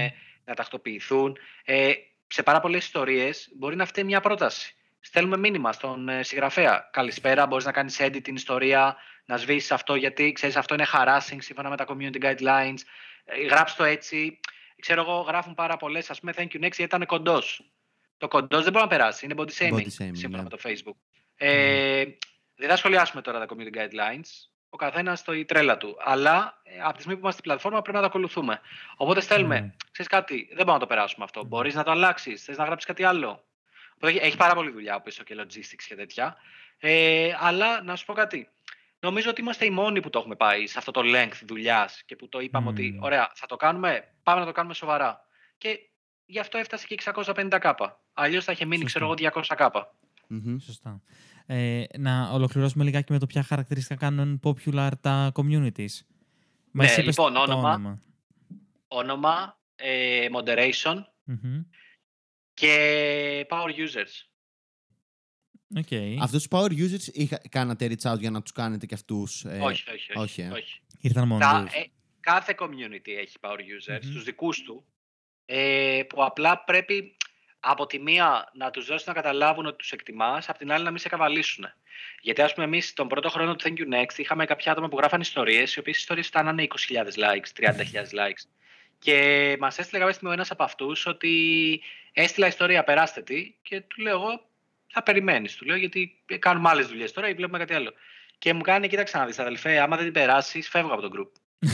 να 0.45 0.55
τακτοποιηθούν. 0.55 1.37
Ε, 1.65 1.93
σε 2.27 2.43
πάρα 2.43 2.61
πολλές 2.61 2.85
ιστορίες 2.85 3.49
μπορεί 3.57 3.77
να 3.77 3.85
φταίει 3.85 4.05
μια 4.05 4.21
πρόταση. 4.21 4.76
Στέλνουμε 5.07 5.37
μήνυμα 5.37 5.73
στον 5.73 6.09
ε, 6.09 6.23
συγγραφέα. 6.23 6.88
Καλησπέρα, 6.92 7.47
μπορείς 7.47 7.64
να 7.64 7.73
κάνεις 7.73 8.01
edit 8.01 8.23
την 8.23 8.35
ιστορία, 8.35 8.97
να 9.25 9.37
σβήσεις 9.37 9.73
αυτό 9.73 9.95
γιατί 9.95 10.33
ξέρεις 10.33 10.57
αυτό 10.57 10.75
είναι 10.75 10.87
harassing 10.92 11.37
σύμφωνα 11.38 11.69
με 11.69 11.77
τα 11.77 11.85
community 11.88 12.23
guidelines. 12.23 12.79
Ε, 13.25 13.45
γράψτε 13.47 13.83
το 13.83 13.88
έτσι. 13.88 14.40
Ξέρω 14.81 15.01
εγώ, 15.01 15.21
γράφουν 15.21 15.55
πάρα 15.55 15.77
πολλές. 15.77 16.11
Α 16.11 16.14
πούμε, 16.14 16.33
thank 16.37 16.40
you 16.40 16.57
next, 16.57 16.61
γιατί 16.61 16.83
ήταν 16.83 17.07
κοντός. 17.07 17.71
Το 18.16 18.29
κοντός 18.29 18.62
δεν 18.62 18.73
μπορεί 18.73 18.85
να 18.85 18.90
περάσει. 18.90 19.25
Είναι 19.25 19.35
body 19.38 19.51
shaming, 19.59 19.73
body 19.73 20.03
shaming 20.03 20.11
σύμφωνα 20.12 20.37
ναι. 20.37 20.42
με 20.42 20.49
το 20.49 20.59
Facebook. 20.64 20.97
Ε, 21.37 22.05
Δεν 22.57 22.69
θα 22.69 22.77
σχολιάσουμε 22.77 23.23
τώρα 23.23 23.47
τα 23.47 23.55
community 23.55 23.77
guidelines. 23.77 24.29
Ο 24.69 24.77
καθένας 24.77 25.23
το 25.23 25.33
η 25.33 25.45
τρέλα 25.45 25.77
του. 25.77 25.97
Αλλά 26.05 26.61
ε, 26.62 26.81
από 26.81 26.92
τη 26.92 26.99
στιγμή 26.99 27.14
που 27.14 27.21
είμαστε 27.21 27.40
στην 27.40 27.42
πλατφόρμα 27.42 27.83
πρέπει 27.83 27.97
να 27.97 28.03
τα 28.03 28.09
ακολουθούμε. 28.09 28.61
Οπότε 28.97 29.21
στέλνουμε, 29.21 29.73
mm. 29.73 29.85
ξέρεις 29.92 30.11
κάτι, 30.11 30.35
δεν 30.35 30.57
μπορούμε 30.57 30.73
να 30.73 30.79
το 30.79 30.87
περάσουμε 30.87 31.25
αυτό. 31.25 31.40
Mm. 31.40 31.47
Μπορείς 31.47 31.75
να 31.75 31.83
το 31.83 31.90
αλλάξεις, 31.90 32.45
θες 32.45 32.57
να 32.57 32.64
γράψεις 32.64 32.87
κάτι 32.87 33.05
άλλο; 33.05 33.46
Οπότε 33.97 34.19
έχει 34.21 34.37
πάρα 34.37 34.55
πολλή 34.55 34.71
δουλειά 34.71 35.01
πίσω 35.01 35.23
και 35.23 35.37
logistics 35.39 35.85
και 35.89 35.95
τέτοια. 35.95 36.37
Ε, 36.79 37.31
αλλά 37.39 37.83
να 37.83 37.97
σου 37.97 38.05
πω 38.05 38.13
κάτι. 38.13 38.49
Νομίζω 39.01 39.31
ότι 39.31 39.41
είμαστε 39.41 39.65
οι 39.65 39.71
μόνοι 39.71 40.01
που 40.01 40.11
το 40.11 40.19
έχουμε 40.19 40.37
πάει 40.37 40.67
σε 40.67 40.79
αυτό 40.79 40.91
το 40.91 41.01
length 41.05 41.41
δουλειάς 41.47 42.03
και 42.07 42.17
που 42.17 42.29
το 42.29 42.41
είπαμε 42.41 42.67
mm. 42.67 42.71
ότι 42.71 42.99
ωραία, 43.01 43.31
θα 43.35 43.47
το 43.47 43.57
κάνουμε, 43.57 44.15
πάμε 44.23 44.41
να 44.41 44.47
το 44.47 44.53
κάνουμε 44.53 44.75
σοβαρά. 44.75 45.21
Και 45.59 45.79
γι' 46.27 46.39
αυτό 46.39 46.59
έφτασε 46.59 46.87
και 46.87 46.97
650 47.15 47.57
κάπα. 47.61 48.01
Αλλιώς 48.13 48.45
θα 48.45 48.53
είχε 48.53 48.65
μείνει, 48.65 48.85
ξέρω 48.85 49.05
εγώ, 49.05 49.15
200 49.35 49.43
καπα 49.57 49.95
Σωστά. 50.61 51.03
Ε, 51.47 51.85
να 51.99 52.31
ολοκληρώσουμε 52.31 52.85
λιγάκι 52.85 53.13
με 53.13 53.19
το 53.19 53.27
ποια 53.27 53.43
χαρακτηριστικά 53.43 53.95
κάνουν 53.95 54.41
popular 54.43 54.91
τα 55.01 55.33
communities. 55.35 56.01
Ναι, 56.71 56.97
λοιπόν, 56.97 57.37
όνομα, 57.37 58.01
όνομα, 58.89 59.59
ε, 59.77 60.27
moderation 60.33 61.05
και 62.57 63.47
power 63.51 63.69
users. 63.69 64.27
Okay. 65.75 66.16
Αυτούς 66.21 66.49
τους 66.49 66.59
power 66.59 66.71
users 66.71 67.14
είχα, 67.14 67.40
κάνατε 67.49 67.87
reach 67.90 68.12
out 68.12 68.19
για 68.19 68.31
να 68.31 68.42
τους 68.42 68.53
κάνετε 68.53 68.87
και 68.87 68.95
αυτούς. 68.95 69.45
Ε, 69.45 69.59
όχι, 69.62 69.90
όχι. 69.90 69.92
όχι, 69.92 70.19
όχι. 70.19 70.40
Ε; 70.40 70.51
όχι. 70.51 70.81
Ήρθαν 71.01 71.29
μόνο 71.29 71.45
ε, 71.45 71.85
κάθε 72.21 72.55
community 72.59 73.11
έχει 73.19 73.37
power 73.40 73.59
users, 73.59 73.97
mm-hmm. 73.97 74.12
τους 74.12 74.25
δικούς 74.25 74.62
του, 74.62 74.85
ε, 75.47 76.03
που 76.09 76.25
απλά 76.25 76.64
πρέπει 76.64 77.16
από 77.61 77.87
τη 77.87 77.99
μία 77.99 78.51
να 78.55 78.71
τους 78.71 78.87
δώσεις 78.87 79.07
να 79.07 79.12
καταλάβουν 79.12 79.66
ότι 79.66 79.77
τους 79.77 79.92
εκτιμάς, 79.92 80.49
από 80.49 80.59
την 80.59 80.73
άλλη 80.73 80.85
να 80.85 80.90
μην 80.90 80.99
σε 80.99 81.09
καβαλήσουν. 81.09 81.64
Γιατί, 82.21 82.42
ας 82.42 82.55
πούμε, 82.55 82.66
εμείς 82.66 82.92
τον 82.92 83.09
πρώτο 83.09 83.29
χρόνο 83.29 83.57
του 83.57 83.64
Thank 83.69 83.81
You 83.81 83.95
Next 83.95 84.19
είχαμε 84.19 84.45
κάποια 84.45 84.73
άτομα 84.73 84.88
που 84.88 84.97
γράφαν 84.97 85.21
ιστορίες, 85.21 85.75
οι 85.75 85.79
οποίες 85.79 85.97
ιστορίες 85.97 86.27
φτάνανε 86.27 86.62
20.000 86.62 87.05
likes, 87.05 87.51
30.000 87.55 87.75
likes. 88.12 88.42
Και 88.99 89.57
μας 89.61 89.79
έστειλε 89.79 89.99
κάποια 89.99 90.15
στιγμή 90.15 90.31
ο 90.31 90.35
ένας 90.35 90.51
από 90.51 90.63
αυτούς 90.63 91.07
ότι 91.07 91.33
έστειλα 92.13 92.47
ιστορία, 92.47 92.85
περάστε 92.85 93.23
τη. 93.23 93.55
Και 93.63 93.81
του 93.81 94.03
λέω 94.03 94.13
εγώ, 94.13 94.41
θα 94.87 95.03
περιμένεις. 95.03 95.57
Του 95.57 95.65
λέω 95.65 95.77
γιατί 95.77 96.23
κάνουμε 96.39 96.69
άλλες 96.69 96.87
δουλειές 96.87 97.13
τώρα 97.13 97.29
ή 97.29 97.35
βλέπουμε 97.35 97.59
κάτι 97.59 97.75
άλλο. 97.75 97.93
Και 98.39 98.55
μου 98.55 98.61
κάνει, 98.61 98.89
κοίταξε 98.89 99.19
να 99.19 99.27
δεις, 99.27 99.39
αδελφέ, 99.39 99.79
άμα 99.81 99.97
δεν 99.97 100.05
την 100.05 100.15
περάσεις, 100.15 100.69
φεύγω 100.69 100.93
από 100.93 101.03
τον 101.03 101.11
group. 101.15 101.31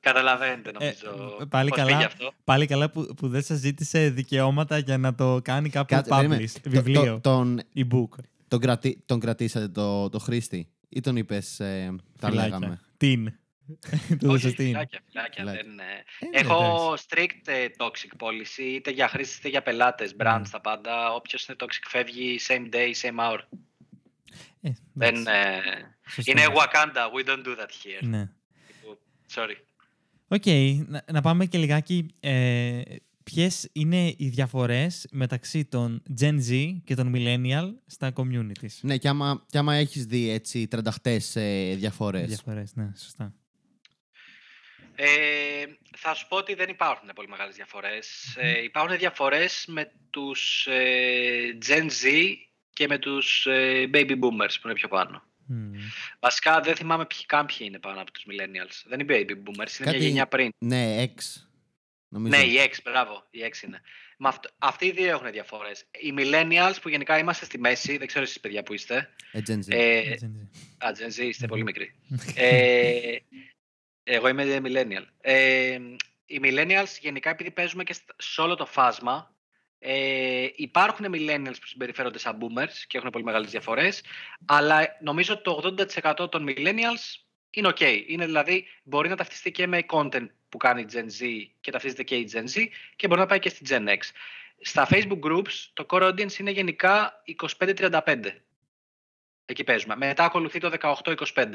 Καταλαβαίνετε, 0.00 0.68
ε, 0.68 0.72
νομίζω. 0.72 1.36
Ε, 1.40 1.44
πάλι, 1.44 1.70
καλά, 1.70 1.96
αυτό; 1.96 2.32
πάλι 2.44 2.66
καλά 2.66 2.90
που, 2.90 3.14
που 3.16 3.28
δεν 3.28 3.42
σας 3.42 3.58
ζήτησε 3.58 4.08
δικαιώματα 4.08 4.78
για 4.78 4.98
να 4.98 5.14
το 5.14 5.40
κάνει 5.42 5.68
κάποιο 5.68 6.02
publish, 6.08 6.52
βιβλίο, 6.64 7.20
τον, 7.22 7.60
e-book. 7.76 8.08
Τον, 8.48 8.60
κρατη, 8.60 9.02
τον 9.06 9.20
κρατήσατε 9.20 9.68
το, 9.68 10.08
το 10.08 10.18
χρήστη 10.18 10.68
ή 10.88 11.00
τον 11.00 11.16
είπες, 11.16 11.60
ε, 11.60 11.96
τα 12.20 12.34
λέγαμε; 12.34 12.80
Την. 12.96 13.38
Του 14.18 14.30
Όχι, 14.30 14.50
φυλάκια, 14.50 15.00
φυλάκια. 15.08 15.44
Δεν, 15.44 15.78
ε, 15.78 16.38
Έχω 16.38 16.92
strict 16.94 17.44
ε, 17.44 17.66
toxic 17.76 18.26
policy, 18.26 18.74
είτε 18.74 18.90
για 18.90 19.08
χρήστες 19.08 19.38
είτε 19.38 19.48
για 19.48 19.62
πελάτες, 19.62 20.14
brands, 20.18 20.42
mm. 20.42 20.48
τα 20.50 20.60
πάντα. 20.60 21.14
Όποιος 21.14 21.46
είναι 21.46 21.56
toxic 21.60 21.86
φεύγει 21.88 22.38
same 22.48 22.74
day, 22.74 22.92
same 23.02 23.18
hour. 23.18 23.38
Ε, 24.60 24.70
δεν, 24.92 25.26
ε, 25.26 25.60
είναι 26.24 26.42
Wakanda, 26.54 27.10
we 27.14 27.28
don't 27.28 27.44
do 27.46 27.56
that 27.60 27.70
here. 27.84 28.02
Ναι. 28.02 28.28
Sorry. 29.34 29.54
OK, 30.28 30.42
okay, 30.44 30.84
να, 30.86 31.04
να, 31.12 31.20
πάμε 31.20 31.46
και 31.46 31.58
λιγάκι 31.58 32.06
ε, 32.20 32.80
ποιες 33.22 33.68
είναι 33.72 34.14
οι 34.16 34.28
διαφορές 34.28 35.06
μεταξύ 35.10 35.64
των 35.64 36.02
Gen 36.20 36.40
Z 36.50 36.76
και 36.84 36.94
των 36.94 37.12
Millennial 37.14 37.74
στα 37.86 38.12
communities; 38.16 38.78
Ναι, 38.80 38.96
και 38.96 39.08
άμα, 39.08 39.44
και 39.48 39.58
άμα 39.58 39.74
έχεις 39.74 40.06
δει 40.06 40.30
έτσι 40.30 40.66
τρανταχτές 40.66 41.36
ε, 41.36 41.74
διαφορές. 41.74 42.26
Διαφορές, 42.26 42.74
ναι, 42.74 42.90
σωστά. 42.96 43.34
Ε, 44.96 45.64
θα 45.96 46.14
σου 46.14 46.28
πω 46.28 46.36
ότι 46.36 46.54
δεν 46.54 46.68
υπάρχουν 46.68 47.10
πολύ 47.14 47.28
μεγάλες 47.28 47.56
Ε, 48.36 48.62
υπάρχουν 48.62 48.96
διαφορές 48.96 49.64
με 49.68 49.92
τους 50.10 50.66
ε, 50.66 51.58
Gen 51.68 51.84
Z 51.84 52.34
και 52.72 52.86
με 52.86 52.98
τους 52.98 53.46
ε, 53.46 53.90
Baby 53.92 54.10
Boomers 54.10 54.54
που 54.60 54.68
είναι 54.68 54.74
πιο 54.74 54.88
πάνω. 54.88 55.22
Mm. 55.50 55.54
Βασικά 56.20 56.60
δεν 56.60 56.74
θυμάμαι 56.74 57.06
ποιοι 57.06 57.26
κάποιοι 57.26 57.56
είναι 57.60 57.78
πάνω 57.78 58.00
από 58.00 58.12
τους 58.12 58.24
millennials. 58.28 58.82
Δεν 58.86 59.00
είναι 59.00 59.16
baby 59.18 59.32
boomers, 59.32 59.80
είναι 59.80 59.90
μια 59.90 59.98
γενιά 59.98 60.26
πριν. 60.26 60.50
Ναι, 60.58 61.04
X. 61.04 61.46
Νομίζω. 62.08 62.36
Ναι, 62.36 62.42
η 62.42 62.70
X, 62.70 62.76
μπράβο, 62.84 63.26
η 63.30 63.38
X 63.52 63.62
είναι. 63.66 63.80
Μα 64.18 64.28
αυτ... 64.28 64.44
Αυτοί 64.58 64.86
οι 64.86 64.90
δύο 64.90 65.08
έχουν 65.08 65.30
διαφορές. 65.30 65.84
Οι 66.00 66.14
millennials 66.18 66.74
που 66.82 66.88
γενικά 66.88 67.18
είμαστε 67.18 67.44
στη 67.44 67.58
μέση, 67.58 67.96
δεν 67.96 68.06
ξέρω 68.06 68.24
εσείς 68.24 68.40
παιδιά 68.40 68.62
που 68.62 68.74
είστε. 68.74 69.08
Ε, 69.32 69.40
Gen 69.46 69.58
Z. 69.58 69.64
Ε, 69.68 70.14
α, 70.78 70.90
Gen 70.98 71.20
Z, 71.20 71.24
είστε 71.24 71.46
πολύ 71.46 71.62
μικροί. 71.62 71.94
ε, 72.34 73.16
εγώ 74.08 74.28
είμαι 74.28 74.60
millennial. 74.64 75.04
Ε, 75.20 75.78
οι 76.26 76.40
millennials 76.42 76.98
γενικά 77.00 77.30
επειδή 77.30 77.50
παίζουμε 77.50 77.84
και 77.84 77.94
σε 78.16 78.40
όλο 78.40 78.54
το 78.54 78.66
φάσμα, 78.66 79.34
ε, 79.78 80.48
υπάρχουν 80.54 81.06
millennials 81.12 81.54
που 81.60 81.66
συμπεριφέρονται 81.66 82.18
σαν 82.18 82.38
boomers 82.40 82.72
και 82.86 82.98
έχουν 82.98 83.10
πολύ 83.10 83.24
μεγάλες 83.24 83.50
διαφορές, 83.50 84.02
αλλά 84.44 84.96
νομίζω 85.00 85.34
ότι 85.34 85.42
το 85.42 85.76
80% 86.22 86.30
των 86.30 86.46
millennials 86.48 87.20
είναι 87.50 87.68
ok. 87.68 88.04
Είναι 88.06 88.24
δηλαδή, 88.24 88.66
μπορεί 88.82 89.08
να 89.08 89.16
ταυτιστεί 89.16 89.50
και 89.50 89.66
με 89.66 89.84
content 89.88 90.26
που 90.48 90.56
κάνει 90.56 90.80
η 90.80 90.86
Gen 90.92 91.22
Z 91.22 91.46
και 91.60 91.70
ταυτίζεται 91.70 92.02
και 92.02 92.16
η 92.16 92.30
Gen 92.32 92.44
Z 92.44 92.66
και 92.96 93.06
μπορεί 93.06 93.20
να 93.20 93.26
πάει 93.26 93.38
και 93.38 93.48
στη 93.48 93.64
Gen 93.68 93.88
X. 93.88 93.98
Στα 94.60 94.88
Facebook 94.90 95.20
groups 95.20 95.70
το 95.72 95.86
core 95.88 96.02
audience 96.02 96.38
είναι 96.38 96.50
γενικά 96.50 97.22
25-35. 97.58 98.00
Εκεί 99.46 99.64
παίζουμε. 99.64 99.96
Μετά 99.96 100.24
ακολουθεί 100.24 100.58
το 100.58 100.72
18-25. 100.80 101.46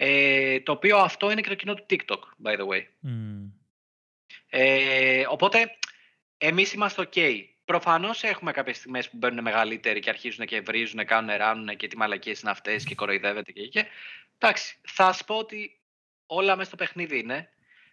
Ε, 0.00 0.60
το 0.60 0.72
οποίο 0.72 0.96
αυτό 0.96 1.30
είναι 1.30 1.40
και 1.40 1.48
το 1.48 1.54
κοινό 1.54 1.74
του 1.74 1.86
TikTok, 1.90 2.20
by 2.44 2.58
the 2.58 2.66
way. 2.66 2.82
Mm. 3.04 3.50
Ε, 4.48 5.24
οπότε, 5.28 5.76
εμείς 6.38 6.72
είμαστε 6.72 7.08
ok. 7.12 7.44
Προφανώς 7.64 8.22
έχουμε 8.22 8.52
κάποιες 8.52 8.76
στιγμές 8.76 9.10
που 9.10 9.16
μπαίνουν 9.16 9.42
μεγαλύτεροι 9.42 10.00
και 10.00 10.10
αρχίζουν 10.10 10.46
και 10.46 10.60
βρίζουν, 10.60 11.04
κάνουν, 11.04 11.36
ράνουν 11.36 11.76
και 11.76 11.86
τι 11.86 11.96
μαλακίες 11.96 12.40
είναι 12.40 12.50
αυτές 12.50 12.84
και 12.84 12.94
κοροϊδεύεται 12.94 13.52
και, 13.52 13.66
και. 13.66 13.86
Εντάξει, 14.38 14.76
θα 14.86 15.12
σου 15.12 15.24
πω 15.24 15.34
ότι 15.34 15.80
όλα 16.26 16.56
μέσα 16.56 16.68
στο 16.68 16.76
παιχνίδι 16.76 17.18
είναι. 17.18 17.48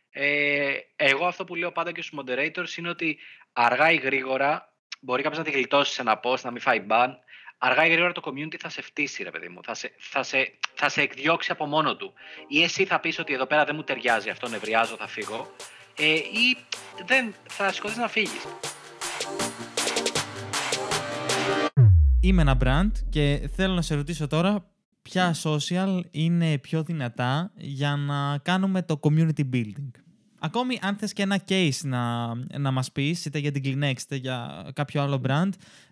Ε, 0.10 0.78
εγώ 0.96 1.26
αυτό 1.26 1.44
που 1.44 1.56
λέω 1.56 1.72
πάντα 1.72 1.91
και 1.91 2.02
στους 2.02 2.20
moderators 2.20 2.78
είναι 2.78 2.89
ότι 2.89 3.20
αργά 3.54 3.91
ή 3.91 3.96
γρήγορα 3.96 4.74
μπορεί 5.00 5.22
κάποιος 5.22 5.44
να 5.44 5.52
τη 5.52 5.58
γλιτώσει 5.58 5.94
σε 5.94 6.02
ένα 6.02 6.20
post, 6.24 6.41
να 6.41 6.52
μην 6.52 6.62
φάει 6.62 6.86
ban. 6.89 7.10
Αργά 7.58 7.86
ή 7.86 7.89
γρήγορα 7.89 8.12
το 8.12 8.22
community 8.26 8.56
θα 8.60 8.70
σε 8.70 8.82
φτύσει, 8.82 9.24
ρε 9.24 9.32
παιδί 9.32 9.48
μου. 9.48 9.60
Θα 9.63 9.74
σε, 9.74 9.91
θα, 9.98 10.24
σε, 10.24 10.58
θα 10.74 10.89
σε 10.89 11.02
εκδιώξει 11.02 11.52
από 11.52 11.65
μόνο 11.65 11.96
του. 11.96 12.13
Ή 12.48 12.63
εσύ 12.63 12.86
θα 12.86 13.00
πεις 13.00 13.20
ότι 13.20 13.34
εδώ 13.34 13.46
πέρα 13.46 13.65
δεν 13.65 13.76
μου 13.76 13.84
ταιριάζει 13.84 14.30
αυτό, 14.30 14.48
νευριάζω, 14.48 14.96
θα 14.96 15.08
φύγω. 15.08 15.52
Ε, 15.98 16.13
ή 16.13 16.58
δεν, 17.06 17.34
θα 17.50 17.72
σηκωθείς 17.72 17.98
να 17.98 18.08
φύγεις. 18.08 18.46
Είμαι 22.22 22.41
ένα 22.41 22.58
brand 22.63 22.91
και 23.10 23.50
θέλω 23.56 23.74
να 23.74 23.82
σε 23.82 23.96
ρωτήσω 23.96 24.28
τώρα 24.28 24.65
ποια 25.02 25.36
social 25.44 26.00
είναι 26.12 26.58
πιο 26.58 26.84
δυνατά 26.84 27.52
για 27.56 27.96
να 27.96 28.38
κάνουμε 28.38 28.82
το 28.82 29.00
community 29.02 29.50
building. 29.54 29.91
Ακόμη 30.46 30.80
αν 30.82 30.96
θες 30.96 31.14
και 31.14 31.22
ένα 31.22 31.44
case 31.50 31.80
να, 31.84 32.34
να 32.60 32.72
μας 32.72 32.92
πεις, 32.92 33.26
είτε 33.26 33.40
για 33.40 33.52
την 33.52 33.62
Kleenex 33.66 34.02
είτε 34.02 34.16
για 34.16 34.70
κάποιο 34.76 35.02
άλλο 35.02 35.22
brand, 35.28 35.50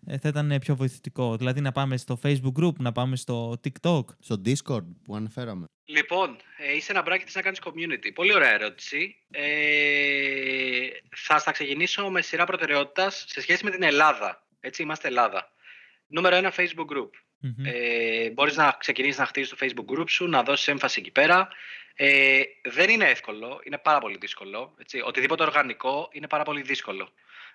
ε, 0.08 0.18
θα 0.18 0.28
ήταν 0.28 0.58
πιο 0.60 0.76
βοηθητικό. 0.76 1.38
Δηλαδή 1.38 1.62
να 1.62 1.72
πάμε 1.72 1.98
στο 1.98 2.20
Facebook 2.24 2.64
group, 2.64 2.76
να 2.80 2.92
πάμε 2.92 3.16
στο 3.16 3.60
TikTok. 3.64 4.04
Στο 4.20 4.42
Discord 4.46 4.86
που 5.04 5.16
αναφέραμε. 5.16 5.66
Λοιπόν, 5.86 6.38
ε, 6.58 6.76
είσαι 6.76 6.92
ένα 6.92 7.02
μπράκι 7.02 7.26
να 7.34 7.42
κάνεις 7.42 7.60
community. 7.64 8.12
Πολύ 8.14 8.34
ωραία 8.34 8.54
ερώτηση. 8.54 9.16
Ε, 9.32 10.88
θα 11.16 11.40
στα 11.40 11.52
ξεκινήσω 11.52 12.10
με 12.10 12.22
σειρά 12.22 12.46
προτεραιότητας 12.46 13.26
σε 13.28 13.42
σχέση 13.42 13.64
με 13.64 13.72
την 13.72 13.84
Ελλάδα. 13.84 14.48
Έτσι, 14.60 14.82
είμαστε 14.82 15.08
Ελλάδα. 15.08 15.52
Νούμερο 16.08 16.36
ένα, 16.36 16.54
Facebook 16.56 16.98
group. 16.98 17.10
Mm-hmm. 17.44 17.66
Ε, 17.66 18.30
μπορείς 18.30 18.56
να 18.56 18.76
ξεκινήσεις 18.80 19.18
να 19.18 19.26
χτίσεις 19.26 19.50
το 19.50 19.58
Facebook 19.60 20.00
group 20.00 20.10
σου, 20.10 20.28
να 20.28 20.44
δώσεις 20.44 20.68
έμφαση 20.68 21.00
εκεί 21.00 21.12
πέρα. 21.12 21.48
Ε, 21.96 22.42
δεν 22.64 22.90
είναι 22.90 23.06
εύκολο, 23.06 23.62
είναι 23.64 23.78
πάρα 23.78 24.00
πολύ 24.00 24.18
δύσκολο. 24.18 24.76
Έτσι. 24.80 25.02
Οτιδήποτε 25.06 25.44
οργανικό 25.44 26.10
είναι 26.12 26.28
πάρα 26.28 26.44
πολύ 26.44 26.62
δύσκολο. 26.62 27.10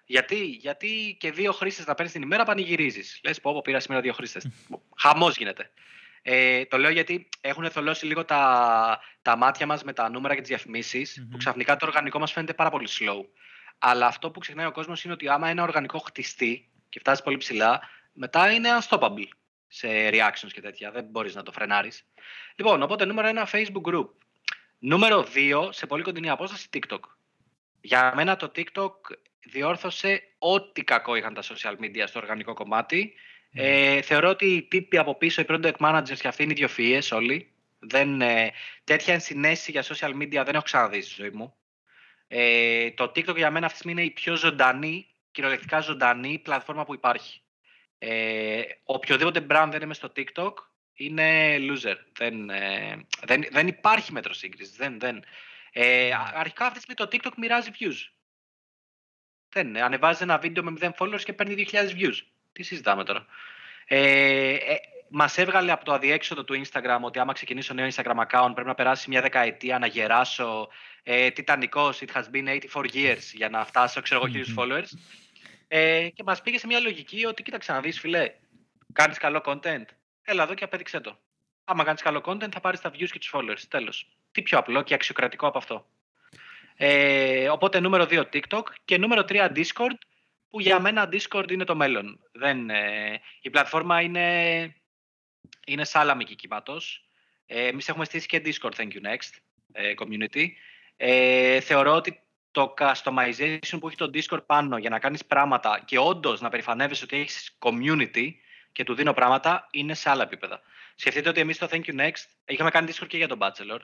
Γιατί, 0.05 0.45
Γιατί 0.45 1.17
και 1.21 1.31
δύο 1.31 1.53
χρήστες 1.53 1.87
να 1.87 1.95
παίρνεις 1.95 2.13
την 2.13 2.23
ημέρα 2.23 2.45
πανηγυρίζεις. 2.45 3.21
Λες, 3.25 3.41
πω, 3.41 3.53
πω, 3.53 3.61
πήρα 3.63 3.81
σήμερα 3.81 4.03
δύο 4.03 4.13
χρήστες. 4.13 4.49
Χαμός 4.97 5.37
γίνεται. 5.37 5.71
Ε, 6.23 6.65
το 6.65 6.79
λέω 6.79 6.91
γιατί 6.91 7.29
έχουν 7.41 7.71
θολώσει 7.71 8.07
λίγο 8.07 8.25
τα, 8.25 9.01
τα 9.23 9.37
μάτια 9.37 9.67
μας 9.67 9.85
με 9.85 9.93
τα 9.93 10.11
νούμερα 10.11 10.35
και 10.35 10.41
τις 10.41 10.49
διαφημισει 10.49 11.27
που 11.31 11.37
ξαφνικά 11.37 11.77
το 11.77 11.87
οργανικό 11.87 12.19
μας 12.19 12.33
φαίνεται 12.33 12.55
πάρα 12.55 12.71
πολύ 12.71 12.89
slow. 12.91 13.25
Αλλά 13.79 14.07
αυτό 14.07 14.31
που 14.31 14.41
ξεχνάει 14.41 14.67
ο 14.67 14.73
κόσμος 14.73 15.05
είναι 15.05 15.13
ότι 15.13 15.29
άμα 15.29 15.49
ένα 15.49 15.63
οργανικό 15.63 15.99
χτιστεί 15.99 16.69
και 16.89 16.99
φτάσει 16.99 17.23
πολύ 17.23 17.37
ψηλά, 17.37 17.81
μετά 18.13 18.51
είναι 18.51 18.69
unstoppable 18.81 19.29
σε 19.69 19.89
reactions 20.09 20.53
και 20.53 20.61
τέτοια. 20.61 20.91
Δεν 20.91 21.05
μπορείς 21.05 21.35
να 21.35 21.43
το 21.43 21.53
φρενάρεις. 21.53 22.05
Λοιπόν, 22.57 22.83
οπότε 22.83 23.05
νούμερο 23.05 23.29
ένα 23.29 23.49
Facebook 23.53 23.93
group. 23.93 24.09
Νούμερο 24.79 25.27
2, 25.35 25.69
σε 25.71 25.87
πολύ 25.87 26.03
κοντινή 26.03 26.31
απόσταση, 26.31 26.69
TikTok. 26.73 27.01
Για 27.81 28.13
μένα 28.17 28.37
το 28.37 28.53
TikTok 28.57 28.93
διόρθωσε 29.41 30.23
ό,τι 30.39 30.85
κακό 30.85 31.15
είχαν 31.15 31.35
τα 31.35 31.43
social 31.43 31.75
media 31.81 32.05
στο 32.07 32.19
οργανικό 32.19 32.55
κομμάτι. 32.55 33.15
Ε, 33.53 34.03
θεωρώ 34.03 34.29
ότι 34.29 34.47
οι 34.47 34.63
τύποι 34.63 34.99
από 34.99 35.15
πίσω, 35.15 35.41
οι 35.41 35.45
product 35.49 35.77
managers 35.79 36.19
και 36.21 36.29
αυτοί 36.29 36.43
είναι 36.43 36.55
ιδιοφυΐες 36.57 37.09
όλοι. 37.13 37.53
Δεν, 37.79 38.21
ε, 38.21 38.53
τέτοια 38.85 39.15
ενσυναίσθηση 39.15 39.71
για 39.71 39.85
social 39.85 40.11
media 40.23 40.43
δεν 40.45 40.55
έχω 40.55 40.63
ξαναδεί 40.63 41.01
στη 41.01 41.15
ζωή 41.23 41.31
μου. 41.31 41.55
Ε, 42.29 42.91
το 42.91 43.05
TikTok 43.05 43.37
για 43.37 43.51
μένα 43.51 43.67
αυτή 43.67 43.79
τη 43.79 43.85
στιγμή 43.85 44.01
είναι 44.01 44.11
η 44.11 44.11
πιο 44.11 44.37
ζωντανή, 44.37 45.07
κυριολεκτικά 45.31 45.81
ζωντανή 45.81 46.39
πλατφόρμα 46.39 46.85
που 46.85 46.95
υπάρχει. 46.95 47.43
Ε, 47.99 48.63
οποιοδήποτε 48.85 49.47
brand 49.51 49.69
δεν 49.71 49.83
είναι 49.83 49.95
στο 49.95 50.13
TikTok 50.17 50.53
είναι 50.99 51.57
loser. 51.59 51.97
Δεν, 52.13 52.51
ε, 52.51 53.07
δεν, 53.25 53.45
δεν 53.51 53.67
υπάρχει 53.67 54.13
μέτρο 54.13 54.33
σύγκρισης. 54.33 54.77
Δεν, 54.77 54.99
δεν. 54.99 55.25
Ε, 55.73 56.11
αρχικά 56.35 56.67
αυτή 56.67 56.79
τη 56.79 56.85
στιγμή 56.85 57.11
το 57.11 57.29
TikTok 57.29 57.37
μοιράζει 57.37 57.71
views. 57.81 58.13
Δεν, 59.49 59.83
ανεβάζει 59.83 60.23
ένα 60.23 60.39
βίντεο 60.39 60.63
με 60.63 60.73
0 60.81 60.91
followers 60.99 61.23
και 61.23 61.33
παίρνει 61.33 61.67
2.000 61.73 61.77
views. 61.77 62.17
Τι 62.53 62.63
συζητάμε 62.63 63.05
τώρα. 63.05 63.27
Ε, 63.87 64.53
ε, 64.53 64.77
Μας 65.11 65.39
έβγαλε 65.39 65.73
από 65.73 65.85
το 65.85 65.93
αδιέξοδο 65.93 66.45
του 66.45 66.61
Instagram 66.65 66.99
ότι 67.01 67.19
άμα 67.19 67.33
ξεκινήσω 67.33 67.75
νέο 67.75 67.89
Instagram 67.95 68.27
account 68.27 68.51
πρέπει 68.55 68.69
να 68.69 68.75
περάσει 68.75 69.09
μια 69.09 69.21
δεκαετία 69.21 69.79
να 69.79 69.87
γεράσω. 69.87 70.69
Ε, 71.03 71.31
Τιτανικό, 71.31 71.89
it 71.89 72.13
has 72.13 72.25
been 72.33 72.59
84 72.73 72.85
years 72.93 73.23
για 73.35 73.49
να 73.49 73.65
φτάσω, 73.65 74.01
ξέρω 74.01 74.23
εγώ, 74.25 74.45
followers. 74.57 74.89
Ε, 75.69 76.09
και 76.09 76.23
μας 76.23 76.43
πήγε 76.43 76.59
σε 76.59 76.67
μια 76.67 76.81
λογική 76.81 77.27
ότι 77.27 77.43
κοίταξε 77.43 77.73
να 77.73 77.81
δεις, 77.81 78.01
φιλέ, 78.01 78.33
κάνεις 78.93 79.19
καλό 79.19 79.43
content. 79.45 79.85
Έλα 80.23 80.43
εδώ 80.43 80.55
και 80.55 80.65
απέδειξε 80.65 81.01
το. 81.01 81.19
Άμα 81.65 81.85
κάνεις 81.85 82.03
καλό 82.03 82.23
content, 82.25 82.51
θα 82.51 82.61
πάρεις 82.61 82.81
τα 82.81 82.91
views 82.91 83.09
και 83.11 83.19
τους 83.19 83.31
followers. 83.35 83.63
Τέλος. 83.69 84.09
Τι 84.33 84.43
πιο 84.43 84.59
απλό 84.59 84.83
και 84.83 84.95
αξιοκρατικό 84.95 85.47
από 85.47 85.59
αυτό. 85.59 85.87
Ε, 86.77 87.49
οπότε 87.49 87.81
νούμερο 87.81 88.07
2 88.11 88.25
TikTok 88.33 88.63
και 88.85 88.99
νούμερο 88.99 89.25
3 89.29 89.49
Discord 89.55 89.99
που 90.49 90.61
για 90.61 90.81
μένα 90.81 91.09
Discord 91.13 91.51
είναι 91.51 91.65
το 91.65 91.75
μέλλον. 91.75 92.21
Δεν, 92.33 92.71
ε, 92.71 93.21
η 93.41 93.51
πλατφόρμα 93.51 94.01
είναι, 94.01 94.75
είναι 95.67 95.85
σάλαμη 95.85 96.25
κύματος. 96.25 97.09
Ε, 97.47 97.67
εμείς 97.67 97.89
έχουμε 97.89 98.05
στήσει 98.05 98.27
και 98.27 98.43
Discord 98.45 98.73
Thank 98.77 98.93
You 98.93 99.07
Next 99.07 99.39
ε, 99.73 99.95
community. 99.97 100.47
Ε, 100.97 101.61
θεωρώ 101.61 101.95
ότι 101.95 102.23
το 102.59 102.75
customization 102.79 103.79
που 103.81 103.87
έχει 103.87 103.97
το 103.97 104.11
Discord 104.15 104.47
πάνω 104.47 104.79
για 104.79 104.91
να 104.91 104.99
κάνεις 104.99 105.25
πράγματα 105.25 105.83
και 105.85 105.99
όντως 105.99 106.41
να 106.41 106.49
περηφανεύεσαι 106.49 107.05
ότι 107.05 107.17
έχεις 107.17 107.59
community 107.59 108.31
και 108.73 108.85
του 108.85 108.95
δίνω 108.95 109.13
πράγματα 109.13 109.67
είναι 109.71 109.95
σε 109.95 110.11
άλλα 110.11 110.23
επίπεδα. 110.23 110.61
Σκεφτείτε 110.95 111.29
ότι 111.29 111.41
εμείς 111.41 111.57
στο 111.57 111.67
Thank 111.71 111.85
You 111.85 112.01
Next 112.01 112.25
είχαμε 112.47 112.71
κάνει 112.71 112.93
Discord 112.93 113.07
και 113.07 113.17
για 113.17 113.29
τον 113.29 113.39
Bachelor, 113.41 113.79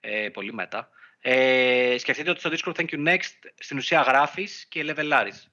ε, 0.00 0.28
πολύ 0.28 0.52
μετά. 0.52 0.88
Ε, 1.20 1.96
σκεφτείτε 1.98 2.30
ότι 2.30 2.40
στο 2.40 2.50
Discord 2.50 2.80
Thank 2.80 2.90
You 2.90 3.08
Next 3.08 3.50
στην 3.58 3.76
ουσία 3.76 4.00
γράφεις 4.00 4.66
και 4.68 4.82
λεβελάρεις. 4.82 5.50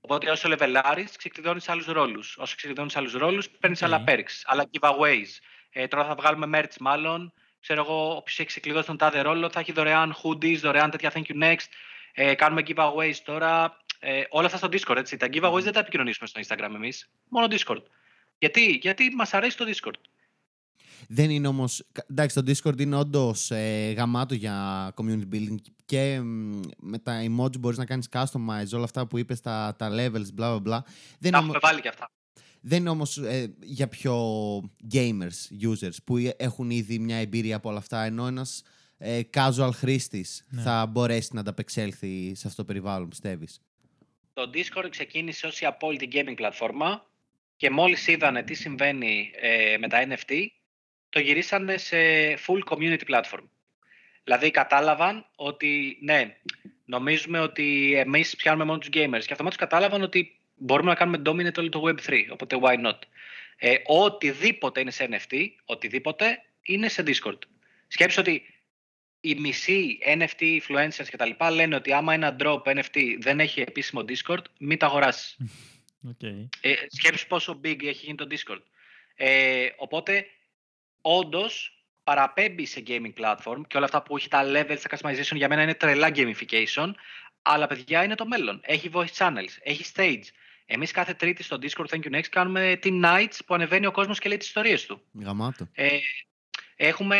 Οπότε 0.00 0.30
όσο 0.30 0.48
λεβελάρεις 0.48 1.16
ξεκλειδώνεις 1.16 1.68
άλλους 1.68 1.86
ρόλους. 1.86 2.36
Όσο 2.36 2.56
ξεκλειδώνεις 2.56 2.96
άλλους 2.96 3.12
ρόλους 3.12 3.48
παίρνεις 3.48 3.82
άλλα 3.82 4.04
perks, 4.06 4.42
άλλα 4.44 4.64
giveaways. 4.72 5.28
Ε, 5.70 5.86
τώρα 5.86 6.04
θα 6.04 6.14
βγάλουμε 6.14 6.60
merch 6.60 6.76
μάλλον. 6.80 7.32
Ξέρω 7.60 7.80
εγώ, 7.80 8.16
όποιος 8.16 8.38
έχει 8.38 8.48
ξεκλειδώσει 8.48 8.86
τον 8.86 8.96
τάδε 8.96 9.20
ρόλο 9.20 9.50
θα 9.50 9.60
έχει 9.60 9.72
δωρεάν 9.72 10.16
hoodies, 10.22 10.56
δωρεάν 10.56 10.90
τέτοια 10.90 11.12
Thank 11.14 11.24
You 11.26 11.42
Next. 11.42 11.66
Ε, 12.18 12.34
κάνουμε 12.34 12.62
giveaways 12.66 13.14
τώρα. 13.24 13.76
Ε, 13.98 14.22
όλα 14.28 14.46
αυτά 14.46 14.58
στο 14.58 14.68
Discord, 14.72 14.96
έτσι. 14.96 15.16
Τα 15.16 15.28
giveaways 15.32 15.62
δεν 15.62 15.72
τα 15.72 15.80
επικοινωνήσουμε 15.80 16.28
στο 16.28 16.40
Instagram 16.46 16.74
εμείς. 16.74 17.10
Μόνο 17.28 17.46
Discord. 17.50 17.82
Γιατί, 18.38 18.78
γιατί 18.82 19.14
μας 19.14 19.34
αρέσει 19.34 19.56
το 19.56 19.64
Discord. 19.68 20.00
Δεν 21.08 21.30
είναι 21.30 21.48
όμως... 21.48 21.86
Εντάξει, 22.06 22.42
το 22.42 22.52
Discord 22.52 22.80
είναι 22.80 22.96
όντως 22.96 23.50
ε, 23.50 23.92
γαμάτο 23.96 24.34
για 24.34 24.88
community 24.96 25.34
building 25.34 25.56
και 25.84 26.20
με 26.76 26.98
τα 26.98 27.22
emoji 27.22 27.58
μπορείς 27.58 27.78
να 27.78 27.84
κάνεις 27.84 28.08
customize 28.12 28.72
όλα 28.72 28.84
αυτά 28.84 29.06
που 29.06 29.18
είπες, 29.18 29.40
τα, 29.40 29.74
τα 29.78 29.90
levels, 29.92 30.40
bla 30.40 30.56
bla 30.56 30.62
bla. 30.62 30.78
Δεν 31.18 31.32
τα 31.32 31.38
έχουμε 31.38 31.58
βάλει 31.60 31.80
και 31.80 31.88
αυτά. 31.88 32.10
Δεν 32.60 32.78
είναι 32.78 32.90
όμως 32.90 33.18
ε, 33.18 33.54
για 33.62 33.88
πιο 33.88 34.16
gamers, 34.92 35.68
users, 35.70 35.96
που 36.04 36.16
έχουν 36.36 36.70
ήδη 36.70 36.98
μια 36.98 37.16
εμπειρία 37.16 37.56
από 37.56 37.68
όλα 37.68 37.78
αυτά, 37.78 38.02
ενώ 38.02 38.26
ένας 38.26 38.62
ε, 38.98 39.20
casual 39.34 39.70
χρήστης 39.72 40.46
ναι. 40.48 40.62
θα 40.62 40.86
μπορέσει 40.86 41.30
να 41.32 41.40
ανταπεξέλθει 41.40 42.34
σε 42.34 42.46
αυτό 42.46 42.62
το 42.62 42.68
περιβάλλον, 42.68 43.08
πιστεύεις; 43.08 43.60
Το 44.32 44.50
Discord 44.54 44.90
ξεκίνησε 44.90 45.46
ως 45.46 45.60
η 45.60 45.66
απόλυτη 45.66 46.08
gaming 46.12 46.34
πλατφόρμα 46.36 47.06
και 47.56 47.70
μόλις 47.70 48.06
είδανε 48.06 48.42
τι 48.42 48.54
συμβαίνει 48.54 49.30
ε, 49.40 49.76
με 49.78 49.88
τα 49.88 50.06
NFT, 50.08 50.46
το 51.08 51.20
γυρίσανε 51.20 51.76
σε 51.76 51.96
full 52.46 52.74
community 52.74 53.00
platform. 53.08 53.44
Δηλαδή 54.24 54.50
κατάλαβαν 54.50 55.26
ότι 55.36 55.98
ναι, 56.00 56.36
νομίζουμε 56.84 57.40
ότι 57.40 57.94
εμείς 57.96 58.36
πιάνουμε 58.36 58.64
μόνο 58.64 58.78
τους 58.78 58.88
gamers 58.92 59.24
και 59.24 59.32
αυτομάτως 59.32 59.58
κατάλαβαν 59.58 60.02
ότι 60.02 60.38
μπορούμε 60.54 60.88
να 60.88 60.94
κάνουμε 60.94 61.22
dominate 61.26 61.58
όλο 61.58 61.68
το 61.68 61.82
Web3, 61.84 62.14
οπότε 62.32 62.58
why 62.62 62.86
not. 62.86 62.98
Ε, 63.56 63.74
οτιδήποτε 63.86 64.80
είναι 64.80 64.90
σε 64.90 65.08
NFT, 65.10 65.46
οτιδήποτε 65.64 66.42
είναι 66.62 66.88
σε 66.88 67.02
Discord. 67.06 67.38
Σκέψου 67.88 68.20
ότι 68.20 68.42
οι 69.28 69.34
μισοί 69.34 69.98
NFT 70.04 70.60
influencers 70.60 71.06
και 71.10 71.16
τα 71.16 71.26
λοιπά 71.26 71.50
λένε 71.50 71.74
ότι 71.74 71.92
άμα 71.92 72.14
ένα 72.14 72.36
drop 72.40 72.62
NFT 72.62 73.16
δεν 73.20 73.40
έχει 73.40 73.60
επίσημο 73.60 74.04
Discord, 74.08 74.42
μην 74.58 74.78
τα 74.78 74.86
αγοράσεις. 74.86 75.36
Okay. 76.10 76.48
Ε, 76.60 76.74
σκέψου 76.88 77.26
πόσο 77.26 77.60
big 77.64 77.84
έχει 77.84 78.04
γίνει 78.04 78.16
το 78.16 78.26
Discord. 78.30 78.62
Ε, 79.14 79.68
οπότε, 79.76 80.26
όντως, 81.00 81.84
παραπέμπει 82.04 82.66
σε 82.66 82.82
gaming 82.86 83.12
platform 83.18 83.60
και 83.66 83.76
όλα 83.76 83.84
αυτά 83.84 84.02
που 84.02 84.16
έχει 84.16 84.28
τα 84.28 84.42
levels, 84.44 84.78
τα 84.88 84.98
customization 84.98 85.36
για 85.36 85.48
μένα 85.48 85.62
είναι 85.62 85.74
τρελά 85.74 86.10
gamification. 86.14 86.92
Αλλά 87.42 87.66
παιδιά 87.66 88.04
είναι 88.04 88.14
το 88.14 88.26
μέλλον. 88.26 88.60
Έχει 88.62 88.90
voice 88.92 89.12
channels, 89.16 89.56
έχει 89.62 89.84
stage. 89.94 90.24
Εμείς 90.66 90.90
κάθε 90.90 91.14
Τρίτη 91.14 91.42
στο 91.42 91.58
Discord 91.60 91.86
Thank 91.86 92.02
you 92.04 92.14
Next 92.14 92.28
κάνουμε 92.30 92.78
την 92.80 93.02
nights 93.04 93.38
που 93.46 93.54
ανεβαίνει 93.54 93.86
ο 93.86 93.90
κόσμος 93.90 94.18
και 94.18 94.28
λέει 94.28 94.38
τις 94.38 94.46
ιστορίες 94.46 94.86
του. 94.86 95.02
Γαμάτο. 95.12 95.68
Ε, 95.72 95.98
έχουμε, 96.76 97.18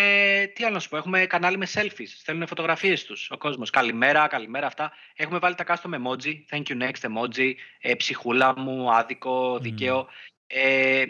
τι 0.54 0.64
άλλο 0.64 0.74
να 0.74 0.80
σου 0.80 0.88
πω, 0.88 0.96
έχουμε 0.96 1.26
κανάλι 1.26 1.57
με 1.59 1.66
selfies. 1.74 2.07
Στέλνουν 2.07 2.46
φωτογραφίες 2.46 3.04
τους 3.04 3.30
ο 3.30 3.36
κόσμος. 3.36 3.70
Καλημέρα, 3.70 4.26
καλημέρα 4.26 4.66
αυτά. 4.66 4.92
Έχουμε 5.16 5.38
βάλει 5.38 5.54
τα 5.54 5.64
custom 5.66 5.94
emoji. 5.94 6.34
Thank 6.50 6.62
you 6.68 6.82
next 6.82 7.00
emoji. 7.11 7.52
Ε, 7.80 7.94
ψυχούλα 7.94 8.59
μου, 8.59 8.92
άδικο, 8.94 9.59
δίκαιο. 9.59 10.09
Ε, 10.46 11.04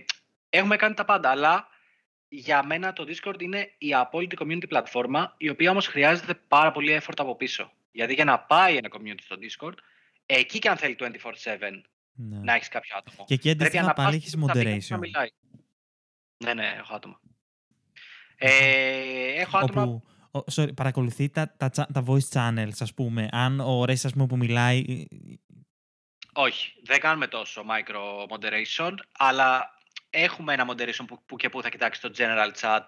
έχουμε 0.49 0.76
κάνει 0.76 0.94
τα 0.94 1.05
πάντα. 1.05 1.30
Αλλά 1.30 1.68
για 2.28 2.62
μένα 2.64 2.92
το 2.92 3.05
Discord 3.09 3.42
είναι 3.42 3.74
η 3.78 3.94
απόλυτη 3.94 4.36
community 4.40 4.68
πλατφόρμα, 4.68 5.34
η 5.36 5.49
οποία 5.49 5.70
όμως 5.70 5.86
χρειάζεται 5.86 6.34
πάρα 6.34 6.72
πολύ 6.72 7.01
effort 7.03 7.14
από 7.16 7.36
πίσω. 7.36 7.72
Γιατί 7.92 8.14
για 8.14 8.24
να 8.24 8.38
πάει 8.38 8.76
ένα 8.76 8.88
community 8.92 9.20
στο 9.22 9.36
Discord, 9.40 9.74
εκεί 10.26 10.59
και 10.59 10.68
αν 10.68 10.76
θέλει 10.76 10.97
24-7 10.99 11.82
Ναι. 12.18 12.38
να 12.38 12.55
έχεις 12.55 12.68
κάποιο 12.68 12.97
άτομο. 12.99 13.24
Και 13.26 13.34
εκεί 13.34 13.42
Πρέπει 13.42 13.62
αντίστοιχα 13.62 13.86
να 13.86 13.92
πάλι 13.92 14.07
πας 14.09 14.16
έχεις 14.16 14.36
που 14.36 14.47
θα 14.47 14.53
δει 14.53 14.64
κανείς 14.64 14.90
να 14.90 14.97
moderation. 14.97 15.01
μιλάει. 15.01 15.28
Ναι, 16.44 16.55
ναι, 16.55 16.74
έχω 16.78 16.94
άτομα. 16.94 17.20
Ε, 18.39 19.41
έχω 19.41 19.59
άτομα. 19.59 19.82
Όπου 19.82 20.03
ο- 20.30 20.45
sorry, 20.55 20.74
παρακολουθεί 20.74 21.28
τα, 21.28 21.55
τα, 21.57 21.70
cha- 21.76 21.93
τα 21.93 22.05
voice 22.07 22.28
channels, 22.32 22.76
ας 22.80 22.95
πούμε. 22.95 23.28
Αν 23.32 23.61
ο 23.61 23.84
Ρες, 23.84 24.05
ας 24.05 24.12
πούμε, 24.12 24.26
που 24.26 24.37
μιλάει... 24.37 24.84
ε, 24.89 25.05
Όχι, 26.32 26.72
δεν 26.84 27.01
κάνουμε 27.01 27.26
τόσο 27.26 27.64
micro 27.68 28.26
moderation, 28.37 28.93
αλλά 29.18 29.70
έχουμε 30.11 30.53
ένα 30.53 30.66
moderation 30.70 31.05
που, 31.07 31.22
που 31.26 31.37
και 31.37 31.49
που 31.49 31.62
θα 31.62 31.68
κοιτάξει 31.68 32.01
το 32.01 32.11
general 32.16 32.51
chat 32.61 32.80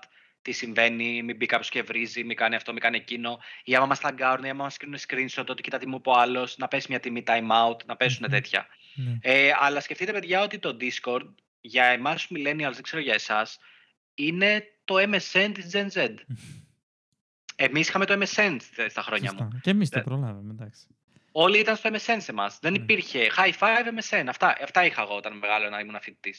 τι 0.42 0.53
συμβαίνει, 0.53 1.22
μην 1.22 1.36
μπει 1.36 1.46
κάποιος 1.46 1.68
και 1.68 1.82
βρίζει, 1.82 2.24
μην 2.24 2.36
κάνει 2.36 2.55
αυτό, 2.55 2.72
μην 2.72 2.80
κάνει 2.80 2.96
εκείνο. 2.96 3.38
Ή 3.64 3.74
άμα 3.74 3.86
μας 3.86 4.01
ταγκάρουν, 4.01 4.44
ή 4.44 4.51
άμα 4.51 4.62
μας 4.62 4.76
κρίνουν 4.76 4.99
screenshot, 5.09 5.46
ότι 5.49 5.62
κοιτά 5.62 5.78
τι 5.78 5.86
μου 5.86 5.96
είπε 5.96 6.09
ο 6.09 6.12
άλλος, 6.12 6.57
να 6.57 6.68
πέσει 6.68 6.86
μια 6.90 7.01
τιμή 7.01 7.22
time 7.26 7.51
out, 7.51 7.84
να 7.86 7.96
πέσουν 7.96 8.22
Μμμ. 8.22 8.30
τέτοια. 8.30 8.66
ναι. 8.94 9.18
Ε, 9.20 9.53
αλλά 9.61 9.80
σκεφτείτε, 9.80 10.12
παιδιά, 10.12 10.42
ότι 10.42 10.59
το 10.59 10.76
Discord 10.80 11.28
για 11.61 11.84
εμάς 11.84 12.26
του 12.26 12.34
millennials, 12.36 12.72
δεν 12.72 12.82
ξέρω 12.82 13.03
για 13.03 13.14
εσάς, 13.14 13.59
είναι 14.14 14.64
το 14.89 14.95
MSN 14.99 15.51
της 15.55 15.70
Gen 15.72 15.86
Z. 15.93 16.14
Εμείς 17.57 17.89
είχαμε 17.89 18.05
το 18.05 18.14
MSN 18.24 18.57
st- 18.57 18.86
στα 18.89 19.03
χρόνια 19.03 19.32
μου. 19.32 19.39
Σωστά. 19.43 19.59
Και 19.62 19.70
εμείς 19.70 19.89
το 19.89 19.99
Ε, 19.99 20.03
προλάβαμε, 20.03 20.51
εντάξει. 20.59 20.86
Όλοι 21.32 21.59
ήταν 21.59 21.76
στο 21.76 21.91
MSN 21.93 22.16
σε 22.18 22.30
εμά. 22.30 22.53
Δεν 22.61 22.72
Ναι. 22.72 22.78
υπήρχε 22.78 23.30
high 23.36 23.53
five 23.59 23.86
MSN. 23.99 24.24
Αυτά, 24.28 24.57
αυτά 24.62 24.84
είχα 24.84 25.03
εγώ 25.03 25.16
όταν 25.16 25.36
μεγάλο 25.39 25.68
να 25.68 25.78
ήμουν 25.80 26.01
φοιτητή. 26.01 26.34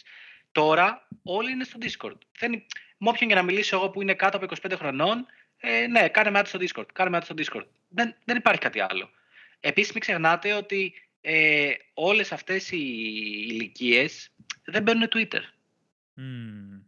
Τώρα 0.52 1.08
όλοι 1.24 1.52
είναι 1.52 1.64
στο 1.64 1.78
Discord. 1.82 2.18
Δεν, 2.40 2.54
υ- 2.54 2.66
με 2.98 3.10
όποιον 3.10 3.30
και 3.30 3.36
να 3.36 3.42
μιλήσω 3.44 3.76
εγώ 3.76 3.90
που 3.90 4.02
είναι 4.02 4.14
κάτω 4.14 4.38
από 4.38 4.46
25 4.70 4.74
χρονών, 4.78 5.26
ε, 5.58 5.88
ναι, 5.88 6.10
κάνε 6.10 6.30
με 6.30 6.42
στο 6.46 6.60
Discord. 6.62 6.86
Κάνε 6.94 7.10
με 7.10 7.22
στο 7.22 7.36
Discord. 7.38 7.66
Δεν, 7.90 8.16
δεν 8.26 8.38
υπάρχει 8.38 8.60
κάτι 8.62 8.80
άλλο. 8.80 9.10
Επίσης, 9.60 9.92
μην 9.92 10.02
ξεχνάτε 10.02 10.54
ότι 10.54 10.94
ε, 11.22 11.72
όλες 11.94 12.32
αυτές 12.32 12.72
οι 12.72 12.78
ηλικίες 13.50 14.30
δεν 14.66 14.84
μπαίνουν 14.84 15.08
Twitter. 15.16 15.42
Μμμ. 16.14 16.82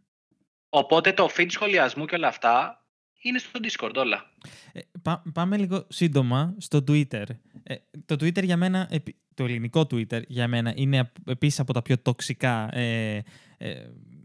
Οπότε 0.74 1.12
το 1.12 1.28
feed 1.36 1.46
σχολιασμού 1.48 2.04
και 2.04 2.14
όλα 2.14 2.28
αυτά 2.28 2.84
είναι 3.22 3.38
στο 3.38 3.60
Discord 3.62 3.94
όλα. 3.96 4.30
Ε, 4.72 4.80
πά- 5.02 5.22
πάμε 5.32 5.56
λίγο 5.56 5.86
σύντομα 5.88 6.54
στο 6.58 6.78
Twitter. 6.88 7.24
Ε, 7.62 7.74
το 8.04 8.14
Twitter 8.14 8.44
για 8.44 8.56
μένα, 8.56 8.86
επί- 8.90 9.16
το 9.34 9.44
ελληνικό 9.44 9.80
Twitter 9.80 10.22
για 10.26 10.48
μένα 10.48 10.72
είναι 10.76 10.98
απ- 10.98 11.28
επίσης 11.28 11.60
από 11.60 11.72
τα 11.72 11.82
πιο 11.82 11.98
τοξικά 11.98 12.74
ε, 12.76 13.22
ε, 13.58 13.72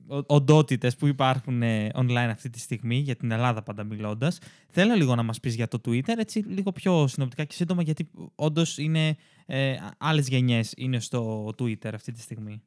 ο- 0.08 0.24
οντότητες 0.36 0.96
που 0.96 1.08
υπάρχουν 1.08 1.62
ε, 1.62 1.90
online 1.94 2.30
αυτή 2.32 2.50
τη 2.50 2.60
στιγμή, 2.60 2.96
για 2.96 3.16
την 3.16 3.32
Ελλάδα 3.32 3.64
πάντα 3.64 3.84
μιλώντας. 3.84 4.40
Θέλω 4.70 4.94
λίγο 4.94 5.16
να 5.16 5.24
μας 5.24 5.40
πεις 5.40 5.56
για 5.56 5.68
το 5.68 5.82
Twitter, 5.86 6.18
έτσι 6.18 6.40
λίγο 6.40 6.72
πιο 6.72 7.08
συνοπτικά 7.08 7.44
και 7.44 7.54
σύντομα, 7.54 7.82
γιατί 7.82 8.10
όντως 8.36 8.78
είναι 8.78 9.16
ε, 9.46 9.76
άλλες 9.98 10.28
γενιές 10.28 10.74
είναι 10.78 11.00
στο 11.00 11.46
Twitter 11.60 11.92
αυτή 11.94 12.12
τη 12.12 12.22
στιγμή. 12.22 12.62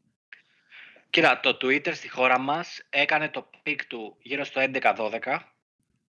Κοίτα, 1.11 1.41
το 1.41 1.59
Twitter 1.61 1.95
στη 1.95 2.09
χώρα 2.09 2.39
μας 2.39 2.83
έκανε 2.91 3.29
το 3.29 3.51
peak 3.63 3.85
του 3.85 4.17
γύρω 4.23 4.45
στο 4.45 4.61
11-12. 4.73 5.39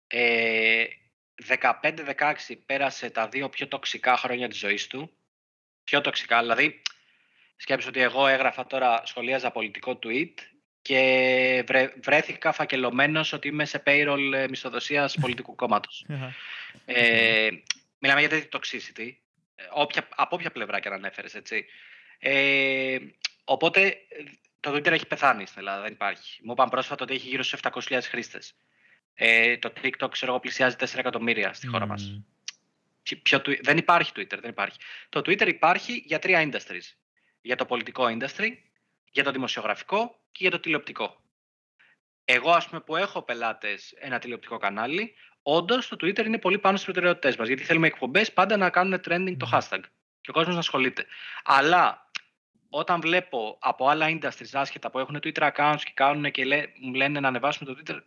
Ε, 0.07 0.85
15-16 1.49 2.35
πέρασε 2.67 3.11
τα 3.11 3.29
δύο 3.29 3.49
πιο 3.49 3.69
τοξικά 3.69 4.17
χρόνια 4.17 4.49
της 4.49 4.59
ζωής 4.59 4.87
του. 4.87 5.11
Πιο 5.85 6.01
τοξικά, 6.01 6.41
δηλαδή 6.41 6.83
σκέψου 7.57 7.89
ότι 7.89 8.01
εγώ 8.01 8.27
έγραφα 8.27 8.67
τώρα, 8.67 9.03
σχολίαζα 9.05 9.51
πολιτικό 9.51 9.99
tweet 10.03 10.35
και 10.83 11.65
βρε, 11.67 11.93
βρέθηκα 12.03 12.53
φακελωμένος 12.53 13.33
ότι 13.33 13.49
είμαι 13.49 13.65
σε 13.65 13.83
payroll 13.87 14.33
ε, 14.35 14.49
μισθοδοσίας 14.49 15.17
πολιτικού 15.21 15.55
κόμματος. 15.55 16.07
Ε, 16.85 17.49
μιλάμε 17.99 18.21
για 18.21 18.29
τέτοιο 18.29 18.61
toxicity, 18.61 19.13
ε, 19.55 19.65
όποια, 19.71 20.09
από 20.15 20.37
όποια 20.37 20.51
πλευρά 20.51 20.81
και 20.81 20.89
αν 20.89 20.95
ανέφερες, 20.95 21.35
έτσι. 21.35 21.65
Ε, 22.19 22.99
οπότε 23.45 23.87
ε, 23.87 23.95
το 24.63 24.71
Twitter 24.73 24.87
έχει 24.93 25.07
πεθάνει 25.07 25.47
στην 25.47 25.59
Ελλάδα, 25.59 25.83
δεν 25.83 25.93
υπάρχει. 25.93 26.41
Μου 26.45 26.53
είπαν 26.53 26.69
πρόσφατα 26.69 27.05
ότι 27.05 27.15
έχει 27.15 27.29
γύρω 27.29 27.43
στους 27.43 27.61
700.000 27.63 28.01
χρήστες. 28.03 28.55
Ε, 29.15 29.57
το 29.59 29.73
TikTok, 29.83 30.09
ξέρω 30.11 30.31
εγώ, 30.33 30.41
πλησιάζει 30.41 30.77
4 30.79 30.99
εκατομμύρια 30.99 31.53
στη 31.53 31.67
χώρα 31.67 31.87
μας. 31.87 32.03
Μμμ. 32.11 32.23
Ποιο- 33.03 33.19
ποιο 33.23 33.39
twi- 33.39 33.61
δεν 33.63 33.77
υπάρχει 33.77 34.13
Twitter, 34.17 34.39
δεν 34.41 34.51
υπάρχει. 34.51 34.79
Το 35.09 35.21
Twitter 35.21 35.47
υπάρχει 35.49 36.03
για 36.07 36.19
τρία 36.19 36.51
industries. 36.51 36.97
Για 37.41 37.57
το 37.57 37.65
πολιτικό 37.67 38.05
industry, 38.05 38.49
για 39.11 39.25
το 39.25 39.31
δημοσιογραφικό 39.31 40.19
και 40.33 40.39
για 40.41 40.51
το 40.51 40.61
τηλεοπτικό. 40.61 41.23
Εγώ, 42.25 42.51
ας 42.51 42.69
πούμε, 42.69 42.81
που 42.81 42.97
έχω 42.97 43.23
πελάτες 43.23 43.95
ένα 43.99 44.19
τηλεοπτικό 44.19 44.57
κανάλι, 44.59 45.15
όντως 45.43 45.89
το 45.89 45.97
Twitter 46.01 46.25
είναι 46.27 46.39
πολύ 46.39 46.59
πάνω 46.59 46.77
στις 46.77 46.89
προτεραιότητες 46.89 47.37
μας, 47.37 47.49
γιατί 47.49 47.63
θέλουμε 47.65 47.87
εκπομπές 47.87 48.33
πάντα 48.33 48.57
να 48.57 48.71
κάνουν 48.71 49.01
trending 49.05 49.37
το 49.39 49.47
Μμμ. 49.47 49.59
hashtag 49.59 49.81
και 50.21 50.31
ο 50.31 50.33
κόσμος 50.33 50.55
να 50.55 50.61
ασχολείται. 50.61 51.07
Αλλά 51.45 52.11
όταν 52.75 53.01
βλέπω 53.01 53.59
από 53.61 53.89
άλλα 53.89 54.07
industries 54.09 54.51
άσχετα 54.53 54.91
που 54.91 54.99
έχουν 54.99 55.21
Twitter 55.23 55.51
accounts 55.53 55.81
και 55.85 55.91
κάνουν 55.95 56.31
και 56.31 56.45
λέ, 56.45 56.63
μου 56.81 56.95
λένε 56.95 57.21
να 57.21 57.29
ανεβάσουμε 57.29 57.75
το 57.75 57.81
Twitter, 57.81 57.99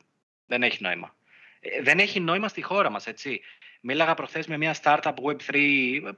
δεν 0.45 0.63
έχει 0.63 0.83
νόημα. 0.83 1.15
Ε, 1.59 1.81
δεν 1.81 1.99
έχει 1.99 2.19
νόημα 2.19 2.47
στη 2.47 2.61
χώρα 2.61 2.89
μας, 2.89 3.07
έτσι. 3.07 3.41
Μίλαγα 3.87 4.13
προχθές 4.13 4.47
με 4.47 4.57
μια 4.57 4.75
startup 4.83 5.13
Web3 5.23 5.55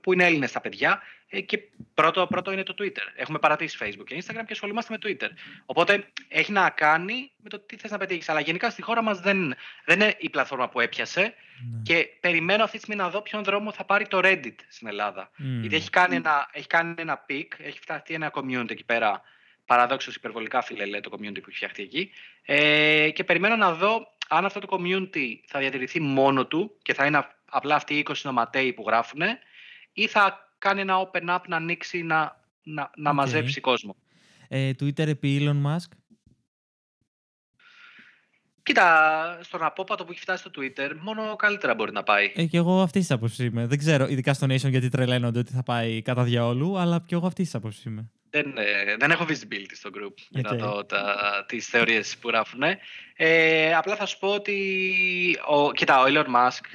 που 0.02 0.14
είναι 0.14 0.26
Έλληνες 0.26 0.52
τα 0.52 0.62
παιδιά 0.62 1.02
ε, 1.30 1.42
και 1.42 1.60
πρώτο, 1.94 2.28
πρώτο 2.28 2.52
είναι 2.52 2.64
το 2.64 2.76
Twitter. 2.80 3.02
Έχουμε 3.16 3.40
παρατήσει 3.40 3.78
Facebook 3.82 4.04
και 4.06 4.24
Instagram 4.24 4.44
και 4.46 4.54
ασχολούμαστε 4.54 4.98
με 5.00 5.00
Twitter. 5.10 5.30
Οπότε 5.66 6.08
έχει 6.28 6.52
να 6.52 6.70
κάνει 6.70 7.32
με 7.38 7.50
το 7.50 7.60
τι 7.60 7.78
θες 7.78 7.92
να 7.92 7.98
πετύχεις. 7.98 8.30
Αλλά 8.30 8.40
γενικά 8.40 8.70
στη 8.70 8.82
χώρα 8.82 9.02
μας 9.02 9.20
δεν, 9.20 9.56
δεν 9.86 10.00
είναι 10.00 10.16
η 10.18 10.30
πλατφόρμα 10.30 10.70
που 10.70 10.80
έπιασε 10.80 11.22
Ναι. 11.22 11.82
και 11.84 12.08
περιμένω 12.20 12.64
αυτή 12.64 12.78
τη 12.78 12.84
στιγμή 12.84 13.02
να 13.02 13.10
δω 13.10 13.22
ποιον 13.22 13.44
δρόμο 13.44 13.72
θα 13.72 13.84
πάρει 13.86 14.08
το 14.08 14.20
Reddit 14.24 14.56
στην 14.70 14.88
Ελλάδα. 14.88 15.32
Μμμ. 15.38 15.60
Γιατί 15.60 15.76
έχει 15.76 15.90
κάνει, 15.90 16.16
ένα, 16.16 16.50
έχει 16.52 16.68
κάνει 16.68 16.94
ένα 16.98 17.26
peak, 17.30 17.48
έχει 17.58 17.80
φτιαχτεί 17.80 18.14
ένα 18.14 18.32
community 18.34 18.72
εκεί 18.72 18.84
πέρα. 18.86 19.22
Παραδόξως 19.66 20.16
υπερβολικά 20.16 20.62
φιλελέ 20.62 21.00
το 21.00 21.10
community 21.14 21.34
που 21.42 21.46
έχει 21.48 21.56
φτιαχτεί 21.56 21.84
εκεί. 21.84 22.12
Ε, 22.46 23.10
και 23.14 23.24
περιμένω 23.24 23.56
να 23.56 23.74
δω 23.74 24.16
αν 24.28 24.46
αυτό 24.46 24.60
το 24.60 24.68
community 24.78 25.26
θα 25.48 25.60
διατηρηθεί 25.60 26.00
μόνο 26.00 26.46
του 26.46 26.78
και 26.82 26.94
θα 26.94 27.06
είναι 27.06 27.18
α- 27.18 27.36
απλά 27.50 27.76
αυτοί 27.76 27.94
οι 27.98 28.06
20 28.10 28.14
νοματέοι 28.24 28.74
που 28.74 28.84
γράφουν 28.88 29.22
ή 29.94 30.08
θα 30.08 30.52
κάνει 30.58 30.82
ένα 30.82 31.10
open 31.12 31.30
up 31.30 31.40
να 31.48 31.56
ανοίξει 31.56 32.04
να, 32.04 32.42
να, 32.64 32.92
να 32.96 33.10
Οκ. 33.10 33.16
μαζέψει 33.16 33.62
κόσμο. 33.62 33.96
Ε, 34.48 34.70
Twitter 34.80 35.08
επί 35.08 35.40
Elon 35.42 35.66
Musk; 35.66 35.98
Κοίτα, 38.68 39.40
στον 39.42 39.64
απόπατο 39.64 40.06
που 40.06 40.12
έχει 40.12 40.22
φτάσει 40.22 40.44
στο 40.48 40.62
Twitter, 40.62 40.92
μόνο 41.00 41.36
καλύτερα 41.36 41.76
μπορεί 41.76 41.92
να 41.92 42.04
πάει. 42.04 42.32
Ε, 42.36 42.46
και 42.46 42.58
εγώ 42.58 42.82
αυτής 42.82 43.02
της 43.02 43.12
άποψης 43.12 43.46
είμαι. 43.46 43.66
Δεν 43.66 43.78
ξέρω, 43.78 44.08
ειδικά 44.08 44.34
στο 44.34 44.46
Nation 44.50 44.70
γιατί 44.70 44.90
τρελαίνονται 44.90 45.40
ότι 45.40 45.52
θα 45.52 45.64
πάει 45.64 46.02
κατά 46.02 46.24
διαόλου, 46.24 46.78
αλλά 46.78 47.04
και 47.08 47.16
εγώ 47.16 47.28
αυτής 47.28 47.46
της 47.46 47.56
άποψης 47.56 47.84
είμαι. 47.84 48.12
Δεν, 48.30 48.54
ε, 48.58 48.96
δεν 49.00 49.12
έχω 49.12 49.26
visibility 49.30 49.74
στο 49.74 49.90
group 49.94 50.14
για 50.30 50.42
να 50.42 50.50
Οκ. 50.50 50.58
δω 50.58 50.86
τα, 50.86 51.16
τις 51.48 51.68
θεωρίες 51.68 52.18
που 52.18 52.28
γράφουν. 52.28 52.62
Ε, 53.16 53.74
απλά 53.74 53.96
θα 53.96 54.06
σου 54.06 54.20
πω 54.20 54.28
ότι 54.28 54.58
ο, 55.48 55.72
κοίτα, 55.72 56.02
ο 56.02 56.06
Elon 56.08 56.26
Musk 56.36 56.66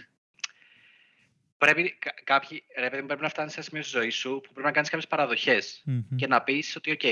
πρέπει, 1.66 1.90
κα- 1.98 2.14
κάποιοι, 2.24 2.64
ρε 2.78 2.88
παιδί 2.88 3.00
μου, 3.00 3.06
πρέπει 3.06 3.22
να 3.22 3.28
φτάνεις 3.28 3.52
σε 3.52 3.58
ένα 3.58 3.68
σημείο 3.68 3.82
στη 3.82 3.98
ζωή 3.98 4.10
σου 4.10 4.30
που 4.42 4.52
πρέπει 4.52 4.66
να 4.66 4.72
κάνεις 4.72 4.88
κάποιες 4.90 5.08
παραδοχές 5.08 5.82
Μμμ. 5.84 6.16
και 6.16 6.26
να 6.26 6.42
πεις 6.42 6.76
ότι 6.76 6.90
οκ, 6.90 7.02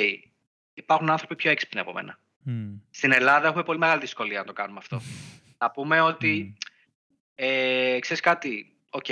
υπάρχουν 0.75 1.11
άνθρωποι 1.11 1.37
πιο 1.37 1.51
έξυπνοι 1.51 1.81
από 1.81 1.93
μένα. 1.93 2.19
Μμ. 2.43 2.75
Στην 2.91 3.13
Ελλάδα 3.13 3.47
έχουμε 3.49 3.63
πολύ 3.63 3.79
μεγάλη 3.79 4.01
δυσκολία 4.01 4.39
να 4.39 4.45
το 4.45 4.53
κάνουμε 4.53 4.79
αυτό. 4.79 5.01
να 5.59 5.71
πούμε 5.71 6.01
ότι 6.01 6.43
Μμ. 6.49 6.55
ε, 7.35 7.99
ξέρεις 8.01 8.23
κάτι, 8.23 8.73
οκ, 8.91 9.07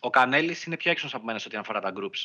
ο 0.00 0.10
Κανέλης 0.10 0.64
είναι 0.64 0.76
πιο 0.76 0.90
έξυπνος 0.90 1.14
από 1.14 1.24
μένα 1.24 1.38
σε 1.38 1.48
ό,τι 1.48 1.56
αφορά 1.56 1.80
τα 1.80 1.92
groups. 1.96 2.18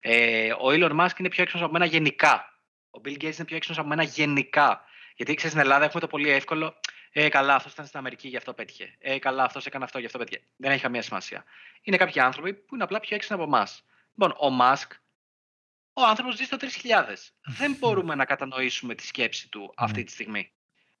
Ε, 0.00 0.52
ο 0.52 0.66
Elon 0.66 1.00
Musk 1.00 1.18
είναι 1.18 1.28
πιο 1.28 1.42
έξυπνος 1.42 1.62
από 1.62 1.72
μένα 1.72 1.84
γενικά. 1.84 2.58
Ο 2.90 3.00
Bill 3.04 3.12
Gates 3.12 3.22
είναι 3.36 3.44
πιο 3.44 3.56
έξυπνος 3.56 3.78
από 3.78 3.88
μένα 3.88 4.02
γενικά. 4.02 4.84
Γιατί 5.16 5.34
ξέρεις, 5.34 5.52
στην 5.56 5.64
Ελλάδα 5.64 5.84
έχουμε 5.84 6.00
το 6.00 6.06
πολύ 6.06 6.30
εύκολο. 6.30 6.74
Ε, 7.12 7.28
καλά, 7.28 7.54
αυτός 7.54 7.72
ήταν 7.72 7.86
στην 7.86 7.98
Αμερική, 7.98 8.28
γι' 8.28 8.36
αυτό 8.36 8.54
πέτυχε. 8.54 8.96
Ε, 8.98 9.18
καλά, 9.18 9.44
αυτός 9.44 9.66
έκανε 9.66 9.84
αυτό, 9.84 9.98
γι' 9.98 10.06
αυτό 10.06 10.18
πέτυχε. 10.18 10.42
Δεν 10.56 10.70
έχει 10.70 10.82
καμία 10.82 11.02
σημασία. 11.02 11.44
Είναι 11.82 11.96
κάποιοι 11.96 12.20
άνθρωποι 12.20 12.54
που 12.54 12.74
είναι 12.74 12.84
απλά 12.84 13.00
πιο 13.00 13.16
έξυπνοι 13.16 13.42
από 13.42 13.56
εμάς. 13.56 13.84
Λοιπόν, 14.14 14.30
ο 14.30 14.58
Musk, 14.60 14.90
ο 15.92 16.04
άνθρωπος 16.04 16.36
ζει 16.36 16.44
στο 16.44 16.56
3000. 16.60 17.32
Δεν 17.44 17.76
μπορούμε 17.78 18.14
να 18.14 18.24
κατανοήσουμε 18.24 18.94
τη 18.94 19.06
σκέψη 19.06 19.48
του 19.48 19.72
αυτή 19.76 19.98
Ναι. 19.98 20.04
τη 20.04 20.10
στιγμή. 20.10 20.52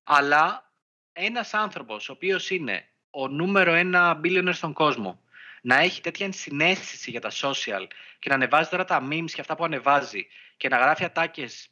Αλλά 0.02 0.72
ένας 1.12 1.54
άνθρωπος 1.54 2.08
ο 2.08 2.12
οποίος 2.12 2.50
είναι 2.50 2.88
ο 3.10 3.28
νούμερο 3.28 3.72
ένα 3.72 4.20
billionaire 4.24 4.54
στον 4.54 4.72
κόσμο 4.72 5.22
να 5.62 5.76
έχει 5.76 6.00
τέτοια 6.00 6.26
ενσυναίσθηση 6.26 7.10
για 7.10 7.20
τα 7.20 7.30
social 7.30 7.86
και 8.18 8.28
να 8.28 8.34
ανεβάζει 8.34 8.68
τώρα 8.68 8.84
τα 8.84 9.08
memes 9.10 9.30
και 9.32 9.40
αυτά 9.40 9.56
που 9.56 9.64
ανεβάζει 9.64 10.26
και 10.56 10.68
να 10.68 10.76
γράφει 10.78 11.04
ατάκες 11.04 11.68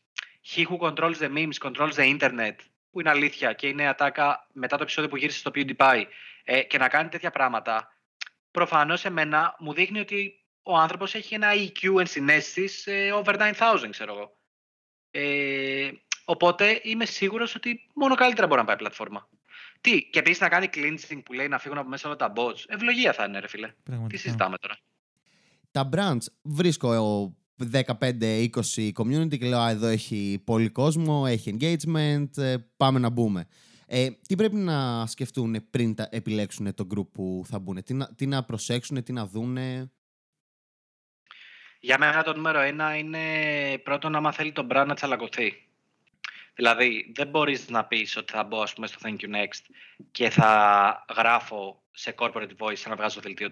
he 0.54 0.66
who 0.66 0.78
controls 0.78 1.16
the 1.18 1.32
memes 1.36 1.58
controls 1.70 1.92
the 1.94 2.18
internet 2.18 2.54
που 2.96 3.02
είναι 3.02 3.10
αλήθεια 3.10 3.52
και 3.52 3.66
είναι 3.66 3.88
ατάκα 3.88 4.46
μετά 4.52 4.76
το 4.76 4.82
επεισόδιο 4.82 5.10
που 5.10 5.16
γύρισε 5.16 5.38
στο 5.38 5.50
PewDiePie 5.54 6.04
ε, 6.44 6.62
και 6.62 6.78
να 6.78 6.88
κάνει 6.88 7.08
τέτοια 7.08 7.30
πράγματα 7.30 7.92
προφανώς 8.50 9.04
εμένα 9.04 9.56
μου 9.58 9.72
δείχνει 9.72 10.00
ότι 10.00 10.44
ο 10.62 10.76
άνθρωπος 10.76 11.14
έχει 11.14 11.34
ένα 11.34 11.48
EQ 11.52 11.98
ενσυναίσθησης 11.98 12.86
ε, 12.86 13.12
over 13.12 13.52
9000 13.58 13.86
ξέρω 13.90 14.12
εγώ. 14.12 14.36
Ε, 15.10 15.90
οπότε 16.24 16.80
είμαι 16.82 17.04
σίγουρος 17.04 17.54
ότι 17.54 17.86
μόνο 17.94 18.14
καλύτερα 18.14 18.46
μπορεί 18.46 18.60
να 18.60 18.66
πάει 18.66 18.76
η 18.76 18.78
πλατφόρμα. 18.78 19.28
Τι, 19.80 20.02
και 20.02 20.18
επίσης 20.18 20.40
να 20.40 20.48
κάνει 20.48 20.68
cleansing 20.74 21.22
που 21.24 21.32
λέει 21.32 21.48
να 21.48 21.58
φύγουν 21.58 21.78
από 21.78 21.88
μέσα 21.88 22.08
όλα 22.08 22.16
τα 22.16 22.32
bots. 22.36 22.64
Ευλογία 22.66 23.12
θα 23.12 23.24
είναι, 23.24 23.38
ρε 23.38 23.48
φίλε. 23.48 23.72
Τι 24.08 24.16
συζητάμε 24.16 24.56
τώρα; 24.58 24.78
Τα 25.70 25.88
brands 25.92 26.26
βρίσκω 26.42 26.92
15-20 27.72 28.92
community 28.92 29.38
και 29.38 29.46
λέω 29.46 29.58
Α, 29.58 29.70
εδώ 29.70 29.86
έχει 29.86 30.42
πολύ 30.44 30.68
κόσμο, 30.68 31.24
έχει 31.26 31.56
engagement, 31.60 32.36
ε, 32.36 32.56
πάμε 32.76 32.98
να 32.98 33.10
μπούμε. 33.10 33.46
Ε, 33.86 34.10
τι 34.28 34.34
πρέπει 34.34 34.56
να 34.56 35.06
σκεφτούν 35.06 35.66
πριν 35.70 35.94
τα 35.94 36.08
επιλέξουν 36.10 36.74
το 36.74 36.86
group 36.94 37.08
που 37.12 37.42
θα 37.46 37.58
μπουν, 37.58 37.82
τι 37.82 37.94
να, 37.94 38.14
τι 38.14 38.26
να 38.26 38.44
προσέξουν, 38.44 39.02
τι 39.02 39.12
να 39.12 39.26
δούνε; 39.26 39.90
Για 41.80 41.98
μένα 41.98 42.22
το 42.22 42.34
νούμερο 42.34 42.60
ένα 42.60 42.96
είναι 42.96 43.18
πρώτον 43.82 44.14
άμα 44.14 44.32
θέλει 44.32 44.52
το 44.52 44.66
brand 44.70 44.84
να 44.86 44.94
τσαλακωθεί. 44.94 45.66
Δηλαδή, 46.54 47.12
δεν 47.14 47.28
μπορείς 47.28 47.68
να 47.68 47.84
πεις 47.84 48.16
ότι 48.16 48.32
θα 48.32 48.44
μπω 48.44 48.60
ας 48.60 48.72
πούμε, 48.72 48.86
στο 48.86 48.98
Thank 49.02 49.16
You 49.20 49.34
Next 49.34 49.74
και 50.10 50.30
θα 50.30 51.04
γράφω 51.16 51.82
σε 51.90 52.14
corporate 52.18 52.50
voice 52.58 52.76
σαν 52.76 52.90
να 52.90 52.96
βγάζω 52.96 53.20
δελτίο 53.20 53.50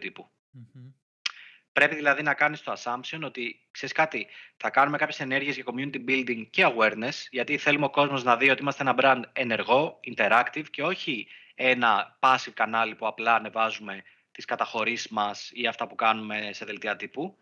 Πρέπει 1.75 1.95
δηλαδή 1.95 2.23
να 2.23 2.35
κάνεις 2.35 2.63
το 2.63 2.73
assumption 2.73 3.21
ότι, 3.23 3.61
ξέρεις 3.71 3.95
κάτι, 3.95 4.27
θα 4.57 4.71
κάνουμε 4.71 4.97
κάποιες 4.97 5.21
ενέργειες 5.21 5.55
για 5.55 5.65
community 5.67 6.05
building 6.09 6.47
και 6.51 6.67
awareness, 6.67 7.27
γιατί 7.31 7.59
θέλουμε 7.59 7.85
ο 7.85 7.91
κόσμος 7.91 8.25
να 8.25 8.37
δει 8.37 8.51
ότι 8.51 8.63
είμαστε 8.63 8.83
ένα 8.83 8.95
brand 8.99 9.23
ενεργό, 9.33 10.01
interactive 10.15 10.65
και 10.71 10.83
όχι 10.83 11.29
ένα 11.55 12.19
passive 12.21 12.53
κανάλι 12.55 12.95
που 12.95 13.07
απλά 13.07 13.35
ανεβάζουμε 13.35 14.03
τις 14.33 14.45
καταχωρήσεις 14.45 15.09
μας 15.09 15.51
ή 15.55 15.67
αυτά 15.67 15.87
που 15.87 15.95
κάνουμε 15.95 16.51
σε 16.53 16.65
δελτία 16.65 16.97
τύπου. 16.97 17.39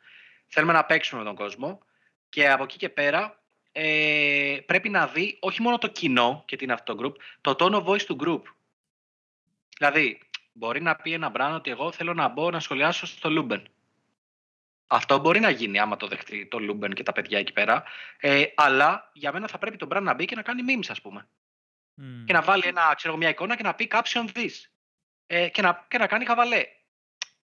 Θέλουμε 0.47 0.73
να 0.73 0.85
παίξουμε 0.85 1.21
με 1.21 1.27
τον 1.27 1.37
κόσμο 1.37 1.79
και 2.29 2.51
από 2.51 2.63
εκεί 2.63 2.77
και 2.77 2.89
πέρα 2.89 3.43
ε, 3.73 4.57
πρέπει 4.67 4.89
να 4.89 5.07
δει 5.07 5.37
όχι 5.41 5.63
μόνο 5.63 5.79
το 5.79 5.89
κοινό 5.89 6.43
και 6.47 6.57
τι 6.57 6.65
είναι 6.65 6.73
αυτό 6.73 6.95
το 6.95 7.03
group, 7.03 7.23
το 7.41 7.57
tone 7.59 7.75
of 7.75 7.85
voice 7.85 8.03
του 8.03 8.17
group. 8.25 8.43
Δηλαδή, 9.79 10.21
μπορεί 10.53 10.83
να 10.83 10.97
πει 10.97 11.13
ένα 11.13 11.33
brand 11.35 11.53
ότι 11.55 11.71
εγώ 11.71 11.93
θέλω 11.93 12.15
να 12.15 12.29
μπω 12.29 12.51
να 12.51 12.61
σχολιάσω 12.61 13.07
στο 13.07 13.31
Luben. 13.33 13.63
Αυτό 14.95 15.19
μπορεί 15.19 15.41
να 15.41 15.51
γίνει 15.51 15.79
άμα 15.79 15.97
το 15.97 16.07
δεχτεί 16.07 16.47
το 16.47 16.59
Luben 16.61 16.93
και 16.95 17.03
τα 17.03 17.13
παιδιά 17.13 17.39
εκεί 17.39 17.53
πέρα. 17.53 17.85
Ε, 18.21 18.45
αλλά 18.55 19.11
για 19.13 19.33
μένα 19.33 19.49
θα 19.49 19.59
πρέπει 19.59 19.77
το 19.77 19.89
brand 19.91 20.03
να 20.03 20.15
μπει 20.15 20.25
και 20.25 20.35
να 20.35 20.43
κάνει 20.43 20.63
memes, 20.67 20.87
ας 20.89 21.01
πούμε. 21.01 21.29
Και 22.25 22.33
να 22.33 22.43
βάλει 22.43 22.63
ένα, 22.67 22.95
ξέρω, 22.97 23.17
μια 23.17 23.29
εικόνα 23.29 23.57
και 23.57 23.63
να 23.63 23.75
πει 23.75 23.91
caption 23.93 24.27
this. 24.35 24.51
Ε, 25.27 25.49
και, 25.49 25.63
να, 25.63 25.87
και 25.89 25.99
να 25.99 26.07
κάνει 26.07 26.25
χαβαλέ. 26.25 26.65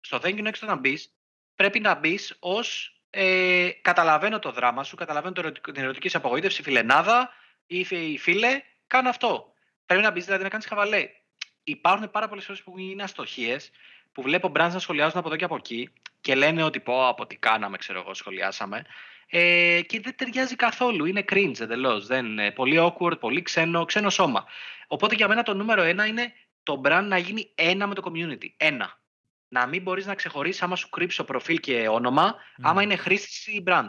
Στο 0.01 0.19
Thank 0.23 0.39
you 0.39 0.47
next 0.47 0.59
να 0.61 0.75
μπεις, 0.75 1.15
πρέπει 1.55 1.81
να 1.81 1.95
μπεις 1.95 2.37
ως 2.39 2.99
ε, 3.11 3.71
καταλαβαίνω 3.83 4.39
το 4.39 4.51
δράμα 4.51 4.85
σου, 4.85 4.97
καταλαβαίνω 4.97 5.35
το 5.35 5.53
την 5.53 5.83
ερωτική 5.83 6.09
σου 6.09 6.19
απογοήτευση, 6.19 6.63
φιλενάδα 6.63 7.31
ή 7.67 7.85
φίλε, 8.19 8.63
κάνω 8.87 9.09
αυτό. 9.09 9.53
Πρέπει 9.87 10.03
να 10.03 10.11
μπεις 10.11 10.25
δηλαδή 10.25 10.43
να 10.43 10.49
κάνεις 10.49 10.67
χαβαλέ. 10.67 11.09
Υπάρχουν 11.65 12.11
πάρα 12.11 12.29
πολλές 12.29 12.45
φορές 12.45 12.63
που 12.63 12.79
είναι 12.79 13.03
αστοχίες, 13.03 13.71
που 14.15 14.23
βλέπω 14.23 14.53
brands 14.57 14.71
να 14.73 14.79
σχολιάζουν 14.79 15.19
από 15.19 15.29
εδώ 15.29 15.37
και 15.37 15.45
από 15.45 15.57
εκεί 15.57 15.91
και 16.21 16.35
λένε 16.35 16.62
ότι 16.62 16.81
πω 16.81 17.09
από 17.09 17.27
τι 17.27 17.37
κάναμε, 17.37 17.77
ξέρω 17.77 18.01
εγώ, 18.01 18.15
σχολιάσαμε. 18.15 18.85
Ε, 19.27 19.81
και 19.87 20.01
δεν 20.01 20.17
ταιριάζει 20.17 20.57
καθόλου. 20.57 21.05
Είναι 21.05 21.25
cringe 21.33 21.61
εντελώς. 21.61 22.07
Δεν 22.07 22.27
είναι 22.27 22.51
πολύ 22.51 22.77
awkward, 22.81 23.21
πολύ 23.21 23.43
ξένο, 23.43 23.85
ξένο 23.85 24.11
σώμα. 24.11 24.45
Οπότε 24.87 25.15
για 25.15 25.29
μένα 25.29 25.43
το 25.43 25.55
νούμερο 25.55 25.83
ένα 25.83 26.07
είναι 26.07 26.33
το 26.62 26.81
brand 26.85 27.05
να 27.05 27.19
γίνει 27.19 27.51
ένα 27.55 27.87
με 27.87 27.95
το 27.95 28.03
community. 28.05 28.47
Ένα 28.57 28.99
να 29.49 29.67
μην 29.67 29.83
μπορείς 29.83 30.07
να 30.07 30.15
ξεχωρίσεις 30.15 30.62
άμα 30.62 30.77
σου 30.77 30.89
κρύψει 30.89 31.17
το 31.17 31.25
προφίλ 31.25 31.61
και 31.61 31.89
όνομα, 31.89 32.35
άμα 32.61 32.83
είναι 32.83 32.97
χρήστη 32.97 33.51
ή 33.51 33.65
brand. 33.67 33.89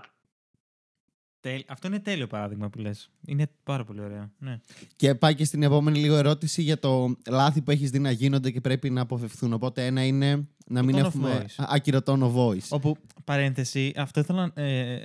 Αυτό 1.68 1.88
είναι 1.88 2.00
τέλειο 2.00 2.28
παράδειγμα 2.28 2.70
που 2.70 2.80
λες. 2.80 3.10
Είναι 3.26 3.50
πάρα 3.64 3.84
πολύ 3.84 4.02
ωραίο. 4.02 4.32
Ναι. 4.38 4.60
Και 4.96 5.16
πάει 5.16 5.36
και 5.36 5.46
στην 5.46 5.64
επόμενη 5.64 5.98
λίγο 5.98 6.16
ερώτηση 6.16 6.62
για 6.62 6.80
το 6.80 7.16
λάθη 7.30 7.62
που 7.62 7.72
έχεις 7.72 7.90
δει 7.90 8.00
να 8.00 8.12
γίνονται 8.12 8.52
και 8.52 8.62
πρέπει 8.62 8.90
να 8.90 9.02
αποφευθούν. 9.02 9.54
Οπότε 9.54 9.86
ένα 9.86 10.06
είναι 10.06 10.48
να 10.68 10.84
μην 10.84 10.96
έχουμε 10.96 11.46
άκυρο 11.58 12.02
τόνο 12.02 12.34
voice. 12.36 12.68
Όπου, 12.70 12.98
παρένθεση, 13.24 13.94
αυτό 13.96 14.20
ήθελα 14.20 14.52
ε, 14.54 14.98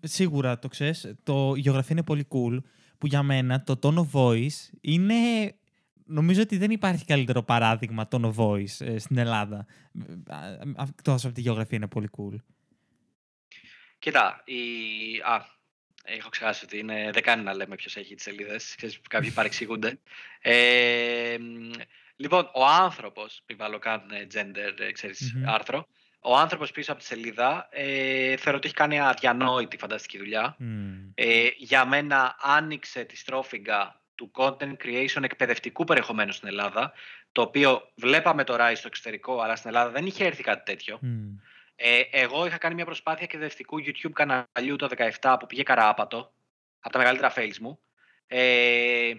σίγουρα 0.00 0.58
το 0.58 0.68
ξέρεις, 0.68 1.14
το 1.22 1.52
η 1.56 1.60
γεωγραφία 1.60 1.96
είναι 1.96 2.04
πολύ 2.04 2.26
cool, 2.30 2.58
που 2.98 3.06
για 3.06 3.22
μένα 3.22 3.62
το 3.62 3.78
tone 3.82 4.06
voice 4.12 4.70
είναι 4.80 5.14
νομίζω 6.04 6.42
ότι 6.42 6.56
δεν 6.56 6.70
υπάρχει 6.70 7.04
καλύτερο 7.04 7.42
παράδειγμα 7.42 8.08
των 8.08 8.34
Voice 8.36 8.76
ε, 8.78 8.98
στην 8.98 9.18
Ελλάδα. 9.18 9.66
Αυτό 10.76 11.12
από 11.12 11.32
τη 11.32 11.40
γεωγραφία 11.40 11.76
είναι 11.76 11.88
πολύ 11.88 12.08
cool. 12.16 12.36
Κοίτα, 13.98 14.42
η... 14.44 14.54
Α, 15.24 15.44
έχω 16.04 16.28
ξεχάσει 16.28 16.64
ότι 16.64 16.78
είναι... 16.78 17.10
δεν 17.12 17.22
κάνει 17.22 17.42
να 17.42 17.54
λέμε 17.54 17.74
ποιος 17.74 17.96
έχει 17.96 18.14
τις 18.14 18.24
σελίδες. 18.24 18.76
Κάποιοι 19.08 19.30
παρεξηγούνται. 19.30 19.98
Ε, 20.40 21.36
λοιπόν, 22.16 22.50
ο 22.54 22.66
άνθρωπος, 22.66 23.42
βάλω 23.56 23.78
καν 23.78 24.02
gender, 24.34 24.80
ε, 24.80 24.92
ξερεις 24.92 25.34
άρθρο, 25.46 25.88
ο 26.26 26.36
άνθρωπος 26.36 26.70
πίσω 26.70 26.92
από 26.92 27.00
τη 27.00 27.06
σελίδα 27.06 27.68
ε, 27.70 28.36
θεωρώ 28.36 28.56
ότι 28.58 28.66
έχει 28.66 28.76
κάνει 28.76 29.00
αδιανόητη 29.00 29.76
φανταστική 29.76 30.18
δουλειά. 30.18 30.56
Ε, 31.14 31.48
για 31.56 31.84
μένα 31.84 32.36
άνοιξε 32.40 33.04
τη 33.04 33.16
στρόφιγγα 33.16 34.00
του 34.14 34.30
content 34.34 34.76
creation 34.84 35.22
εκπαιδευτικού 35.22 35.84
περιεχομένου 35.84 36.32
στην 36.32 36.48
Ελλάδα, 36.48 36.92
το 37.32 37.42
οποίο 37.42 37.92
βλέπαμε 37.94 38.44
τώρα 38.44 38.74
στο 38.74 38.86
εξωτερικό, 38.86 39.40
αλλά 39.40 39.56
στην 39.56 39.68
Ελλάδα 39.70 39.90
δεν 39.90 40.06
είχε 40.06 40.24
έρθει 40.24 40.42
κάτι 40.42 40.62
τέτοιο. 40.64 40.98
Ε, 41.76 42.00
εγώ 42.10 42.46
είχα 42.46 42.58
κάνει 42.58 42.74
μια 42.74 42.84
προσπάθεια 42.84 43.22
εκπαιδευτικού 43.22 43.80
YouTube 43.80 44.12
καναλιού 44.12 44.76
το 44.76 44.88
2017 45.20 45.36
που 45.40 45.46
πήγε 45.46 45.62
καράπατο, 45.62 46.32
από 46.80 46.92
τα 46.92 46.98
μεγαλύτερα 46.98 47.32
fails 47.36 47.58
μου. 47.60 47.80
Ε, 48.26 49.12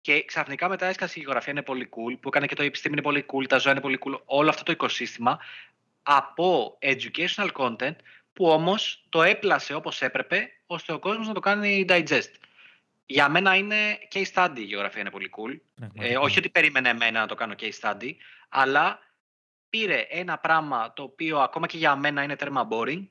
και 0.00 0.24
ξαφνικά 0.24 0.68
μετά 0.68 0.86
έσκασε 0.86 1.14
η 1.18 1.22
γεωγραφία 1.22 1.52
είναι 1.52 1.62
πολύ 1.62 1.88
cool, 1.90 2.18
που 2.20 2.28
έκανε 2.28 2.46
και 2.46 2.54
το 2.54 2.62
επιστήμη 2.62 2.94
είναι 2.94 3.02
πολύ 3.02 3.26
cool, 3.32 3.46
τα 3.48 3.58
ζώα 3.58 3.72
είναι 3.72 3.80
πολύ 3.80 3.98
cool, 4.04 4.20
όλο 4.24 4.48
αυτό 4.48 4.62
το 4.62 4.72
οικοσύστημα 4.72 5.38
από 6.02 6.78
educational 6.80 7.50
content 7.52 7.96
που 8.32 8.48
όμως 8.48 9.06
το 9.08 9.22
έπλασε 9.22 9.74
όπως 9.74 10.02
έπρεπε 10.02 10.50
ώστε 10.66 10.92
ο 10.92 10.98
κόσμος 10.98 11.26
να 11.26 11.34
το 11.34 11.40
κάνει 11.40 11.84
digest 11.88 12.30
για 13.06 13.28
μένα 13.28 13.54
είναι 13.54 13.98
case 14.12 14.32
study 14.34 14.56
η 14.58 14.62
γεωγραφία 14.62 15.00
είναι 15.00 15.10
πολύ 15.10 15.30
cool. 15.36 15.58
Ε, 15.94 16.16
όχι 16.16 16.38
ότι 16.38 16.48
περίμενε 16.48 16.88
εμένα 16.88 17.20
να 17.20 17.26
το 17.26 17.34
κάνω 17.34 17.54
case 17.58 17.80
study, 17.80 18.10
αλλά 18.48 18.98
πήρε 19.74 20.06
ένα 20.10 20.38
πράγμα 20.38 20.92
το 20.92 21.02
οποίο 21.02 21.38
ακόμα 21.38 21.66
και 21.66 21.76
για 21.76 21.96
μένα 21.96 22.22
είναι 22.22 22.36
τέρμα 22.36 22.68
boring, 22.70 23.08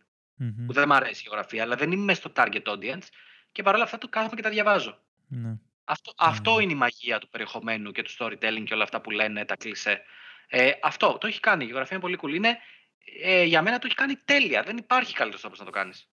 που 0.65 0.73
δεν 0.73 0.83
μου 0.87 0.93
αρέσει 0.93 1.19
η 1.19 1.23
γεωγραφία, 1.27 1.63
αλλά 1.63 1.75
δεν 1.75 1.91
είμαι 1.91 2.13
στο 2.13 2.31
target 2.35 2.63
audience 2.63 3.07
και 3.51 3.63
παρόλα 3.63 3.83
αυτά 3.83 3.97
το 3.97 4.07
κάθομαι 4.09 4.35
και 4.35 4.41
τα 4.41 4.49
διαβάζω. 4.49 4.99
Ναι. 5.27 5.57
Αυτό, 5.83 6.13
αυτό 6.17 6.59
είναι 6.59 6.71
η 6.71 6.75
μαγεία 6.75 7.19
του 7.19 7.29
περιεχομένου 7.29 7.91
και 7.91 8.01
του 8.01 8.11
storytelling 8.17 8.63
και 8.65 8.73
όλα 8.73 8.83
αυτά 8.83 9.01
που 9.01 9.11
λένε 9.11 9.45
τα 9.45 9.55
κλισέ. 9.55 10.01
Ε, 10.47 10.71
αυτό 10.81 11.17
το 11.19 11.27
έχει 11.27 11.39
κάνει. 11.39 11.63
Η 11.63 11.67
γεωγραφία 11.67 11.97
είναι 11.97 12.05
πολύ 12.05 12.19
cool. 12.21 12.35
Είναι, 12.35 12.57
ε, 13.23 13.43
για 13.43 13.61
μένα 13.61 13.79
το 13.79 13.85
έχει 13.85 13.95
κάνει 13.95 14.15
τέλεια. 14.25 14.63
Δεν 14.63 14.77
υπάρχει 14.77 15.13
καλύτερος 15.13 15.41
τρόπος 15.41 15.59
να 15.59 15.65
το 15.65 15.71
κάνεις. 15.71 16.09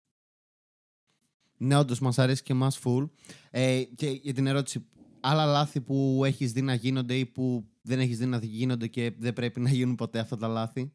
Ναι, 1.57 1.77
όντως 1.77 2.01
μας 2.01 2.19
αρέσει 2.19 2.43
και 2.43 2.53
εμάς 2.53 2.81
full. 2.85 3.11
Ε, 3.51 3.83
και 3.97 4.07
για 4.07 4.35
την 4.35 4.47
ερώτηση, 4.47 4.87
άλλα 5.21 5.45
λάθη 5.45 5.81
που 5.81 6.23
έχεις 6.25 6.53
δει 6.53 6.63
να 6.63 6.75
γίνονται 6.75 7.15
ή 7.15 7.27
που 7.27 7.70
δεν 7.81 8.01
έχεις 8.01 8.19
δει 8.19 8.27
να 8.27 8.39
γίνονται 8.43 8.87
και 8.87 9.13
δεν 9.19 9.33
πρέπει 9.33 9.61
να 9.61 9.71
γίνουν 9.71 9.95
ποτέ 9.95 10.19
αυτά 10.19 10.37
τα 10.37 10.49
λάθη; 10.49 10.93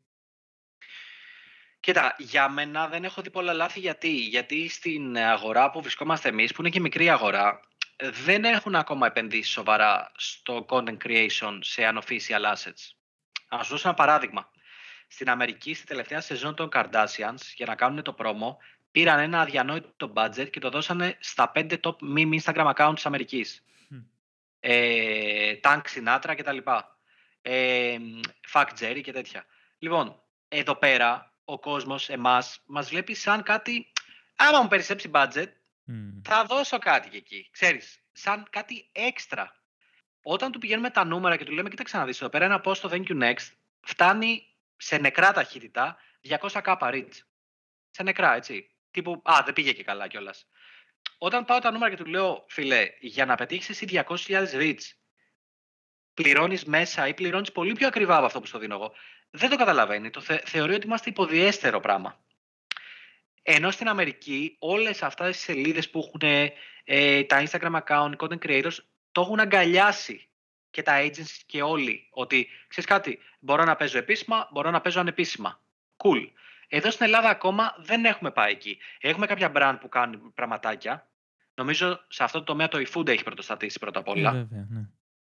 Κοίτα, 1.79 2.15
για 2.17 2.49
μένα 2.49 2.87
δεν 2.87 3.03
έχω 3.03 3.21
δει 3.21 3.29
πολλά 3.29 3.53
λάθη 3.53 3.79
γιατί. 3.79 4.09
Γιατί 4.09 4.69
στην 4.69 5.17
αγορά 5.17 5.71
που 5.71 5.81
βρισκόμαστε 5.81 6.29
εμείς, 6.29 6.51
που 6.51 6.61
είναι 6.61 6.69
και 6.69 6.79
μικρή 6.79 7.09
αγορά, 7.09 7.59
δεν 8.25 8.43
έχουν 8.43 8.75
ακόμα 8.75 9.07
επενδύσει 9.07 9.51
σοβαρά 9.51 10.11
στο 10.15 10.65
content 10.69 10.97
creation 11.05 11.57
σε 11.61 11.81
unofficial 11.93 12.53
assets. 12.53 12.91
Να 13.49 13.63
σου 13.63 13.69
δώσω 13.69 13.87
ένα 13.87 13.93
παράδειγμα. 13.93 14.49
Στην 15.07 15.29
Αμερική, 15.29 15.73
στη 15.73 15.85
τελευταία 15.85 16.21
σεζόν 16.21 16.55
των 16.55 16.69
Kardashians, 16.71 17.41
για 17.55 17.65
να 17.65 17.75
κάνουν 17.75 18.03
το 18.03 18.13
πρόμο, 18.13 18.57
πήραν 18.91 19.19
ένα 19.19 19.41
αδιανόητο 19.41 20.13
budget 20.15 20.49
και 20.49 20.59
το 20.59 20.69
δώσανε 20.69 21.17
στα 21.19 21.51
πέντε 21.51 21.79
top 21.83 21.95
meme 22.17 22.39
Instagram 22.41 22.73
account 22.75 22.91
της 22.95 23.05
Αμερικής. 23.05 23.63
Mm. 24.65 24.69
Ε, 24.69 25.59
Tank 25.63 25.81
Sinatra 25.95 26.33
και 26.35 26.43
τα 26.43 26.51
λοιπά. 26.51 26.97
Ε, 27.41 27.97
Fuck 28.53 28.67
Jerry 28.79 29.01
και 29.03 29.11
τέτοια. 29.11 29.45
Λοιπόν, 29.77 30.21
εδώ 30.47 30.75
πέρα 30.75 31.33
ο 31.45 31.59
κόσμος, 31.59 32.09
εμάς, 32.09 32.61
μας 32.65 32.89
βλέπει 32.89 33.13
σαν 33.13 33.43
κάτι... 33.43 33.91
Άμα 34.35 34.61
μου 34.61 34.67
περισσέψει 34.67 35.11
budget, 35.13 35.47
θα 36.23 36.43
δώσω 36.43 36.77
κάτι 36.79 37.09
και 37.09 37.17
εκεί. 37.17 37.49
Ξέρεις, 37.51 37.99
σαν 38.11 38.47
κάτι 38.49 38.89
έξτρα. 38.91 39.55
όταν 40.21 40.51
του 40.51 40.59
πηγαίνουμε 40.59 40.89
τα 40.89 41.05
νούμερα 41.05 41.37
και 41.37 41.43
του 41.43 41.51
λέμε, 41.51 41.69
κοίταξε 41.69 41.97
να 41.97 42.05
δεις, 42.05 42.21
εδώ 42.21 42.29
πέρα 42.29 42.45
ένα 42.45 42.61
post 42.65 42.75
στο 42.75 42.89
Thank 42.91 43.05
you 43.07 43.23
next 43.23 43.51
φτάνει 43.81 44.47
σε 44.77 44.97
νεκρά 44.97 45.31
ταχύτητα 45.31 45.97
200k 46.29 46.77
reach. 46.79 47.19
Σε 47.89 48.03
νεκρά, 48.03 48.35
έτσι. 48.35 48.69
Τύπου, 48.91 49.21
α, 49.23 49.41
δεν 49.45 49.53
πήγε 49.53 49.71
και 49.71 49.83
καλά 49.83 50.07
κιόλας. 50.07 50.47
Όταν 51.17 51.45
πάω 51.45 51.59
τα 51.59 51.71
νούμερα 51.71 51.95
και 51.95 52.03
του 52.03 52.09
λέω, 52.09 52.45
φίλε, 52.47 52.89
για 52.99 53.25
να 53.25 53.35
πετύχεις 53.35 53.69
εσύ 53.69 53.85
200.000 53.89 54.45
reach, 54.53 54.81
πληρώνεις 56.13 56.65
μέσα 56.65 57.07
ή 57.07 57.13
πληρώνεις 57.13 57.51
πολύ 57.51 57.73
πιο 57.73 57.87
ακριβά 57.87 58.15
από 58.15 58.25
αυτό 58.25 58.39
που 58.39 58.45
στο 58.45 58.59
δίνω 58.59 58.75
εγώ. 58.75 58.93
Δεν 59.29 59.49
το 59.49 59.55
καταλαβαίνει. 59.55 60.09
Το 60.09 60.21
θε, 60.21 60.39
θεωρεί 60.45 60.73
ότι 60.73 60.85
είμαστε 60.85 61.09
υποδιέστερο 61.09 61.79
πράγμα. 61.79 62.23
Ενώ 63.41 63.71
στην 63.71 63.87
Αμερική 63.87 64.55
όλες 64.59 65.03
αυτά 65.03 65.29
τις 65.29 65.39
σελίδες 65.39 65.89
που 65.89 65.99
έχουν 65.99 66.49
ε, 66.83 67.23
τα 67.23 67.43
Instagram 67.45 67.81
account, 67.81 68.11
οι 68.11 68.15
content 68.19 68.45
creators, 68.45 68.77
το 69.11 69.21
έχουν 69.21 69.39
αγκαλιάσει 69.39 70.29
και 70.69 70.81
τα 70.81 71.01
agencies 71.01 71.41
και 71.45 71.61
όλοι. 71.61 72.07
Ότι, 72.11 72.47
ξέρεις 72.67 72.89
κάτι, 72.89 73.19
μπορώ 73.39 73.63
να 73.63 73.75
παίζω 73.75 73.97
επίσημα, 73.97 74.49
μπορώ 74.51 74.71
να 74.71 74.81
παίζω 74.81 74.99
ανεπίσημα. 74.99 75.61
Cool. 75.97 76.29
Εδώ 76.75 76.91
στην 76.91 77.05
Ελλάδα 77.05 77.29
ακόμα 77.29 77.75
δεν 77.77 78.05
έχουμε 78.05 78.31
πάει 78.31 78.51
εκεί. 78.51 78.77
Έχουμε 78.99 79.25
κάποια 79.25 79.51
brand 79.55 79.77
που 79.79 79.89
κάνουν 79.89 80.33
πραγματάκια. 80.33 81.07
Νομίζω 81.53 82.05
σε 82.07 82.23
αυτό 82.23 82.37
το 82.37 82.43
τομέα 82.43 82.67
το 82.67 82.83
eFood 82.87 83.07
έχει 83.07 83.23
πρωτοστατήσει 83.23 83.79
πρώτα 83.79 83.99
απ' 83.99 84.07
όλα. 84.07 84.29
Ε, 84.29 84.33
βέβαια, 84.33 84.67
ναι. 84.69 84.79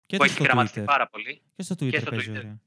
Και 0.06 0.18
που 0.18 0.18
το 0.18 0.24
έχει 0.24 0.34
στο 0.34 0.44
γραμματιστεί 0.44 0.80
Twitter. 0.82 0.86
πάρα 0.86 1.08
πολύ. 1.08 1.42
Και 1.56 1.64
στο 1.64 1.76
Twitter 1.80 1.90
και 1.90 2.00
στο 2.00 2.10
παίζει 2.10 2.32
Twitter. 2.32 2.38
ωραία. 2.38 2.60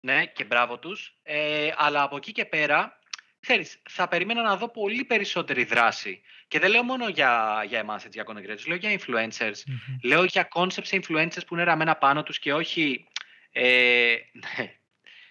Ναι, 0.00 0.26
και 0.26 0.44
μπράβο 0.44 0.78
τους. 0.78 1.18
Ε, 1.22 1.70
αλλά 1.76 2.02
από 2.02 2.16
εκεί 2.16 2.32
και 2.32 2.44
πέρα, 2.44 2.98
ξέρεις, 3.40 3.82
θα 3.88 4.08
περίμενα 4.08 4.42
να 4.42 4.56
δω 4.56 4.68
πολύ 4.68 5.04
περισσότερη 5.04 5.64
δράση. 5.64 6.20
Και 6.48 6.58
δεν 6.58 6.70
λέω 6.70 6.82
μόνο 6.82 7.08
για, 7.08 7.64
για 7.68 7.78
εμάς, 7.78 8.04
έτσι, 8.04 8.22
για 8.22 8.34
content 8.34 8.50
creators, 8.50 8.66
λέω 8.66 8.76
για 8.76 8.98
influencers. 8.98 9.62
Μμμ. 9.66 9.98
Λέω 10.02 10.24
για 10.24 10.48
concepts 10.54 11.00
influencers 11.00 11.46
που 11.46 11.54
είναι 11.54 11.64
ραμμένα 11.64 11.96
πάνω 11.96 12.22
τους 12.22 12.38
και 12.38 12.54
όχι... 12.54 13.08
Ε, 13.52 14.14
ναι, 14.32 14.72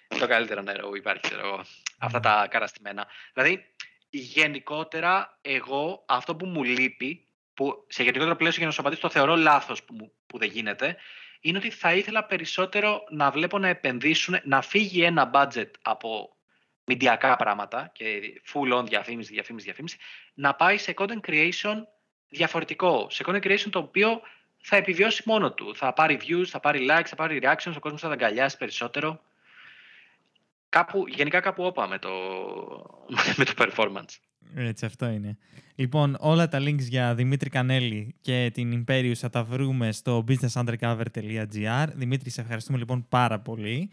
το 0.19 0.27
καλύτερο 0.27 0.61
νερό 0.61 0.87
που 0.87 0.97
υπάρχει, 0.97 1.21
ξέρω 1.21 1.47
εγώ. 1.47 1.63
Αυτά 1.97 2.19
τα 2.19 2.47
καραστημένα. 2.49 3.07
Δηλαδή, 3.33 3.65
γενικότερα, 4.09 5.37
εγώ 5.41 6.03
αυτό 6.07 6.35
που 6.35 6.45
μου 6.45 6.63
λείπει, 6.63 7.27
που 7.53 7.85
σε 7.87 8.03
γενικότερο 8.03 8.35
πλαίσιο 8.35 8.57
για 8.57 8.67
να 8.67 8.73
σου 8.73 8.81
απαντήσω 8.81 9.01
το 9.01 9.09
θεωρώ 9.09 9.35
λάθος 9.35 9.83
που, 9.83 9.93
μου- 9.93 10.11
που 10.27 10.37
δεν 10.37 10.49
γίνεται, 10.49 10.97
είναι 11.39 11.57
ότι 11.57 11.69
θα 11.69 11.93
ήθελα 11.93 12.23
περισσότερο 12.23 13.03
να 13.09 13.31
βλέπω 13.31 13.57
να 13.57 13.67
επενδύσουν, 13.67 14.39
να 14.43 14.61
φύγει 14.61 15.03
ένα 15.03 15.31
budget 15.33 15.69
από 15.81 16.35
μηντιακά 16.85 17.35
πράγματα 17.35 17.89
και 17.93 18.21
full 18.53 18.77
on 18.77 18.85
διαφήμιση, 18.85 19.33
διαφήμιση, 19.33 19.65
διαφήμιση, 19.65 19.97
να 20.33 20.53
πάει 20.53 20.77
σε 20.77 20.93
content 20.97 21.19
creation 21.27 21.75
διαφορετικό. 22.29 23.07
Σε 23.09 23.23
content 23.27 23.43
creation 23.43 23.69
το 23.69 23.79
οποίο 23.79 24.21
θα 24.57 24.75
επιβιώσει 24.75 25.23
μόνο 25.25 25.53
του. 25.53 25.75
Θα 25.75 25.93
πάρει 25.93 26.19
views, 26.27 26.45
θα 26.45 26.59
πάρει 26.59 26.87
likes, 26.89 27.05
θα 27.05 27.15
πάρει 27.15 27.39
reactions, 27.43 27.73
ο 27.75 27.79
κόσμος 27.79 28.01
θα 28.01 28.07
τα 28.07 28.13
αγκαλιάσει 28.13 28.57
περισσότερο. 28.57 29.21
Κάπου, 30.75 31.03
γενικά 31.07 31.39
κάπου 31.39 31.63
όπα 31.63 31.87
με 31.87 31.99
το, 31.99 32.09
με 33.37 33.45
το 33.45 33.53
performance. 33.57 34.19
Έτσι, 34.55 34.85
αυτό 34.85 35.05
είναι. 35.09 35.37
Λοιπόν, 35.75 36.17
όλα 36.19 36.47
τα 36.47 36.59
links 36.59 36.79
για 36.79 37.15
Δημήτρη 37.15 37.49
Κανέλη 37.49 38.15
και 38.21 38.51
την 38.53 38.83
Imperius 38.87 39.15
θα 39.15 39.29
τα 39.29 39.43
βρούμε 39.43 39.91
στο 39.91 40.23
businessundercover.gr. 40.27 41.87
Δημήτρη, 41.95 42.29
σε 42.29 42.41
ευχαριστούμε 42.41 42.77
λοιπόν 42.77 43.05
πάρα 43.09 43.39
πολύ. 43.39 43.89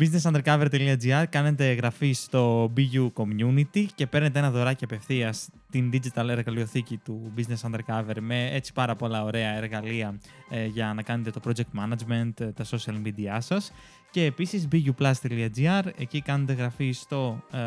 businessundercover.gr 0.00 1.24
κάνετε 1.28 1.70
εγγραφή 1.70 2.12
στο 2.12 2.72
BU 2.76 3.10
Community 3.12 3.86
και 3.94 4.06
παίρνετε 4.06 4.38
ένα 4.38 4.50
δωράκι 4.50 4.84
απευθείας 4.84 5.48
την 5.70 5.90
digital 5.92 6.28
εργαλειοθήκη 6.28 6.96
του 6.96 7.32
Business 7.36 7.70
Undercover 7.70 8.16
με 8.20 8.50
έτσι 8.52 8.72
πάρα 8.72 8.96
πολλά 8.96 9.24
ωραία 9.24 9.56
εργαλεία 9.56 10.18
ε, 10.50 10.66
για 10.66 10.92
να 10.94 11.02
κάνετε 11.02 11.30
το 11.30 11.40
project 11.44 11.80
management, 11.80 12.40
ε, 12.40 12.52
τα 12.52 12.64
social 12.64 13.02
media 13.04 13.36
σας 13.38 13.72
και 14.12 14.24
επίσης 14.24 14.68
buplus.gr, 14.72 15.82
εκεί 15.96 16.20
κάνετε 16.20 16.52
εγγραφή 16.52 16.92
στο 16.92 17.42
ε, 17.50 17.58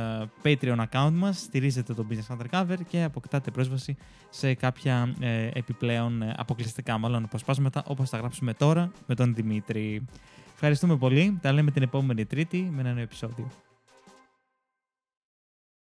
Patreon 0.44 0.86
account 0.92 1.12
μας, 1.14 1.40
στηρίζετε 1.40 1.94
το 1.94 2.06
Business 2.10 2.36
Undercover 2.36 2.78
και 2.88 3.04
αποκτάτε 3.04 3.52
πρόσβαση 3.52 3.98
σε 4.30 4.54
κάποια 4.54 5.16
ε, 5.20 5.50
επιπλέον 5.54 6.22
ε, 6.22 6.34
αποκλειστικά 6.38 6.98
μάλλον 6.98 7.24
αποσπάσματα 7.24 7.84
όπως 7.88 8.10
θα 8.10 8.18
γράψουμε 8.18 8.54
τώρα 8.54 8.92
με 9.08 9.16
τον 9.16 9.34
Δημήτρη. 9.34 10.06
Ευχαριστούμε 10.54 10.98
πολύ. 10.98 11.40
Τα 11.42 11.52
λέμε 11.52 11.72
την 11.72 11.82
επόμενη 11.82 12.26
Τρίτη 12.26 12.70
με 12.72 12.82
ένα 12.82 12.94
νέο 12.94 13.04
επεισόδιο. 13.04 13.52